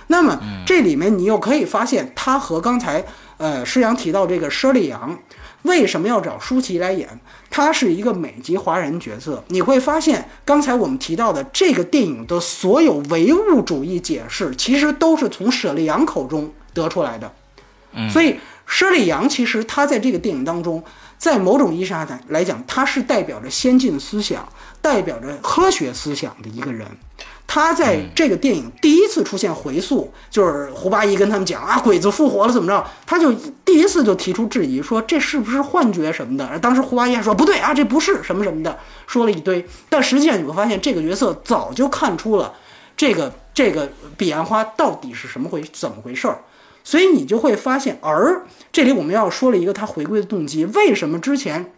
[0.09, 3.03] 那么这里面你又可以发现，它和刚才
[3.39, 5.19] 呃施阳提到这个佘丽阳
[5.63, 7.09] 为什么要找舒淇来演？
[7.51, 17.33] 她是一个美籍华人角色，你会发现刚才我们提到的这个电影的所有唯物主义解释，其实都是从舍利昂口中得出来的。
[18.11, 20.83] 所以佘丽阳其实他在这个电影当中。
[21.19, 24.45] 在某种意义上来讲，他是代表着先进思想、
[24.81, 26.85] 代表着科学思想的一个人。
[27.55, 32.83] 他在这个电影第一次出现回溯，就是胡八一跟他们讲啊，鬼子复活了怎么着？
[33.05, 33.31] 他就
[33.63, 36.59] 第一次就提出质疑，说这是不是幻觉什么的？
[36.61, 39.63] 当时胡八一还说不对啊，这不是什么什么的，说了一堆。
[39.91, 42.55] 但实际上你会发现，这个角色早就看出了
[42.97, 46.39] 这个这个彼岸花到底是什么回怎么回事儿。
[46.85, 50.65] 所以你就会发现，而这里我们要说了一个他回归的动机。
[50.67, 51.73] 为什么之前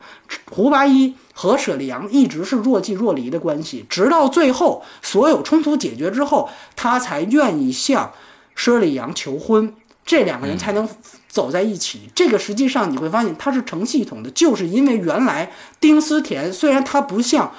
[0.51, 8.12] 胡八一和舍利阳一直是若即若离的关系，直到最后所有冲突解决之后，他才愿意向
[8.55, 9.74] 舍利阳求婚，
[10.06, 10.89] 这两个人才能
[11.28, 12.09] 走在一起。
[12.14, 17.52] 这个实际上你会发现，它是成系统的，就是因为原来丁思甜虽然他不像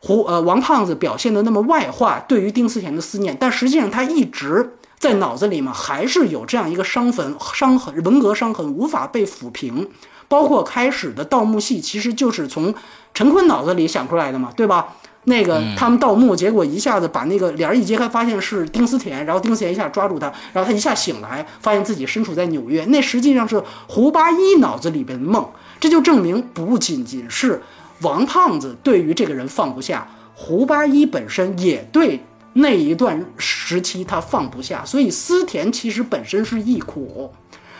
[0.00, 4.74] 胡呃王胖子表现的那么外化对于丁思甜的思念，但实际上他一直。
[5.02, 9.88] 在脑子里面还是有这样一个伤痕，伤痕文革伤痕无法被抚平。
[10.28, 12.72] 包括开始的盗墓戏，其实就是从
[13.12, 14.94] 陈坤脑子里想出来的嘛，对吧？
[15.24, 22.84] 那个他们盗墓，结果一下子把那个帘一揭开，发现是丁思甜，然后丁思甜一下抓住他，然后他一下醒来，发现自己身处在纽约。
[22.84, 25.44] 那实际上是胡八一脑子里边的梦。
[25.80, 27.60] 这就证明不仅仅是
[28.02, 30.06] 王胖子对于这个人放不下，
[30.36, 32.20] 胡八一本身也对。
[32.54, 37.32] 那一段时期他放不下，所以思田其实本身是忆苦，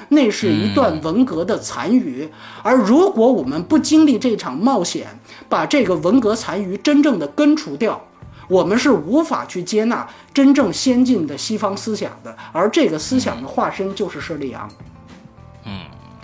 [0.08, 2.28] 那是一段文革的残余。
[2.62, 5.18] 而如果我们不经历这场冒险，
[5.48, 8.00] 把这个文革残余真正的根除掉，
[8.48, 12.34] 我们是无法去接纳真正先进的西方思想的。
[12.52, 14.68] 而这个思想的化身就是舍利昂。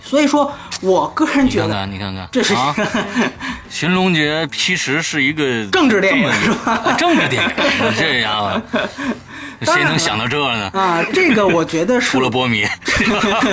[0.09, 2.75] 所以说，我个人觉得，你看看，这是啊，
[3.69, 6.95] 寻龙诀其实是一个政治电影，是吧？
[6.97, 7.51] 政治电影，
[7.95, 8.59] 这样，
[9.61, 10.71] 谁能想到这呢？
[10.73, 12.65] 啊，这个我觉得是除了波米，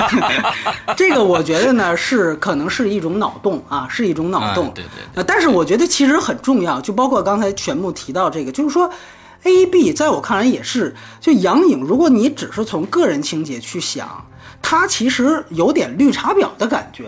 [0.96, 4.72] 这个我觉得呢是可能是一种脑洞啊，是一种脑洞。
[4.74, 4.82] 对
[5.14, 5.22] 对。
[5.24, 8.90] 但是我觉得其实很重要，就包括刚才全部提到这个，就是说
[9.42, 14.24] ，A B 在我看来也是，就杨颖，如果你只是从个人情节去想。
[14.60, 17.04] 他其实有点绿茶婊的感觉，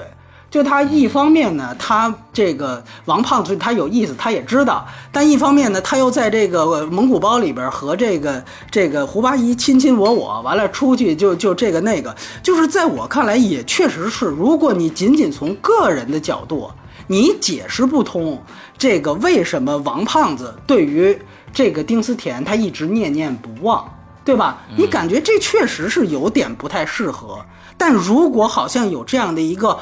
[0.50, 16.70] 就他一方面呢，他这个王胖子他有意思，他也知道；但一方面呢，他又在这个蒙古包里边和这个这个胡八一亲亲我我，完了出去就就这个那个，就是在我看来也确实是，如果你仅仅从个人的角度，
[17.08, 18.42] 你解释不通
[18.78, 21.18] 这个为什么王胖子对于
[21.52, 23.86] 这个丁思甜他一直念念不忘。
[24.28, 24.58] 对吧？
[24.76, 27.44] 你感觉这确实是有点不太适合。
[27.78, 29.78] 但如果好像有这样的一个。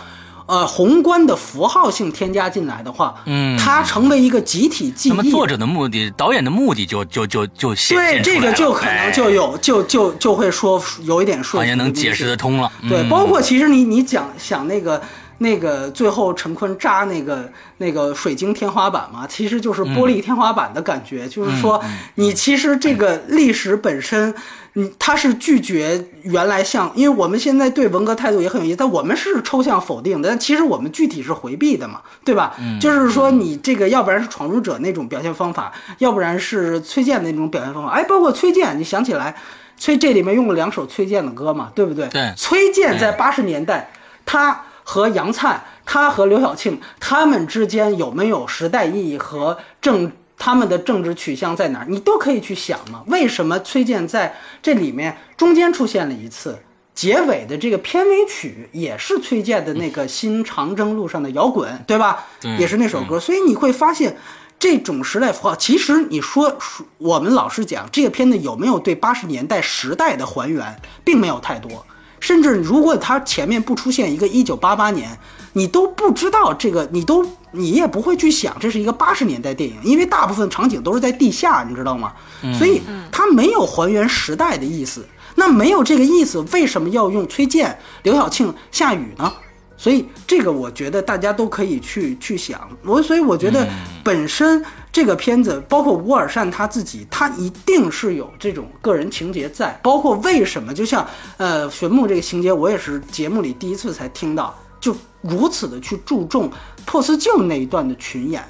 [0.48, 5.12] 呃，宏观的符号性添加进来的话，嗯它成为一个集体记忆。
[5.12, 12.70] 那么作者的目的，导演的目的就就就就显对这个就可能哎就有就就就会说有一点说服好像能力解释得通了。
[12.88, 15.02] 对，嗯包括其实你你讲想那个
[15.38, 21.82] 那个最后陈坤扎那个那个水晶天花板嘛，其实就是玻璃天花板的感觉，就是说
[22.16, 24.34] 你其实这个历史本身。
[24.78, 32.54] 你他是拒绝原来像，因为我们现在对文革态度也很有意思，但我们是抽象否定的，但其实我们具体是回避的嘛，对吧？
[32.78, 37.88] 就是说你这个要不然是闯入者那种表现方法，要不然是崔健那种表现方法。
[37.88, 39.34] 哎，包括崔健，你想起来，
[39.78, 42.06] 崔这里面用了两首崔健的歌嘛，对不对？
[42.08, 43.90] 对崔健在八十年代，
[44.26, 50.12] 他和杨灿，他和刘晓庆，他们之间有没有时代意义和政？
[50.38, 51.86] 他们的政治取向在哪儿？
[51.88, 53.02] 你都可以去想嘛。
[53.06, 56.58] 为什么崔健在这里面中间出现了一次？
[56.94, 62.26] 结尾的这个片尾曲也是崔健的那个《新长征路上的摇滚》，对吧？
[62.38, 63.18] 对也是那首歌。
[63.18, 64.14] 所以你会发现，
[64.58, 71.86] 这种时代符号，其实你说说我们老实讲，这个片子有没有对八十年代时代的还原，并没有太多。
[72.26, 75.16] 甚至如果它前面不出现一个一九八八年，
[75.52, 82.12] 你都不知道这个，你都你也不会去想这是一个八十年代电影，因为大部分场景都是在地下，你知道吗？
[82.52, 82.82] 所以
[83.12, 85.06] 它没有还原时代的意思。
[85.36, 89.32] 那没有这个意思，为什么要用崔健、刘晓庆、夏雨呢？
[89.76, 92.68] 所以这个我觉得大家都可以去去想。
[92.84, 93.68] 我所以我觉得
[94.02, 99.78] 本身这个片子，包括乌尔善他自己，他一定是有这种个人情节在。
[99.82, 106.50] 包括为什么，就像呃玄牧这个情节，我也是节目里第一次才听到，就如此的去注重
[106.84, 108.42] 破四镜那一段的群演。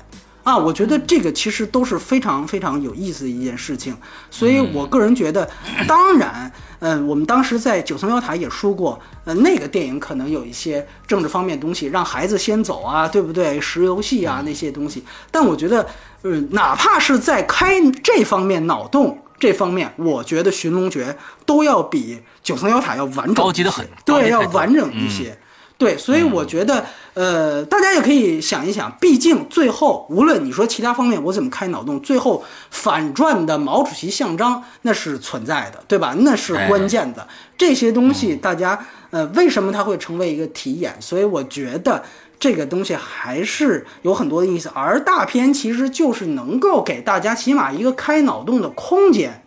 [0.46, 3.96] 啊，我觉得这个其实都是非常非常有意思的一件事情，
[4.30, 5.50] 所以我个人觉得，
[5.88, 13.60] 当然，嗯、我们当时在九层妖塔也说过，呃，那个电影可能有一些政治方面的东西，让孩子先走啊，对不对？
[13.60, 15.84] 石游戏啊那些东西，但我觉得，
[16.22, 17.74] 嗯、哪怕是在开
[18.04, 19.20] 这方面脑洞。
[19.38, 21.12] 这方面，我觉得《寻龙诀》
[21.44, 25.36] 都要比九层妖塔要完整高级得很对，要完整一些。
[25.78, 36.14] 对，所以我觉得，呃，大家也可以想一想，毕竟最后无论你说其他方面我怎么开脑洞，最后反转的毛主席像章那是存在的，对吧？
[36.20, 37.28] 那是关键的。
[37.58, 40.96] 这些东西大家，呃，为什么它会成为一个题眼？
[40.98, 42.02] 所以我觉得
[42.40, 49.42] 这个东西还是有很多的意思，而大片其实就是能够给大家起码一个开脑洞的空间。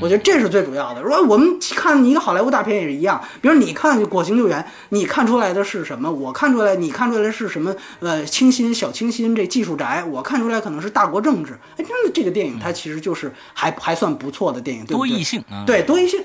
[0.00, 1.02] 我觉得这是最主要的。
[1.02, 4.60] 如果我们看一个好莱坞大片也是一样，比如你看《火星救援》，
[4.90, 6.10] 你看出来的是什么？
[6.10, 7.74] 我看出来，你看出来是什么？
[8.00, 11.52] 呃，清新小清新这技术宅，我看出来可能是大国政治。
[11.76, 15.06] 哎，真的这个电影它其实就是还还算不错的电影，对不多？
[15.06, 16.22] 异性啊，对多异性。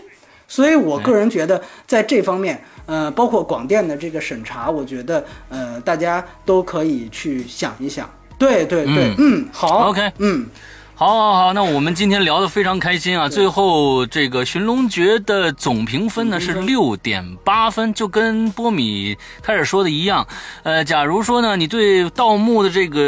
[0.50, 8.10] 所以我个人觉得，在这方面，呃，包括广电的这个审查，我觉得，呃，大家都可以去想一想。
[8.40, 10.46] 对对对，嗯，好 OK 嗯，
[11.00, 13.30] 好，好，好，那我们今天聊得非常开心啊！
[13.30, 20.26] 最后这个《寻龙诀》的总评分呢是六点八分，就跟波米开始说的一样。
[20.64, 23.00] 呃，假如说呢你对盗墓的这个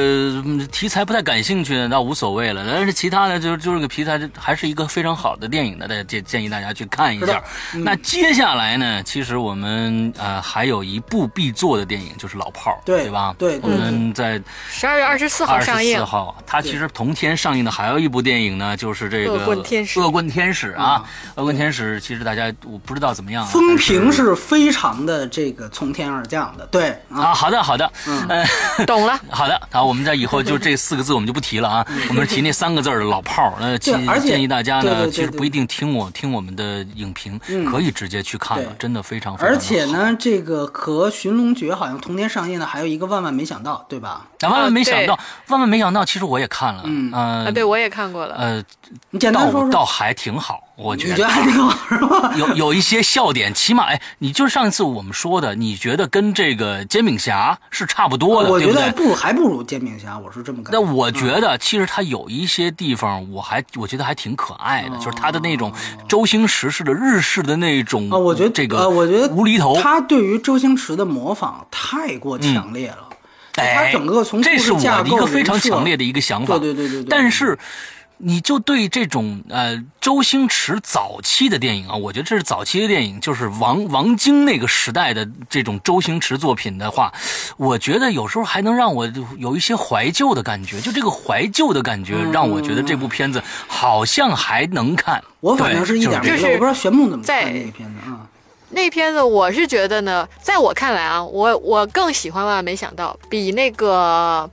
[0.45, 2.63] 嗯题材不太感兴趣，那无所谓了。
[2.71, 7.43] 但是其他的就是就是个题材，还是一个非常好的电影的，大家建建议大家去看一下。
[7.73, 13.33] 那接下来呢，其实我们呃还有一部必做的电影，就是《老炮儿》，对对吧？
[13.39, 14.39] 对对我们在
[14.69, 16.05] 十二月二十四号二十上映四。
[16.05, 20.01] 号，它其实同天上映的还有一部电影呢，就是这个恶棍天使。
[20.01, 21.01] 恶棍天使啊，
[21.35, 28.45] 恶棍天使，其实大家我不知道怎么样啊，风评是是非常的这个从天而降的，对啊，啊，好的好的，嗯，
[28.85, 33.53] 懂了， 好的，好，我们在以后就这四个字我们就不提了啊， 我们是提那三个字儿的老炮儿。
[33.61, 37.39] 那建而且建议大家呢，对对对对其实不一定听我听我们的影评，
[37.72, 44.27] 可以直接去看了，真的非常非常而且呢，这个和《寻龙诀》好像同天上映的还有一个《万万没想到》，对吧？
[44.41, 47.11] 啊万万没想到，万万没想到，其实我也看了，嗯。
[47.14, 48.35] 啊，对我也看过了。
[48.35, 48.63] 呃，
[49.11, 52.33] 你简单说说，倒倒还挺好，我觉得你觉得还挺好是吧？
[52.35, 58.87] 有有一些笑点，起码哎，你就是上一次我们说的，你觉得跟这个煎饼侠是差不多的，我觉对不对？
[58.87, 60.81] 得不如还不如煎饼侠，我是这么感那。
[60.81, 65.71] 我觉得其实他有一些地方，我还我觉得还挺可爱的，就是他的那种
[66.07, 73.09] 周星驰式的日式的那种啊，我觉得这个，呃，我觉得无厘头，他对于周星驰的模仿太过强烈了。
[73.55, 76.57] 哎，他整个从这是我的一个非常强烈的一个想法。
[76.57, 77.57] 对对对对对但是
[78.21, 87.13] 你就对这种呃周星驰早期的电影啊，我觉得这是早期的电影，就是王王晶那个时代的这种周星驰作品的话，
[87.55, 90.81] 我觉得有时候还能让我有一些怀旧的感觉。
[90.81, 95.23] 就这个怀旧的感觉，让我觉得这部片子好像还能看。
[95.39, 98.27] 我反正是一点没有，我不知道玄木怎么看那个片子啊。
[98.69, 104.49] 那片子我是觉得呢，在我看来啊，我我更喜欢万万没想到，比那个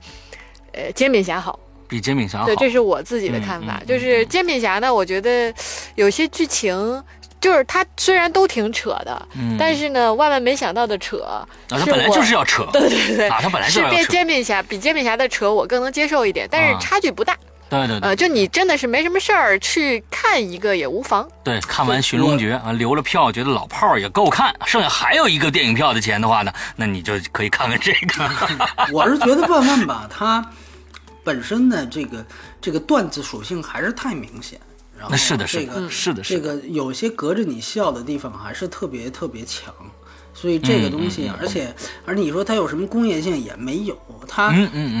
[0.73, 1.59] 呃煎饼侠好。
[1.87, 3.81] 比煎饼侠好，对，这是我自己的看法。
[3.87, 5.53] 就是煎饼侠呢，我觉得
[5.95, 7.01] 有些剧情，
[7.39, 9.27] 就是它虽然都挺扯的，
[9.57, 17.37] 但是呢，万万没想到的扯， 啊，它本来就是要扯，对对对，啊，它本来就是比煎饼侠比煎饼侠的扯我更能接受一点，但是差距不大。
[17.69, 21.27] 对对，呃，就你真的是没什么事儿去看一个也无妨。
[21.43, 28.29] 对，看完《寻龙诀》啊，留了票，觉得老炮儿也够看，剩下还有一个电影票的钱的话呢，那你就可以看看这个。
[28.93, 30.45] 我是觉得万万吧，它。
[31.23, 32.25] 本身呢，这个
[32.61, 34.57] 这个段子属性还是太明显，
[34.97, 39.73] 然后是的，是的是的，这个有些隔着你笑的地方还是特别特别强。
[40.39, 41.73] 所以这个东西，而且
[42.05, 43.97] 而你说它有什么工业性也没有，
[44.27, 44.51] 他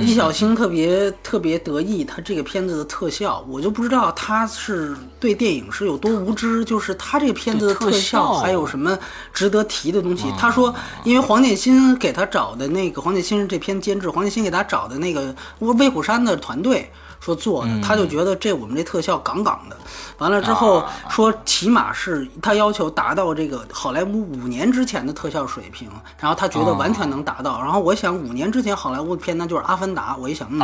[0.01, 8.97] 李小星特别特别得意，他这个片子的特效，我就不知道他是对电影是有多无知，就是他这个片子的特效还有什么
[9.31, 10.25] 值得提的东西。
[10.39, 10.73] 他说，
[11.03, 16.89] 因为黄建新给他找的那个黄建新是这篇监制，黄建新给他找的那个威虎山的团队。
[17.19, 19.77] 说做的，他就觉得这我们这特效杠杠的，
[20.17, 25.89] 完了之后说起码是他要求达到这个好莱坞五年之前的特效水平，
[26.19, 27.59] 然后他觉得完全能达到。
[27.61, 30.59] 然后我想五年之前好莱坞的片那就是《阿凡达》，我一想，嗯，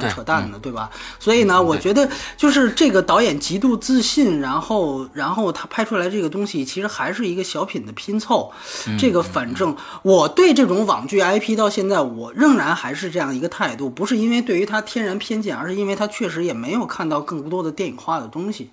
[0.00, 0.90] 这个扯淡的，对吧？
[1.18, 8.50] 所以呢，我觉得就是这个导演极度自信，然后然后他拍出来这个东西其实还是一个小品的拼凑。
[8.98, 15.91] 这个反正我对这种网剧 IP 到现在我仍然还是这样一个态度，不是因为对于他天然偏见，而是因为。
[15.94, 18.70] 他确实也没有看到更多的电影化的东西，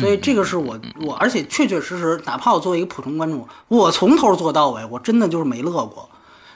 [0.00, 6.08] 所以这个是我我，而且确确实实，哪怕我作为一个普通观众，我从头做到尾，我真的就是没乐过。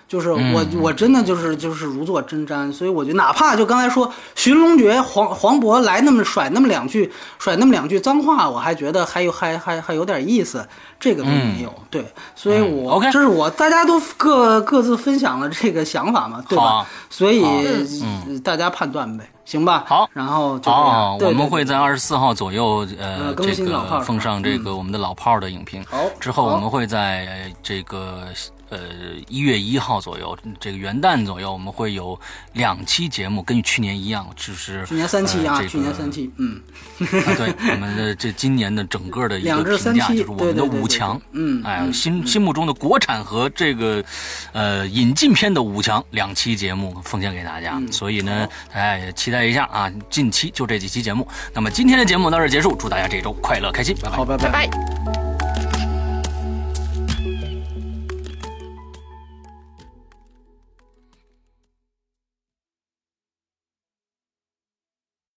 [0.09, 10.67] 就是我，我真的就是就是如坐针毡，所以我觉得哪怕就刚才说《寻龙诀》，黄黄渤来那么甩那么两句，甩那么两句脏话，我还觉得还有还还还有点意思，
[10.99, 11.75] 这个并没有。
[11.91, 16.87] 对，所以我这是我大家都各各自分享了这个想法嘛，对吧？
[17.11, 17.45] 所以
[18.43, 19.85] 大家判断呗，行吧？
[19.87, 28.25] 好，然后就哦，我们会在二十四号左右呃这个奉上这个我们的老炮儿的影评，好，之后我们会在这个。
[28.71, 28.79] 呃，
[29.29, 32.19] 一月一号左右，这个元旦左右，我们会有
[32.53, 36.61] 两期节目，跟去年一样，就是去年三期啊，去年三期，嗯，
[36.99, 44.05] 对，我们的这今年的整个的一个评价就是我们的五强，嗯，哎，心心目中的国产和这个
[44.53, 51.27] 呃引进片的五强两期节目奉献给大家，所以呢，大家也期待一下啊，近期就这几期节目。
[51.55, 55.28] 那么今天的节目到这结束，祝大家这周快乐开心，拜拜，好，拜拜。